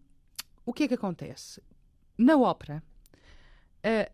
o 0.67 0.73
que 0.73 0.85
é 0.85 0.89
que 0.89 0.95
acontece? 0.95 1.63
Na 2.19 2.37
ópera, 2.37 2.83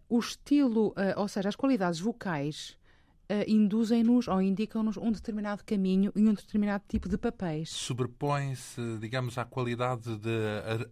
o 0.09 0.19
estilo, 0.19 0.95
ou 1.17 1.29
seja, 1.29 1.49
as 1.49 1.57
qualidades 1.57 1.99
vocais 1.99 2.77
uh, 3.31 3.45
induzem-nos 3.47 4.27
ou 4.27 4.43
indicam-nos 4.43 4.97
um 4.97 5.13
determinado 5.13 5.63
caminho 5.65 6.13
e 6.17 6.21
um 6.27 6.35
determinado 6.35 6.83
tipo 6.89 7.09
de 7.09 7.17
papéis. 7.17 7.71
Sobrepõe-se, 7.71 8.99
digamos, 8.99 9.39
à 9.39 9.45
qualidade, 9.45 10.17
de, 10.19 10.29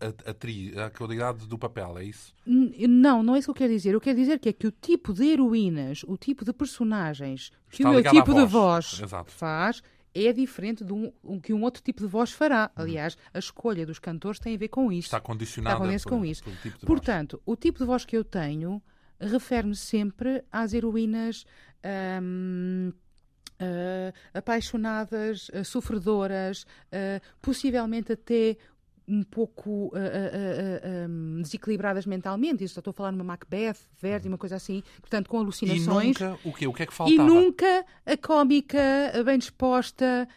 a, 0.00 0.06
a, 0.06 0.82
a, 0.82 0.86
à 0.86 0.90
qualidade 0.90 1.46
do 1.46 1.58
papel, 1.58 1.98
é 1.98 2.04
isso? 2.04 2.32
Não, 2.46 3.22
não 3.22 3.34
é 3.34 3.40
isso 3.40 3.46
que 3.46 3.50
eu 3.50 3.54
quero 3.54 3.72
dizer. 3.72 3.94
Eu 3.94 4.00
quero 4.00 4.16
dizer 4.16 4.38
que 4.38 4.48
é 4.48 4.52
que 4.52 4.66
o 4.66 4.70
tipo 4.70 5.12
de 5.12 5.24
heroínas, 5.24 6.04
o 6.06 6.16
tipo 6.16 6.44
de 6.44 6.52
personagens 6.52 7.50
que 7.68 7.82
Está 7.82 7.90
o 7.90 7.92
meu 7.94 8.02
tipo 8.02 8.32
voz. 8.32 8.36
de 8.36 8.46
voz 8.46 9.00
Exato. 9.02 9.32
faz 9.32 9.82
é 10.14 10.32
diferente 10.32 10.82
do 10.82 11.12
um, 11.22 11.38
que 11.38 11.52
um 11.52 11.62
outro 11.62 11.82
tipo 11.82 12.00
de 12.00 12.08
voz 12.08 12.32
fará. 12.32 12.70
Uhum. 12.76 12.84
Aliás, 12.84 13.16
a 13.32 13.38
escolha 13.38 13.84
dos 13.84 13.98
cantores 13.98 14.40
tem 14.40 14.54
a 14.54 14.58
ver 14.58 14.68
com 14.68 14.90
isso. 14.90 15.06
Está 15.06 15.20
condicionada 15.20 15.94
Está 15.94 16.08
com 16.10 16.24
isso. 16.24 16.42
Tipo 16.62 16.86
Portanto, 16.86 17.40
voz. 17.44 17.56
o 17.58 17.60
tipo 17.60 17.78
de 17.78 17.84
voz 17.84 18.04
que 18.04 18.16
eu 18.16 18.24
tenho 18.24 18.82
refere-me 19.20 19.74
sempre 19.74 20.44
às 20.50 20.72
heroínas 20.72 21.44
um, 22.22 22.92
uh, 23.60 24.12
ah, 24.34 24.38
apaixonadas, 24.38 25.48
uh, 25.48 25.64
sofredoras, 25.64 26.62
uh, 26.62 27.20
possivelmente 27.40 28.12
até 28.12 28.56
um 29.10 29.22
pouco 29.22 29.90
um, 31.08 31.40
desequilibradas 31.40 32.04
mentalmente. 32.04 32.62
Isso 32.62 32.78
estou 32.78 32.90
a 32.90 32.94
falar 32.94 33.10
numa 33.10 33.24
Macbeth, 33.24 33.78
Verdi, 33.98 34.28
uma 34.28 34.36
coisa 34.36 34.56
assim, 34.56 34.82
portanto, 35.00 35.30
com 35.30 35.38
alucinações. 35.38 36.20
E 36.20 36.22
nunca 36.22 36.38
o 36.44 36.52
quê? 36.52 36.66
O 36.66 36.74
que 36.74 36.82
é 36.82 36.86
que 36.86 36.92
faltava? 36.92 37.22
E 37.22 37.24
nunca 37.24 37.86
a 38.04 38.16
cómica, 38.18 38.78
bem 39.24 39.38
disposta. 39.38 40.28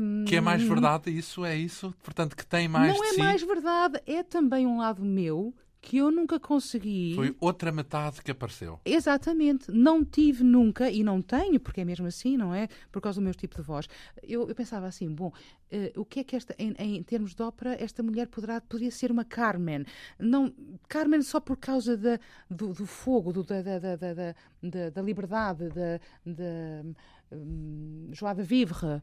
Um, 0.00 0.24
que 0.24 0.36
é 0.36 0.40
mais 0.40 0.62
verdade, 0.62 1.10
isso 1.10 1.44
é 1.44 1.54
isso? 1.54 1.94
Portanto, 2.02 2.34
que 2.34 2.46
tem 2.46 2.66
mais. 2.66 2.96
Não 2.96 3.04
é 3.04 3.12
si. 3.12 3.18
mais 3.18 3.42
verdade, 3.42 4.00
é 4.06 4.22
também 4.22 4.66
um 4.66 4.78
lado 4.78 5.04
meu 5.04 5.54
que 5.86 5.98
eu 5.98 6.10
nunca 6.10 6.40
consegui. 6.40 7.12
Foi 7.14 7.36
outra 7.40 7.70
metade 7.70 8.20
que 8.20 8.32
apareceu. 8.32 8.80
Exatamente. 8.84 9.70
Não 9.70 10.04
tive 10.04 10.42
nunca, 10.42 10.90
e 10.90 11.04
não 11.04 11.22
tenho, 11.22 11.60
porque 11.60 11.80
é 11.80 11.84
mesmo 11.84 12.08
assim, 12.08 12.36
não 12.36 12.52
é? 12.52 12.68
Por 12.90 13.00
causa 13.00 13.20
do 13.20 13.24
meu 13.24 13.32
tipo 13.32 13.54
de 13.54 13.62
voz. 13.62 13.86
Eu, 14.20 14.48
eu 14.48 14.54
pensava 14.54 14.88
assim, 14.88 15.08
bom, 15.08 15.28
uh, 15.28 16.00
o 16.00 16.04
que 16.04 16.18
é 16.18 16.24
que 16.24 16.34
esta, 16.34 16.56
em, 16.58 16.74
em, 16.76 17.00
termos 17.04 17.36
de 17.36 17.40
ópera, 17.40 17.76
esta 17.80 18.02
mulher 18.02 18.26
poderá, 18.26 18.60
poderia 18.60 18.90
ser 18.90 19.12
uma 19.12 19.24
Carmen? 19.24 19.84
Não, 20.18 20.52
Carmen 20.88 21.22
só 21.22 21.38
por 21.38 21.56
causa 21.56 21.96
da, 21.96 22.18
do, 22.50 22.72
do 22.72 22.84
fogo, 22.84 23.32
do, 23.32 23.44
da, 23.44 23.62
da, 23.62 23.78
da, 23.78 23.94
da, 23.94 24.90
da 24.90 25.02
liberdade, 25.02 25.68
da. 25.68 26.00
da 26.26 26.84
um, 27.32 28.10
Joie 28.12 28.34
de 28.36 28.42
Vivre, 28.42 29.00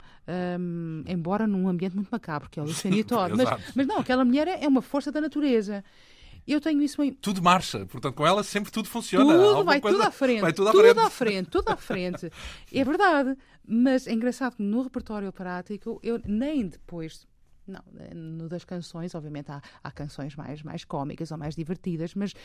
um, 0.59 1.03
embora 1.05 1.45
num 1.45 1.67
ambiente 1.67 1.93
muito 1.93 2.09
macabro, 2.09 2.49
que 2.49 2.57
é 2.57 2.63
o 2.63 2.67
Todd. 3.03 3.35
mas, 3.35 3.75
mas 3.75 3.85
não, 3.85 3.99
aquela 3.99 4.23
mulher 4.23 4.47
é, 4.47 4.63
é 4.63 4.67
uma 4.67 4.81
força 4.81 5.11
da 5.11 5.19
natureza. 5.19 5.83
Eu 6.47 6.59
tenho 6.59 6.81
isso 6.81 7.01
em... 7.01 7.13
Tudo 7.13 7.41
marcha, 7.41 7.85
portanto, 7.85 8.15
com 8.15 8.27
ela 8.27 8.43
sempre 8.43 8.71
tudo 8.71 8.89
funciona. 8.89 9.33
Tudo, 9.33 9.63
vai, 9.63 9.79
coisa... 9.79 9.97
tudo 9.97 10.07
à 10.07 10.11
frente. 10.11 10.41
Vai 10.41 10.53
tudo 10.53 10.69
à 10.69 10.71
tudo 10.71 10.83
frente. 10.83 10.99
à 10.99 11.09
frente, 11.09 11.49
tudo 11.49 11.69
à 11.69 11.77
frente. 11.77 12.31
é 12.71 12.83
verdade. 12.83 13.37
Mas 13.65 14.07
é 14.07 14.13
engraçado 14.13 14.57
que 14.57 14.63
no 14.63 14.81
repertório 14.81 15.29
operático, 15.29 15.99
eu 16.03 16.19
nem 16.25 16.67
depois 16.67 17.25
não, 17.67 17.81
eh, 17.97 18.13
no 18.13 18.49
das 18.49 18.65
canções, 18.65 19.15
obviamente 19.15 19.51
há, 19.51 19.61
há 19.83 19.91
canções 19.91 20.35
mais, 20.35 20.61
mais 20.63 20.83
cómicas 20.83 21.31
ou 21.31 21.37
mais 21.37 21.55
divertidas, 21.55 22.13
mas 22.13 22.31
uh, 22.31 22.35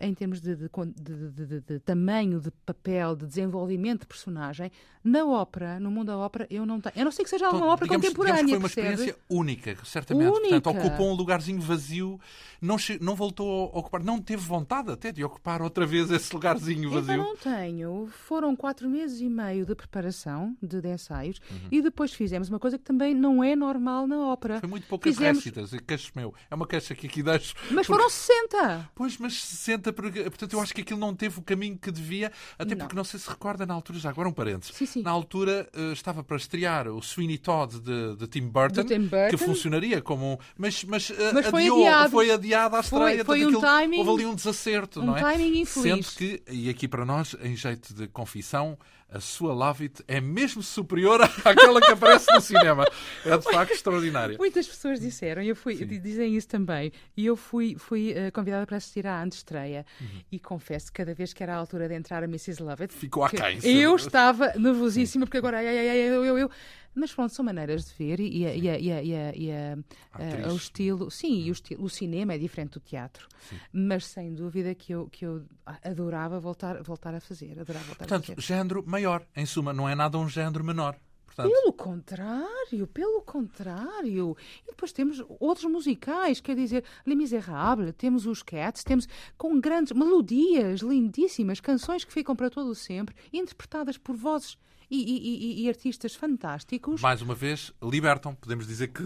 em 0.00 0.14
termos 0.14 0.40
de, 0.40 0.54
de, 0.54 0.68
de, 0.68 1.60
de, 1.60 1.78
tamanho, 1.80 2.40
de 2.40 2.50
papel, 2.64 3.16
de 3.16 3.26
desenvolvimento 3.26 4.00
de 4.00 4.06
personagem, 4.06 4.70
na 5.02 5.24
ópera, 5.24 5.80
no 5.80 5.90
mundo 5.90 6.06
da 6.06 6.18
ópera, 6.18 6.46
eu 6.48 6.64
não 6.64 6.80
tenho. 6.80 6.92
Eu 6.96 7.04
não 7.04 7.12
sei 7.12 7.24
que 7.24 7.30
seja 7.30 7.46
então, 7.46 7.56
alguma 7.56 7.72
ópera 7.72 7.86
digamos, 7.86 8.06
contemporânea. 8.06 8.44
Digamos 8.44 8.68
que 8.68 8.74
foi 8.74 8.82
uma 8.82 8.88
percebe? 8.88 9.10
experiência 9.10 9.36
única, 9.36 9.84
certamente. 9.84 10.30
Única. 10.30 10.60
Portanto, 10.60 10.86
ocupou 10.86 11.10
um 11.10 11.14
lugarzinho 11.14 11.60
vazio, 11.60 12.20
não, 12.60 12.76
não 13.00 13.16
voltou 13.16 13.72
a 13.74 13.78
ocupar, 13.78 14.02
não 14.04 14.20
teve 14.20 14.42
vontade 14.42 14.92
até 14.92 15.10
de 15.10 15.24
ocupar 15.24 15.60
outra 15.60 15.84
vez 15.84 16.10
esse 16.10 16.32
lugarzinho 16.32 16.88
vazio. 16.90 17.14
Eu 17.14 17.18
não 17.18 17.36
tenho. 17.36 18.08
Foram 18.12 18.54
quatro 18.54 18.88
meses 18.88 19.20
e 19.20 19.28
meio 19.28 19.66
de 19.66 19.74
preparação, 19.74 20.56
de, 20.62 20.80
de 20.80 20.88
ensaios, 20.88 21.40
uhum. 21.50 21.68
e 21.70 21.82
depois 21.82 22.12
fizemos 22.12 22.48
uma 22.48 22.60
coisa 22.60 22.78
que 22.78 22.84
também 22.84 23.12
não 23.12 23.42
é 23.42 23.56
normal 23.56 24.06
na 24.06 24.18
ópera 24.20 24.51
foi 24.60 24.68
muito 24.68 24.86
poucas 24.86 25.14
Fizemos... 25.14 25.44
récitas. 25.44 25.70
Queixo 25.86 26.12
meu. 26.14 26.34
É 26.50 26.54
uma 26.54 26.66
queixa 26.66 26.94
que 26.94 27.06
aqui 27.06 27.22
deixo. 27.22 27.54
Mas 27.70 27.86
porque... 27.86 28.00
foram 28.00 28.10
60! 28.10 28.90
Pois, 28.94 29.18
mas 29.18 29.42
60. 29.42 29.92
Porque, 29.92 30.22
portanto, 30.24 30.52
eu 30.52 30.60
acho 30.60 30.74
que 30.74 30.80
aquilo 30.80 31.00
não 31.00 31.14
teve 31.14 31.38
o 31.38 31.42
caminho 31.42 31.78
que 31.78 31.90
devia. 31.90 32.32
Até 32.58 32.74
não. 32.74 32.78
porque 32.78 32.96
não 32.96 33.04
sei 33.04 33.18
se 33.20 33.28
recorda 33.28 33.66
na 33.66 33.74
altura, 33.74 33.98
já 33.98 34.10
agora 34.10 34.28
um 34.28 34.32
parênteses. 34.32 34.74
Sim, 34.74 34.86
sim. 34.86 35.02
Na 35.02 35.10
altura 35.10 35.68
uh, 35.74 35.92
estava 35.92 36.22
para 36.22 36.36
estrear 36.36 36.88
o 36.88 37.00
Sweeney 37.02 37.38
Todd 37.38 37.80
de, 37.80 38.16
de 38.16 38.26
Tim, 38.26 38.48
Burton, 38.48 38.84
Tim, 38.84 39.00
Burton, 39.00 39.28
que 39.30 39.36
funcionaria 39.36 40.00
como 40.00 40.34
um. 40.34 40.38
Mas, 40.56 40.84
mas, 40.84 41.10
uh, 41.10 41.14
mas 41.34 41.46
foi 41.46 41.62
adiou, 41.62 41.86
adiado. 41.86 42.10
foi 42.10 42.30
adiada 42.30 42.76
a 42.76 42.80
estreia. 42.80 43.24
Foi, 43.24 43.40
foi 43.42 43.54
um 43.54 43.60
timing. 43.60 43.98
Houve 43.98 44.10
ali 44.10 44.26
um 44.26 44.34
desacerto, 44.34 45.00
um 45.00 45.06
não 45.06 45.16
é? 45.16 45.20
timing 45.20 45.60
infeliz. 45.60 46.06
Sendo 46.06 46.16
que, 46.16 46.42
e 46.48 46.68
aqui 46.68 46.88
para 46.88 47.04
nós, 47.04 47.36
em 47.42 47.56
jeito 47.56 47.94
de 47.94 48.08
confissão, 48.08 48.78
a 49.12 49.20
sua 49.20 49.52
Lavit 49.52 50.02
é 50.08 50.20
mesmo 50.20 50.62
superior 50.62 51.20
àquela 51.44 51.80
que 51.80 51.90
aparece 51.90 52.32
no 52.32 52.40
cinema. 52.40 52.84
É 53.24 53.36
de 53.36 53.44
facto 53.44 53.72
extraordinária. 53.72 54.36
Muitas 54.38 54.66
pessoas 54.66 54.98
disseram, 55.00 55.42
eu 55.42 55.54
fui, 55.54 55.74
dizem 55.74 56.34
isso 56.34 56.48
também, 56.48 56.92
e 57.16 57.26
eu 57.26 57.36
fui, 57.36 57.76
fui 57.78 58.12
uh, 58.12 58.32
convidada 58.32 58.66
para 58.66 58.78
assistir 58.78 59.06
à 59.06 59.22
antestreia 59.22 59.84
uhum. 60.00 60.20
e 60.32 60.38
confesso 60.38 60.86
que 60.86 60.94
cada 60.94 61.14
vez 61.14 61.32
que 61.32 61.42
era 61.42 61.54
a 61.54 61.56
altura 61.58 61.88
de 61.88 61.94
entrar 61.94 62.22
a 62.22 62.26
Mrs. 62.26 62.62
Lovett, 62.62 62.94
ficou 62.94 63.24
aquém. 63.24 63.58
Eu 63.62 63.94
estava 63.96 64.52
nervosíssima 64.56 65.26
porque 65.26 65.38
agora 65.38 65.58
ai, 65.58 65.68
ai, 65.68 65.88
ai, 65.90 65.98
eu, 65.98 66.24
eu, 66.24 66.38
eu 66.38 66.50
mas 66.94 67.14
pronto, 67.14 67.32
são 67.32 67.44
maneiras 67.44 67.86
de 67.86 67.94
ver 67.94 68.20
e, 68.20 68.44
e, 68.44 68.68
e, 68.68 69.48
e 69.48 70.48
o 70.50 70.56
estilo. 70.56 71.10
Sim, 71.10 71.44
e 71.44 71.50
o, 71.50 71.52
estilo, 71.52 71.84
o 71.84 71.88
cinema 71.88 72.34
é 72.34 72.38
diferente 72.38 72.72
do 72.72 72.80
teatro. 72.80 73.28
Sim. 73.48 73.56
Mas 73.72 74.06
sem 74.06 74.34
dúvida 74.34 74.74
que 74.74 74.92
eu, 74.92 75.08
que 75.08 75.24
eu 75.24 75.44
adorava 75.84 76.38
voltar, 76.38 76.82
voltar 76.82 77.14
a 77.14 77.20
fazer. 77.20 77.58
Adorava 77.58 77.84
voltar 77.84 78.06
Portanto, 78.06 78.32
a 78.32 78.34
fazer. 78.34 78.40
género 78.40 78.84
maior, 78.86 79.26
em 79.34 79.46
suma, 79.46 79.72
não 79.72 79.88
é 79.88 79.94
nada 79.94 80.18
um 80.18 80.28
género 80.28 80.62
menor. 80.64 80.96
Portanto... 81.34 81.50
Pelo 81.50 81.72
contrário, 81.72 82.86
pelo 82.88 83.22
contrário. 83.22 84.36
E 84.64 84.70
depois 84.70 84.92
temos 84.92 85.24
outros 85.40 85.70
musicais, 85.70 86.40
quer 86.40 86.54
dizer, 86.54 86.84
Les 87.06 87.16
Miserables, 87.16 87.94
temos 87.96 88.26
os 88.26 88.42
Cats, 88.42 88.84
temos 88.84 89.08
com 89.38 89.58
grandes 89.58 89.92
melodias 89.92 90.80
lindíssimas, 90.80 91.58
canções 91.58 92.04
que 92.04 92.12
ficam 92.12 92.36
para 92.36 92.50
todo 92.50 92.68
o 92.68 92.74
sempre, 92.74 93.16
interpretadas 93.32 93.96
por 93.96 94.14
vozes 94.14 94.58
e, 94.94 95.60
e, 95.60 95.64
e, 95.64 95.68
artistas 95.68 96.14
fantásticos. 96.14 97.00
Mais 97.00 97.22
uma 97.22 97.34
vez, 97.34 97.72
libertam, 97.82 98.34
podemos 98.34 98.66
dizer 98.66 98.88
que. 98.88 99.02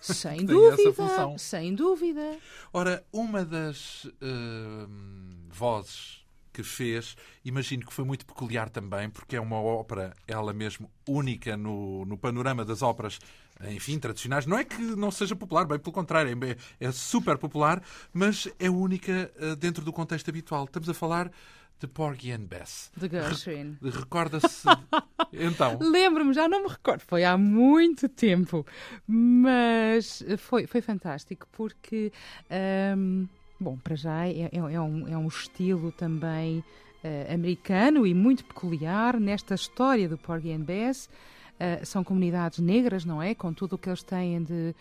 Sem 0.00 0.38
que 0.38 0.44
dúvida. 0.46 1.38
Sem 1.38 1.74
dúvida. 1.74 2.36
Ora, 2.72 3.04
uma 3.12 3.44
das 3.44 4.04
uh, 4.06 4.88
vozes 5.48 6.24
que 6.52 6.62
fez, 6.62 7.16
imagino 7.44 7.84
que 7.84 7.92
foi 7.92 8.04
muito 8.04 8.24
peculiar 8.24 8.68
também, 8.70 9.10
porque 9.10 9.34
é 9.34 9.40
uma 9.40 9.60
ópera, 9.60 10.14
ela 10.26 10.52
mesmo, 10.52 10.88
única 11.06 11.56
no, 11.56 12.04
no 12.04 12.16
panorama 12.16 12.64
das 12.64 12.80
óperas, 12.80 13.18
enfim, 13.68 13.98
tradicionais. 13.98 14.46
Não 14.46 14.56
é 14.56 14.64
que 14.64 14.80
não 14.80 15.10
seja 15.10 15.34
popular, 15.34 15.64
bem 15.64 15.78
pelo 15.78 15.92
contrário, 15.92 16.30
é, 16.44 16.86
é 16.86 16.92
super 16.92 17.38
popular, 17.38 17.82
mas 18.12 18.48
é 18.58 18.70
única 18.70 19.32
uh, 19.36 19.56
dentro 19.56 19.84
do 19.84 19.92
contexto 19.92 20.28
habitual. 20.28 20.64
Estamos 20.64 20.88
a 20.88 20.94
falar 20.94 21.30
de 21.84 21.88
Porgy 21.88 22.32
and 22.32 22.46
Bess. 22.46 22.90
De 22.96 23.08
Gershwin. 23.08 23.76
Re 23.82 23.90
Recorda-se. 23.90 24.66
então. 25.32 25.78
Lembro-me, 25.80 26.32
já 26.32 26.48
não 26.48 26.62
me 26.62 26.68
recordo, 26.68 27.00
foi 27.00 27.24
há 27.24 27.36
muito 27.36 28.08
tempo, 28.08 28.66
mas 29.06 30.24
foi, 30.38 30.66
foi 30.66 30.80
fantástico 30.80 31.46
porque, 31.52 32.10
um, 32.96 33.28
bom, 33.60 33.76
para 33.76 33.94
já 33.94 34.26
é, 34.26 34.44
é, 34.44 34.50
é, 34.52 34.80
um, 34.80 35.08
é 35.08 35.16
um 35.16 35.28
estilo 35.28 35.92
também 35.92 36.58
uh, 36.58 37.32
americano 37.32 38.06
e 38.06 38.14
muito 38.14 38.44
peculiar 38.44 39.20
nesta 39.20 39.54
história 39.54 40.08
do 40.08 40.16
Porgy 40.16 40.52
and 40.52 40.62
Bess. 40.62 41.10
Uh, 41.54 41.84
são 41.84 42.02
comunidades 42.02 42.58
negras, 42.58 43.04
não 43.04 43.22
é? 43.22 43.34
Com 43.34 43.52
tudo 43.52 43.74
o 43.74 43.78
que 43.78 43.88
eles 43.88 44.02
têm 44.02 44.42
de 44.42 44.74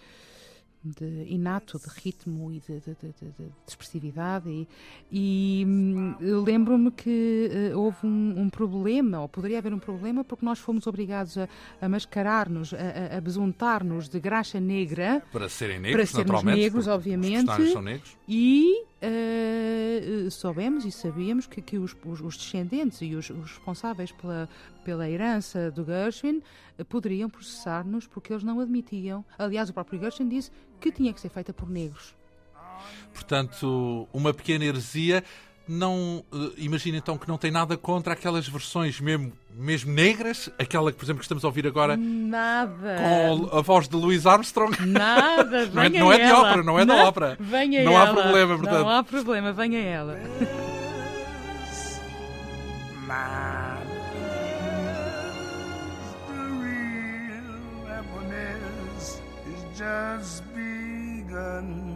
de 0.84 1.26
inato, 1.30 1.80
de 1.80 1.88
ritmo 1.88 2.52
e 2.52 2.60
de, 2.60 2.80
de, 2.80 2.96
de, 2.96 3.32
de 3.40 3.52
expressividade. 3.68 4.50
E, 4.50 4.68
e 5.12 5.66
hum, 5.66 6.16
lembro-me 6.20 6.92
que 6.92 7.50
uh, 7.74 7.80
houve 7.80 8.06
um, 8.06 8.42
um, 8.42 8.50
problema, 8.50 9.22
ou 9.22 9.30
poderia 9.30 9.60
haver 9.60 9.74
um 9.74 9.80
problema, 9.80 10.24
porque 10.24 10.46
nós 10.46 10.60
fomos 10.60 10.86
obrigados 10.86 11.38
a, 11.38 11.48
a 11.82 11.88
mascarar-nos, 11.88 12.74
a, 12.74 13.18
a, 13.18 13.22
besuntar-nos 13.22 14.10
de 14.10 14.20
graxa 14.20 14.60
negra. 14.60 15.24
Para 15.32 15.48
serem 15.48 15.80
negros, 15.80 16.12
para 16.12 16.24
sermos 16.24 16.44
negros, 16.44 16.88
obviamente. 16.88 17.48
Negros. 17.82 18.18
E 18.28 18.84
uh, 19.04 20.32
soubemos 20.32 20.86
e 20.86 20.92
sabíamos 20.92 21.46
que, 21.46 21.62
que 21.62 21.78
os, 21.78 21.96
os, 22.06 22.22
os, 22.22 22.38
descendentes 22.38 23.02
e 23.02 23.16
os, 23.16 23.30
os, 23.30 23.52
responsáveis 23.52 24.12
pela, 24.12 24.50
pela 24.84 25.10
herança 25.10 25.70
do 25.70 25.84
Gershwin 25.84 26.42
uh, 26.80 26.86
poderiam 26.86 27.30
processar-nos 27.30 28.08
porque 28.08 28.34
eles 28.34 28.44
não 28.44 28.60
admitiam. 28.60 29.24
Aliás, 29.38 29.70
o 29.70 29.74
próprio 29.74 30.00
Gershwin 30.00 30.30
disse 30.30 30.52
que 30.80 30.92
tinha 30.92 31.14
que 31.14 31.20
ser 31.20 31.30
feita 31.30 31.54
por 31.54 31.70
negros. 31.70 32.16
Portanto, 33.14 34.08
uma 34.12 34.34
pequena 34.34 34.66
heresia 34.66 35.24
não 35.68 36.24
uh, 36.32 36.52
imagina 36.58 36.98
então 36.98 37.18
que 37.18 37.28
não 37.28 37.38
tem 37.38 37.50
nada 37.52 37.78
contra 37.78 38.14
aquelas 38.14 38.48
versões 38.48 39.00
mesmo, 39.00 39.32
mesmo 39.56 39.94
negras, 39.94 40.50
aquela 40.60 40.92
que, 40.92 40.98
por 40.98 41.06
exemplo, 41.06 41.20
que 41.20 41.26
estamos 41.26 41.44
a 41.44 41.48
ouvir 41.48 41.66
agora 41.66 41.96
Nada. 41.98 42.98
com 42.98 43.58
a 43.58 43.62
voz 43.62 43.88
de 43.88 43.96
Louis 43.96 44.26
Armstrong. 44.26 44.76
Nada, 44.86 45.66
Não 45.74 45.82
é- 45.84 45.90
não 45.90 46.12
é 46.14 46.18
de 46.26 46.32
ópera, 46.32 46.64
não 46.64 46.80
é 46.80 46.86
da 46.86 46.96
ópera. 47.06 47.38
Venha 47.40 47.84
Não 47.84 47.98
há 47.98 48.06
ela. 48.08 48.14
problema, 48.22 48.58
portanto. 48.58 48.80
Não 48.82 48.90
há 48.90 49.04
problema, 49.04 49.54
venha 49.54 49.80
ela. 49.80 50.20
Just 59.76 60.44
begun. 60.54 61.93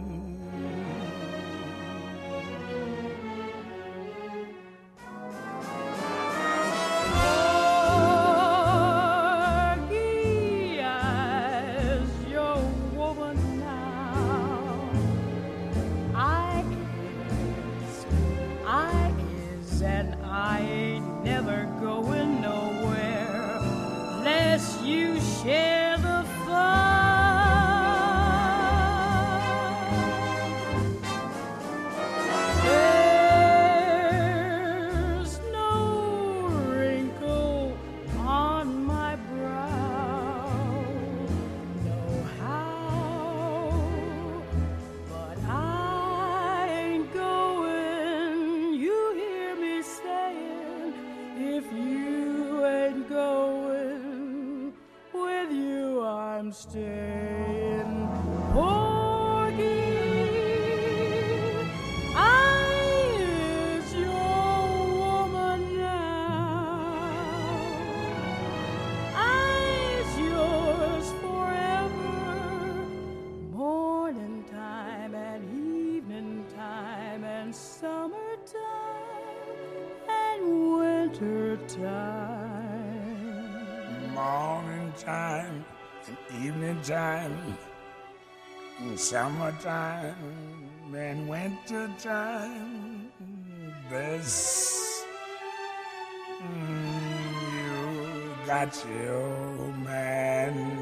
Time. 81.68 83.34
Morning 84.14 84.92
time 84.98 85.64
and 86.06 86.16
evening 86.44 86.80
time, 86.82 87.58
and 88.78 88.98
summertime 88.98 90.14
and 90.94 91.28
winter 91.28 91.90
time. 91.98 93.12
This 93.90 95.04
mm, 96.42 97.02
you 97.54 98.34
got 98.46 98.84
your 98.86 99.72
man. 99.84 100.77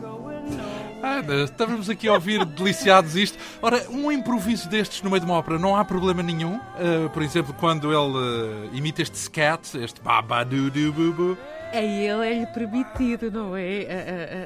Going 0.00 0.50
nowhere. 0.50 0.98
Ah, 1.02 1.22
estávamos 1.44 1.88
aqui 1.88 2.08
a 2.08 2.12
ouvir 2.14 2.44
deliciados 2.44 3.16
isto. 3.16 3.38
Ora, 3.62 3.88
um 3.90 4.10
improviso 4.12 4.68
destes 4.68 5.00
no 5.02 5.10
meio 5.10 5.20
de 5.20 5.26
uma 5.26 5.36
ópera 5.36 5.58
não 5.58 5.74
há 5.76 5.84
problema 5.84 6.22
nenhum. 6.22 6.60
Ah, 6.74 7.08
por 7.12 7.22
exemplo, 7.22 7.54
quando 7.54 7.88
ele 7.92 8.18
ah, 8.18 8.76
imita 8.76 9.00
este 9.02 9.16
scat, 9.18 9.76
este 9.78 10.00
babadu 10.00 10.70
du 10.70 10.92
bu 10.92 11.12
bu. 11.12 11.38
A 11.72 11.76
ele 11.82 12.26
é-lhe 12.26 12.46
permitido, 12.46 13.30
não 13.30 13.54
é? 13.54 13.86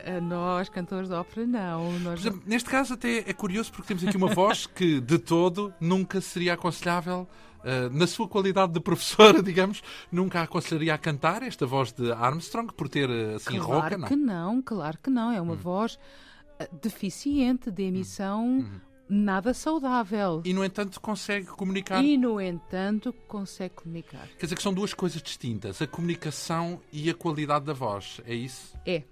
A, 0.06 0.12
a- 0.12 0.16
a- 0.16 0.20
nós, 0.20 0.68
cantores 0.68 1.08
de 1.08 1.14
ópera, 1.14 1.46
não. 1.46 1.92
Nós... 2.00 2.18
Exemplo, 2.20 2.42
neste 2.44 2.68
caso 2.68 2.94
até 2.94 3.18
é 3.18 3.32
curioso 3.32 3.70
porque 3.70 3.86
temos 3.88 4.04
aqui 4.06 4.16
uma 4.16 4.34
voz 4.34 4.66
que 4.66 5.00
de 5.00 5.18
todo 5.18 5.72
nunca 5.80 6.20
seria 6.20 6.54
aconselhável, 6.54 7.28
na 7.92 8.06
sua 8.06 8.28
qualidade 8.28 8.72
de 8.72 8.80
professora, 8.80 9.40
digamos, 9.42 9.82
nunca 10.10 10.40
a 10.40 10.42
aconselharia 10.42 10.94
a 10.94 10.98
cantar 10.98 11.42
esta 11.42 11.66
voz 11.66 11.92
de 11.92 12.10
Armstrong 12.12 12.72
por 12.72 12.88
ter 12.88 13.08
ah, 13.08 13.36
assim 13.36 13.58
claro 13.58 13.80
rouca, 13.80 13.98
não? 13.98 14.08
que 14.08 14.16
não, 14.16 14.62
claro 14.62 14.98
que 15.02 15.10
não. 15.10 15.32
É 15.32 15.40
uma 15.40 15.54
voz 15.54 15.98
ah, 16.58 16.66
deficiente 16.80 17.70
de 17.70 17.82
emissão 17.84 18.64
nada 19.08 19.52
saudável. 19.52 20.42
E 20.44 20.52
no 20.52 20.64
entanto 20.64 21.00
consegue 21.00 21.46
comunicar. 21.46 22.02
E, 22.02 22.16
no 22.16 22.40
entanto, 22.40 23.12
consegue 23.28 23.74
comunicar. 23.74 24.26
Quer 24.38 24.46
dizer 24.46 24.56
que 24.56 24.62
são 24.62 24.72
duas 24.72 24.94
coisas 24.94 25.20
distintas, 25.20 25.82
a 25.82 25.86
comunicação 25.86 26.80
e 26.90 27.10
a 27.10 27.14
qualidade 27.14 27.66
da 27.66 27.74
voz, 27.74 28.20
é 28.24 28.34
isso? 28.34 28.74
É. 28.86 29.02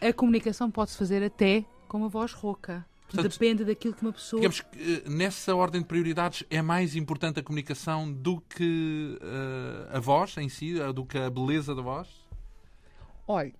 A 0.00 0.12
comunicação 0.12 0.70
pode-se 0.70 0.96
fazer 0.96 1.22
até 1.22 1.64
com 1.88 1.98
uma 1.98 2.08
voz 2.08 2.32
rouca. 2.32 2.86
Portanto, 3.08 3.32
Depende 3.32 3.64
daquilo 3.64 3.94
que 3.94 4.02
uma 4.02 4.12
pessoa. 4.12 4.40
Digamos 4.40 4.60
que 4.60 5.02
eh, 5.06 5.08
nessa 5.08 5.54
ordem 5.54 5.80
de 5.82 5.86
prioridades 5.86 6.44
é 6.50 6.60
mais 6.62 6.96
importante 6.96 7.38
a 7.38 7.42
comunicação 7.42 8.10
do 8.12 8.40
que 8.40 9.18
eh, 9.20 9.96
a 9.96 10.00
voz 10.00 10.36
em 10.38 10.48
si, 10.48 10.80
eh, 10.80 10.92
do 10.92 11.04
que 11.04 11.18
a 11.18 11.28
beleza 11.30 11.74
da 11.74 11.82
voz? 11.82 12.08
Olha, 13.28 13.52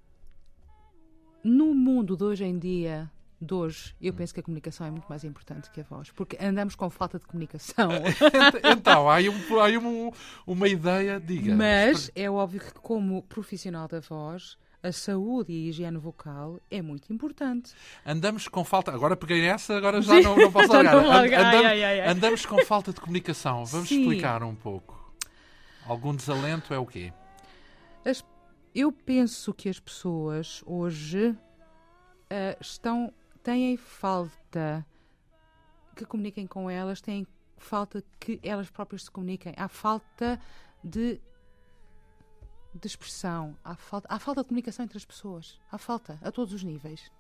no 1.43 1.75
mundo 1.75 2.17
de 2.17 2.25
hoje 2.25 2.45
em 2.45 2.59
dia, 2.59 3.11
de 3.41 3.53
hoje, 3.55 3.95
eu 4.01 4.13
penso 4.15 4.33
que 4.33 4.41
a 4.41 4.43
comunicação 4.43 4.87
é 4.87 4.91
muito 4.91 5.07
mais 5.09 5.25
importante 5.25 5.71
que 5.71 5.81
a 5.81 5.85
voz, 5.85 6.11
porque 6.11 6.37
andamos 6.43 6.75
com 6.75 6.89
falta 6.89 7.19
de 7.19 7.27
comunicação. 7.27 7.91
então, 8.77 9.09
há 9.09 9.17
aí, 9.17 9.29
um- 9.29 9.61
há 9.61 9.65
aí 9.67 9.77
um- 9.79 10.11
uma 10.47 10.67
ideia, 10.69 11.21
diga. 11.21 11.55
Mas 11.55 12.11
é 12.15 12.31
óbvio 12.31 12.61
que, 12.61 12.73
como 12.75 13.23
profissional 13.23 13.87
da 13.87 14.01
voz, 14.01 14.57
a 14.87 14.93
saúde 14.93 15.53
e 15.53 15.67
a 15.67 15.69
higiene 15.71 15.97
vocal 15.99 16.61
é 16.71 16.83
muito 16.83 17.13
importante. 17.13 17.73
Andamos 18.05 18.49
com 18.49 18.63
falta. 18.65 18.93
Agora 18.93 19.17
peguei 19.17 19.41
nessa, 19.41 19.77
agora 19.77 20.03
já 20.03 20.21
não, 20.21 20.37
não 20.37 20.53
posso 20.53 20.69
largar. 20.73 20.95
não 20.95 21.01
andamos, 21.11 21.35
ai, 21.67 21.83
ai, 21.85 22.01
ai. 22.01 22.09
andamos 22.09 22.45
com 22.47 22.63
falta 22.65 22.93
de 22.93 23.01
comunicação. 23.01 23.65
Vamos 23.65 23.89
Sim. 23.89 24.03
explicar 24.03 24.43
um 24.43 24.55
pouco. 24.55 25.03
Algum 25.87 26.15
desalento 26.15 26.73
é 26.75 26.79
o 26.79 26.87
quê? 26.87 27.13
As- 28.05 28.25
eu 28.75 28.93
penso 28.93 29.55
que 29.55 29.69
as 29.69 29.81
pessoas 29.81 30.63
hoje 30.67 31.35
ah, 32.31 32.57
estão 32.61 33.13
têm 33.43 33.77
falta 33.77 34.85
que 35.97 36.05
comuniquem 36.05 36.47
com 36.47 36.69
elas, 36.69 37.01
têm 37.01 37.27
falta 37.57 38.03
que 38.19 38.39
elas 38.43 38.69
próprias 38.71 39.05
se 39.05 39.11
comuniquem. 39.11 39.55
Há 39.57 39.69
falta 39.69 40.39
de, 40.83 41.21
de 42.81 42.87
expressão, 42.87 43.57
há 43.65 43.75
falta, 43.77 44.09
há 44.11 44.19
falta 44.19 44.43
de 44.43 44.49
comunicação 44.49 44.85
entre 44.85 44.99
as 44.99 45.05
pessoas. 45.05 45.59
Há 45.71 45.79
falta, 45.79 46.19
a 46.23 46.31
todos 46.33 46.53
os 46.53 46.63
níveis. 46.63 47.11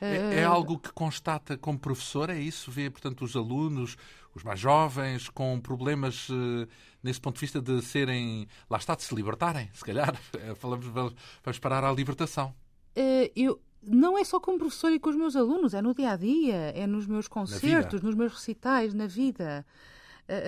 É, 0.00 0.40
é 0.40 0.44
Ah, 0.44 0.48
algo 0.48 0.78
que 0.78 0.92
constata 0.92 1.56
como 1.56 1.78
professor? 1.78 2.30
É 2.30 2.38
isso? 2.38 2.70
Vê, 2.70 2.88
portanto, 2.90 3.24
os 3.24 3.34
alunos, 3.34 3.96
os 4.34 4.42
mais 4.42 4.60
jovens, 4.60 5.28
com 5.28 5.58
problemas 5.60 6.28
eh, 6.30 6.68
nesse 7.02 7.20
ponto 7.20 7.34
de 7.36 7.40
vista 7.40 7.60
de 7.60 7.82
serem. 7.82 8.46
Lá 8.68 8.78
está, 8.78 8.94
de 8.94 9.02
se 9.02 9.14
libertarem, 9.14 9.70
se 9.72 9.84
calhar. 9.84 10.14
Eh, 10.38 10.54
Falamos, 10.60 10.86
vamos 10.86 11.14
vamos 11.42 11.58
parar 11.58 11.84
à 11.84 11.92
libertação. 11.92 12.54
Eh, 12.94 13.32
eu 13.34 13.60
não 13.82 14.16
é 14.18 14.24
só 14.24 14.38
como 14.38 14.58
professor 14.58 14.92
e 14.92 14.98
com 15.00 15.10
os 15.10 15.16
meus 15.16 15.34
alunos, 15.34 15.74
é 15.74 15.80
no 15.82 15.94
dia 15.94 16.12
a 16.12 16.16
dia, 16.16 16.72
é 16.76 16.86
nos 16.86 17.06
meus 17.06 17.26
concertos, 17.26 18.02
nos 18.02 18.14
meus 18.14 18.32
recitais, 18.32 18.92
na 18.94 19.06
vida. 19.06 19.66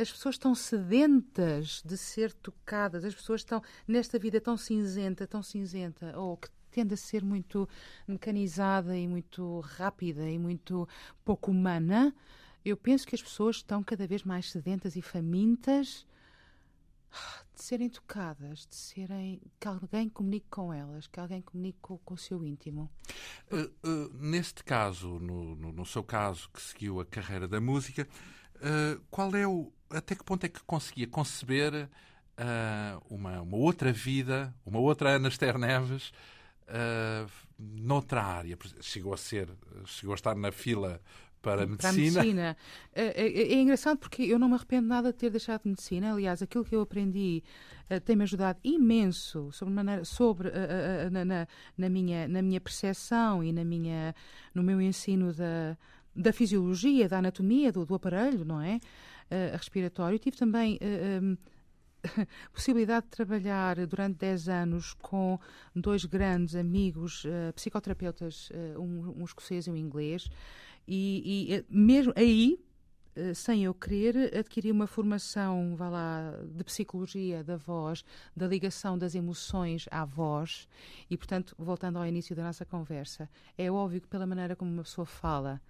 As 0.00 0.10
pessoas 0.12 0.36
estão 0.36 0.54
sedentas 0.54 1.82
de 1.84 1.96
ser 1.96 2.32
tocadas, 2.34 3.04
as 3.04 3.14
pessoas 3.14 3.40
estão 3.40 3.60
nesta 3.86 4.18
vida 4.18 4.40
tão 4.40 4.56
cinzenta, 4.56 5.26
tão 5.26 5.42
cinzenta, 5.42 6.16
ou 6.18 6.36
que 6.36 6.48
tende 6.70 6.94
a 6.94 6.96
ser 6.96 7.24
muito 7.24 7.68
mecanizada 8.06 8.96
e 8.96 9.06
muito 9.08 9.60
rápida 9.60 10.28
e 10.28 10.38
muito 10.38 10.88
pouco 11.24 11.50
humana. 11.50 12.14
Eu 12.64 12.76
penso 12.76 13.06
que 13.06 13.14
as 13.14 13.22
pessoas 13.22 13.56
estão 13.56 13.82
cada 13.82 14.06
vez 14.06 14.22
mais 14.22 14.50
sedentas 14.50 14.94
e 14.94 15.02
famintas 15.02 16.06
de 17.54 17.62
serem 17.62 17.90
tocadas, 17.90 18.66
de 18.66 18.74
serem 18.74 19.40
que 19.60 19.68
alguém 19.68 20.08
comunique 20.08 20.46
com 20.48 20.72
elas, 20.72 21.06
que 21.06 21.20
alguém 21.20 21.42
comunique 21.42 21.78
com, 21.82 21.98
com 21.98 22.14
o 22.14 22.18
seu 22.18 22.44
íntimo. 22.44 22.90
Uh, 23.50 23.88
uh, 23.88 24.12
neste 24.14 24.64
caso, 24.64 25.18
no, 25.18 25.54
no, 25.54 25.72
no, 25.72 25.86
seu 25.86 26.02
caso, 26.02 26.48
que 26.50 26.62
seguiu 26.62 27.00
a 27.00 27.04
carreira 27.04 27.46
da 27.46 27.60
música, 27.60 28.08
uh, 28.62 29.00
qual 29.10 29.34
é 29.34 29.46
o. 29.46 29.72
Até 29.90 30.14
que 30.14 30.24
ponto 30.24 30.44
é 30.44 30.48
que 30.48 30.62
conseguia 30.64 31.06
conceber 31.06 31.88
uma, 33.10 33.42
uma 33.42 33.56
outra 33.58 33.92
vida, 33.92 34.54
uma 34.64 34.78
outra 34.78 35.10
Ana 35.10 35.28
Esther 35.28 35.58
Neves, 35.58 36.12
noutra 37.58 38.22
área? 38.22 38.56
Chegou 38.80 39.12
a 39.12 39.18
ser, 39.18 39.50
chegou 39.84 40.14
a 40.14 40.16
estar 40.16 40.34
na 40.34 40.50
fila 40.50 40.98
para 41.42 41.64
a 41.64 41.66
medicina. 41.66 41.76
Para 41.76 41.90
a 41.90 41.92
medicina. 41.92 42.56
É, 42.94 43.04
é, 43.04 43.52
é, 43.52 43.60
engraçado 43.60 43.98
porque 43.98 44.22
eu 44.22 44.38
não 44.38 44.48
me 44.48 44.54
arrependo 44.54 44.86
nada 44.86 45.12
de 45.12 45.18
ter 45.18 45.30
deixado 45.30 45.62
medicina. 45.64 46.12
Aliás, 46.12 46.40
aquilo 46.40 46.64
que 46.64 46.74
eu 46.74 46.80
aprendi 46.80 47.42
uh, 47.90 48.00
tem-me 48.00 48.22
ajudado 48.22 48.60
imenso 48.62 49.50
sobre, 49.52 49.74
maneira, 49.74 50.04
sobre 50.04 50.48
uh, 50.48 50.52
uh, 50.52 51.10
na, 51.10 51.24
na, 51.24 51.48
na, 51.76 51.88
minha, 51.88 52.28
na 52.28 52.40
minha 52.40 52.60
percepção 52.60 53.42
e 53.42 53.52
na 53.52 53.64
minha, 53.64 54.14
no 54.54 54.62
meu 54.62 54.80
ensino 54.80 55.32
da, 55.34 55.76
da 56.14 56.32
fisiologia, 56.32 57.08
da 57.08 57.18
anatomia 57.18 57.72
do, 57.72 57.84
do 57.84 57.94
aparelho, 57.94 58.44
não 58.44 58.60
é? 58.60 58.78
respiratório. 59.52 60.18
Tive 60.18 60.36
também. 60.36 60.78
Um, 61.22 61.36
possibilidade 62.52 63.06
de 63.06 63.10
trabalhar 63.12 63.86
durante 63.86 64.18
10 64.18 64.48
anos 64.48 64.92
com 64.94 65.38
dois 65.74 66.04
grandes 66.04 66.54
amigos 66.54 67.24
uh, 67.24 67.52
psicoterapeutas, 67.54 68.50
uh, 68.50 68.80
um, 68.80 69.22
um 69.22 69.24
escocês 69.24 69.66
e 69.66 69.70
um 69.70 69.76
inglês, 69.76 70.28
e, 70.86 71.48
e 71.50 71.54
eh, 71.54 71.64
mesmo 71.70 72.12
aí, 72.16 72.58
eh, 73.14 73.34
sem 73.34 73.64
eu 73.64 73.74
querer, 73.74 74.36
adquiri 74.36 74.70
uma 74.70 74.86
formação, 74.86 75.76
vá 75.76 75.88
lá, 75.88 76.34
de 76.44 76.64
psicologia 76.64 77.44
da 77.44 77.56
voz, 77.56 78.04
da 78.36 78.46
ligação 78.48 78.98
das 78.98 79.14
emoções 79.14 79.86
à 79.90 80.04
voz. 80.04 80.68
E, 81.08 81.16
portanto, 81.16 81.54
voltando 81.58 81.98
ao 81.98 82.06
início 82.06 82.34
da 82.34 82.42
nossa 82.42 82.64
conversa, 82.64 83.28
é 83.56 83.70
óbvio 83.70 84.00
que 84.00 84.08
pela 84.08 84.26
maneira 84.26 84.56
como 84.56 84.72
uma 84.72 84.82
pessoa 84.82 85.06
fala 85.06 85.60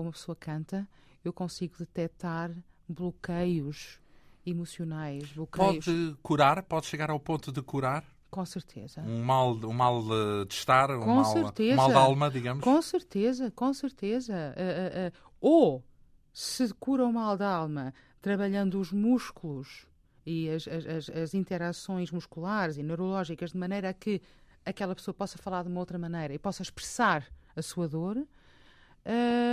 ou 0.00 0.06
uma 0.06 0.12
pessoa 0.12 0.34
canta, 0.34 0.88
eu 1.24 1.32
consigo 1.32 1.76
detectar 1.78 2.50
bloqueios 2.88 4.00
emocionais, 4.44 5.30
bloqueios. 5.32 5.84
Pode 5.84 6.16
curar? 6.22 6.62
Pode 6.62 6.86
chegar 6.86 7.10
ao 7.10 7.20
ponto 7.20 7.52
de 7.52 7.62
curar? 7.62 8.04
Com 8.30 8.44
certeza. 8.46 9.02
Um 9.02 9.22
mal, 9.22 9.52
um 9.52 9.72
mal 9.72 10.02
de 10.46 10.54
estar, 10.54 10.90
um 10.90 11.04
mal, 11.04 11.36
um 11.36 11.74
mal 11.74 11.88
de 11.88 11.94
alma, 11.94 12.30
digamos. 12.30 12.62
Com 12.62 12.80
certeza, 12.80 13.50
com 13.50 13.74
certeza. 13.74 14.54
Uh, 14.56 14.60
uh, 14.60 15.08
uh. 15.08 15.30
Ou 15.40 15.84
se 16.32 16.72
cura 16.74 17.04
o 17.04 17.12
mal 17.12 17.36
da 17.36 17.48
alma 17.48 17.92
trabalhando 18.20 18.80
os 18.80 18.92
músculos 18.92 19.86
e 20.24 20.48
as, 20.48 20.68
as, 20.68 21.08
as, 21.10 21.34
interações 21.34 22.10
musculares 22.12 22.76
e 22.76 22.82
neurológicas 22.82 23.50
de 23.50 23.58
maneira 23.58 23.88
a 23.88 23.92
que 23.92 24.22
aquela 24.64 24.94
pessoa 24.94 25.14
possa 25.14 25.38
falar 25.38 25.64
de 25.64 25.68
uma 25.68 25.80
outra 25.80 25.98
maneira 25.98 26.32
e 26.32 26.38
possa 26.38 26.62
expressar 26.62 27.26
a 27.56 27.62
sua 27.62 27.88
dor, 27.88 28.24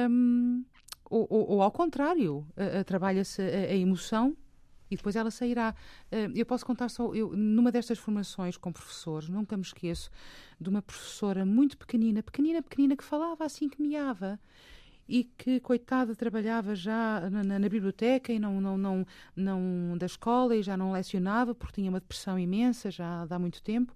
um, 0.10 0.64
ou, 1.10 1.28
ou, 1.30 1.50
ou, 1.52 1.62
ao 1.62 1.72
contrário, 1.72 2.46
trabalha-se 2.86 3.42
a, 3.42 3.46
a 3.46 3.76
emoção 3.76 4.36
e 4.90 4.96
depois 4.96 5.16
ela 5.16 5.32
sairá. 5.32 5.74
Eu 6.36 6.46
posso 6.46 6.66
contar 6.66 6.90
só, 6.90 7.14
eu, 7.14 7.36
numa 7.36 7.72
destas 7.72 7.98
formações 7.98 8.58
com 8.58 8.72
professores, 8.72 9.30
nunca 9.30 9.56
me 9.56 9.64
esqueço 9.64 10.10
de 10.60 10.70
uma 10.70 10.82
professora 10.82 11.46
muito 11.46 11.78
pequenina, 11.78 12.24
pequenina, 12.24 12.62
pequenina, 12.62 12.96
que 12.96 13.04
falava 13.04 13.46
assim 13.46 13.70
que 13.70 13.82
miava 13.82 14.40
e 15.08 15.24
que, 15.24 15.60
coitada, 15.62 16.16
trabalhava 16.16 16.76
já 16.76 17.30
na, 17.30 17.44
na, 17.44 17.60
na, 17.60 17.70
biblioteca 17.70 18.34
e 18.34 18.40
não, 18.40 18.60
não, 18.60 18.78
não, 18.78 19.06
não 19.36 19.98
da 19.98 20.06
escola 20.06 20.56
e 20.56 20.62
já 20.62 20.76
não 20.76 20.92
lecionava 20.92 21.56
porque 21.56 21.76
tinha 21.76 21.90
uma 21.90 22.00
depressão 22.00 22.38
imensa 22.38 22.92
já 22.92 23.26
há 23.30 23.40
muito 23.40 23.62
tempo. 23.64 23.96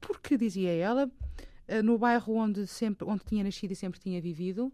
Porque, 0.00 0.36
dizia 0.36 0.72
ela, 0.72 1.08
no 1.80 1.96
bairro 1.96 2.34
onde, 2.34 2.66
sempre, 2.66 3.06
onde 3.08 3.24
tinha 3.24 3.44
nascido 3.44 3.70
e 3.70 3.76
sempre 3.76 4.00
tinha 4.00 4.20
vivido, 4.20 4.72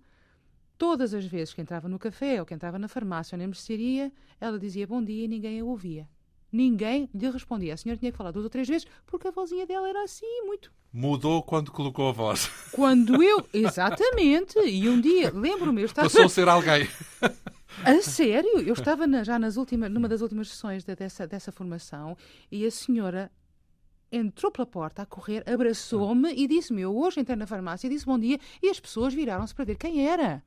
Todas 0.79 1.13
as 1.13 1.27
vezes 1.27 1.53
que 1.53 1.61
entrava 1.61 1.89
no 1.89 1.99
café 1.99 2.39
ou 2.39 2.47
que 2.47 2.55
entrava 2.55 2.79
na 2.79 2.87
farmácia 2.87 3.35
ou 3.35 3.41
na 3.41 3.47
mercearia, 3.49 4.13
ela 4.41 4.57
dizia 4.57 4.87
bom 4.87 5.03
dia 5.03 5.25
e 5.25 5.29
ninguém 5.29 5.59
a 5.59 5.65
ouvia. 5.65 6.09
Ninguém 6.53 7.11
lhe 7.13 7.29
respondia. 7.29 7.75
A 7.75 7.77
senhora 7.77 7.99
tinha 7.99 8.13
que 8.13 8.17
falar 8.17 8.31
duas 8.31 8.45
ou 8.45 8.51
três 8.51 8.69
vezes 8.69 8.87
porque 9.05 9.27
a 9.27 9.33
vozinha 9.33 9.67
dela 9.67 9.89
era 9.89 10.05
assim, 10.05 10.43
muito. 10.47 10.73
Mudou 10.93 11.43
quando 11.43 11.73
colocou 11.73 12.09
a 12.09 12.13
voz. 12.13 12.49
Quando 12.73 13.23
eu. 13.23 13.47
Exatamente. 13.53 14.59
E 14.61 14.89
um 14.89 14.99
dia, 14.99 15.31
lembro-me, 15.35 15.83
eu 15.83 15.87
estava. 15.87 16.09
Passou 16.09 16.25
a 16.25 16.29
ser 16.29 16.49
alguém. 16.49 16.89
A 17.85 18.01
sério? 18.01 18.61
Eu 18.61 18.73
estava 18.73 19.07
na, 19.07 19.23
já 19.23 19.39
nas 19.39 19.57
últimas, 19.57 19.91
numa 19.91 20.09
das 20.09 20.23
últimas 20.23 20.49
sessões 20.49 20.85
de, 20.85 20.95
dessa, 20.97 21.27
dessa 21.27 21.53
formação 21.53 22.17
e 22.51 22.65
a 22.65 22.71
senhora 22.71 23.31
entrou 24.11 24.51
pela 24.51 24.67
porta 24.67 25.03
a 25.03 25.07
correr, 25.07 25.43
abraçou-me 25.49 26.33
e 26.33 26.47
disse-me: 26.47 26.83
Eu 26.83 26.97
hoje 26.97 27.21
entrei 27.21 27.37
na 27.37 27.47
farmácia 27.47 27.87
e 27.87 27.91
disse 27.91 28.07
bom 28.07 28.19
dia 28.19 28.39
e 28.63 28.69
as 28.69 28.81
pessoas 28.81 29.15
viraram-se 29.15 29.55
para 29.55 29.65
ver 29.65 29.77
quem 29.77 30.07
era. 30.07 30.43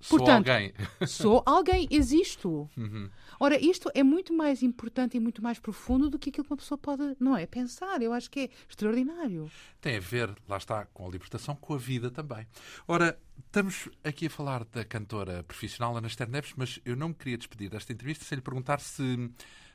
Sou 0.00 0.18
Portanto, 0.18 0.48
alguém. 0.48 0.72
sou 1.06 1.42
alguém, 1.44 1.88
existo. 1.90 2.70
Uhum. 2.76 3.10
Ora, 3.40 3.58
isto 3.58 3.90
é 3.94 4.02
muito 4.02 4.32
mais 4.32 4.62
importante 4.62 5.16
e 5.16 5.20
muito 5.20 5.42
mais 5.42 5.58
profundo 5.58 6.08
do 6.08 6.18
que 6.18 6.30
aquilo 6.30 6.44
que 6.44 6.52
uma 6.52 6.56
pessoa 6.56 6.78
pode, 6.78 7.16
não 7.18 7.36
é, 7.36 7.46
pensar. 7.46 8.00
Eu 8.00 8.12
acho 8.12 8.30
que 8.30 8.40
é 8.40 8.50
extraordinário. 8.68 9.50
Tem 9.80 9.96
a 9.96 10.00
ver, 10.00 10.34
lá 10.48 10.56
está, 10.56 10.86
com 10.86 11.06
a 11.06 11.10
libertação, 11.10 11.56
com 11.56 11.74
a 11.74 11.78
vida 11.78 12.10
também. 12.10 12.46
Ora, 12.86 13.18
estamos 13.44 13.88
aqui 14.04 14.26
a 14.26 14.30
falar 14.30 14.64
da 14.64 14.84
cantora 14.84 15.42
profissional 15.42 15.96
Ana 15.96 16.06
Esther 16.06 16.28
Neves, 16.28 16.52
mas 16.56 16.80
eu 16.84 16.94
não 16.94 17.08
me 17.08 17.14
queria 17.14 17.38
despedir 17.38 17.68
desta 17.68 17.92
entrevista 17.92 18.24
sem 18.24 18.36
lhe 18.36 18.42
perguntar 18.42 18.80
se, 18.80 19.30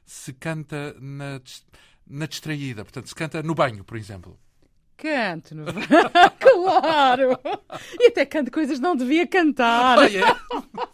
se 0.06 0.32
canta 0.34 0.95
na, 1.01 1.41
na 2.14 2.28
distraída, 2.28 2.84
portanto, 2.84 3.07
se 3.07 3.16
canta 3.16 3.41
no 3.41 3.55
banho, 3.55 3.84
por 3.84 3.97
exemplo. 3.97 4.38
Canto, 4.95 5.55
no... 5.55 5.66
claro! 6.64 7.39
E 7.99 8.07
até 8.07 8.26
canto 8.26 8.51
coisas 8.51 8.78
que 8.78 8.84
não 8.84 8.95
devia 8.95 9.28
cantar. 9.28 9.99
Ah, 9.99 10.05
é? 10.05 10.22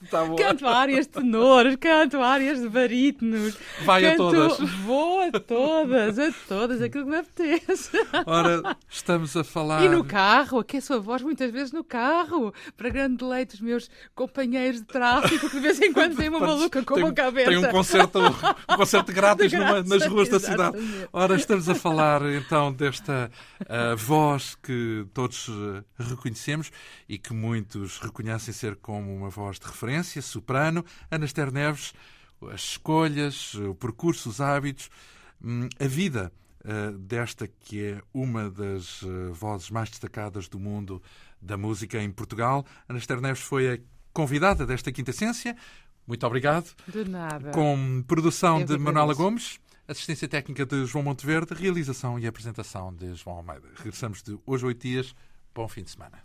Tá 0.10 0.28
canto 0.38 0.68
áreas 0.68 1.06
de 1.06 1.14
tenores, 1.14 1.76
canto 1.76 2.22
áreas 2.22 2.60
de 2.60 2.70
barítonos. 2.70 3.58
Vai 3.84 4.02
canto... 4.02 4.14
a 4.14 4.32
todas. 4.32 4.70
Vou 4.82 5.22
a 5.22 5.40
todas, 5.40 6.20
a 6.20 6.32
todas, 6.48 6.82
aquilo 6.82 7.06
que 7.06 7.12
me 7.12 7.18
apetece. 7.18 7.92
Ora, 8.26 8.78
estamos 8.90 9.36
a 9.36 9.44
falar. 9.44 9.84
E 9.84 9.90
no 9.90 10.04
carro, 10.04 10.60
aqueço 10.60 10.94
a 10.94 11.00
voz 11.00 11.22
muitas 11.22 11.52
vezes 11.52 11.72
no 11.72 11.84
carro, 11.84 12.54
para 12.76 12.90
grande 12.90 13.18
deleite 13.18 13.52
dos 13.52 13.62
meus 13.62 13.90
companheiros 14.16 14.82
de 14.82 14.88
tráfico, 14.88 15.50
que 15.50 15.56
de 15.58 15.62
vez 15.62 15.82
em 15.82 15.94
quando 15.94 16.16
têm 16.16 16.30
uma 16.30 16.40
maluca 16.40 16.84
com 16.84 16.96
a 16.96 17.02
boca 17.02 17.28
aberta. 17.28 17.52
Tem 17.52 17.60
um 17.60 17.72
concerto, 17.72 18.20
um 18.20 18.76
concerto 18.76 19.12
grátis 19.12 19.52
numa, 19.54 19.84
nas 19.84 20.06
ruas 20.06 20.30
da 20.30 20.40
cidade. 20.40 20.78
Ora, 21.14 21.36
estamos 21.36 21.70
a 21.70 21.76
falar 21.76 22.22
então 22.34 22.72
desta. 22.72 23.30
Uh, 23.62 23.96
voz 23.98 24.56
que 24.56 25.06
todos 25.14 25.48
reconhecemos 25.98 26.72
e 27.08 27.18
que 27.18 27.34
muitos 27.34 28.00
reconhecem 28.00 28.54
ser 28.54 28.76
como 28.76 29.16
uma 29.16 29.30
voz 29.30 29.60
de 29.60 29.66
referência, 29.66 30.22
soprano, 30.22 30.84
Ana 31.10 31.26
Esther 31.26 31.52
Neves, 31.52 31.94
as 32.52 32.62
escolhas, 32.62 33.54
o 33.56 33.76
percurso, 33.76 34.30
os 34.30 34.40
hábitos, 34.40 34.90
hum, 35.44 35.68
a 35.80 35.88
vida 35.88 36.32
uh, 36.64 36.98
desta 36.98 37.48
que 37.48 37.84
é 37.84 38.02
uma 38.14 38.50
das 38.50 39.02
uh, 39.02 39.34
vozes 39.34 39.70
mais 39.70 39.90
destacadas 39.90 40.48
do 40.48 40.60
mundo 40.60 41.02
da 41.42 41.58
música 41.58 42.02
em 42.02 42.12
Portugal. 42.12 42.66
Ana 42.88 43.00
Esther 43.00 43.22
Neves 43.22 43.42
foi 43.42 43.74
a 43.74 43.80
convidada 44.14 44.66
desta 44.66 44.92
Quinta 44.92 45.12
Essência. 45.12 45.56
Muito 46.06 46.26
obrigado. 46.26 46.74
De 46.88 47.08
nada. 47.08 47.52
Com 47.52 48.04
produção 48.08 48.62
Eu 48.62 48.66
de 48.66 48.78
Manuela 48.78 49.14
Gomes. 49.14 49.60
Assistência 49.88 50.28
técnica 50.28 50.66
de 50.66 50.86
João 50.86 51.04
Monteverde, 51.04 51.54
realização 51.54 52.20
e 52.20 52.28
apresentação 52.28 52.94
de 52.94 53.16
João 53.16 53.38
Almeida. 53.38 53.68
Regressamos 53.76 54.22
de 54.22 54.38
hoje 54.46 54.66
oito 54.66 54.88
dias. 54.88 55.16
Bom 55.54 55.68
fim 55.68 55.84
de 55.84 55.90
semana. 55.90 56.24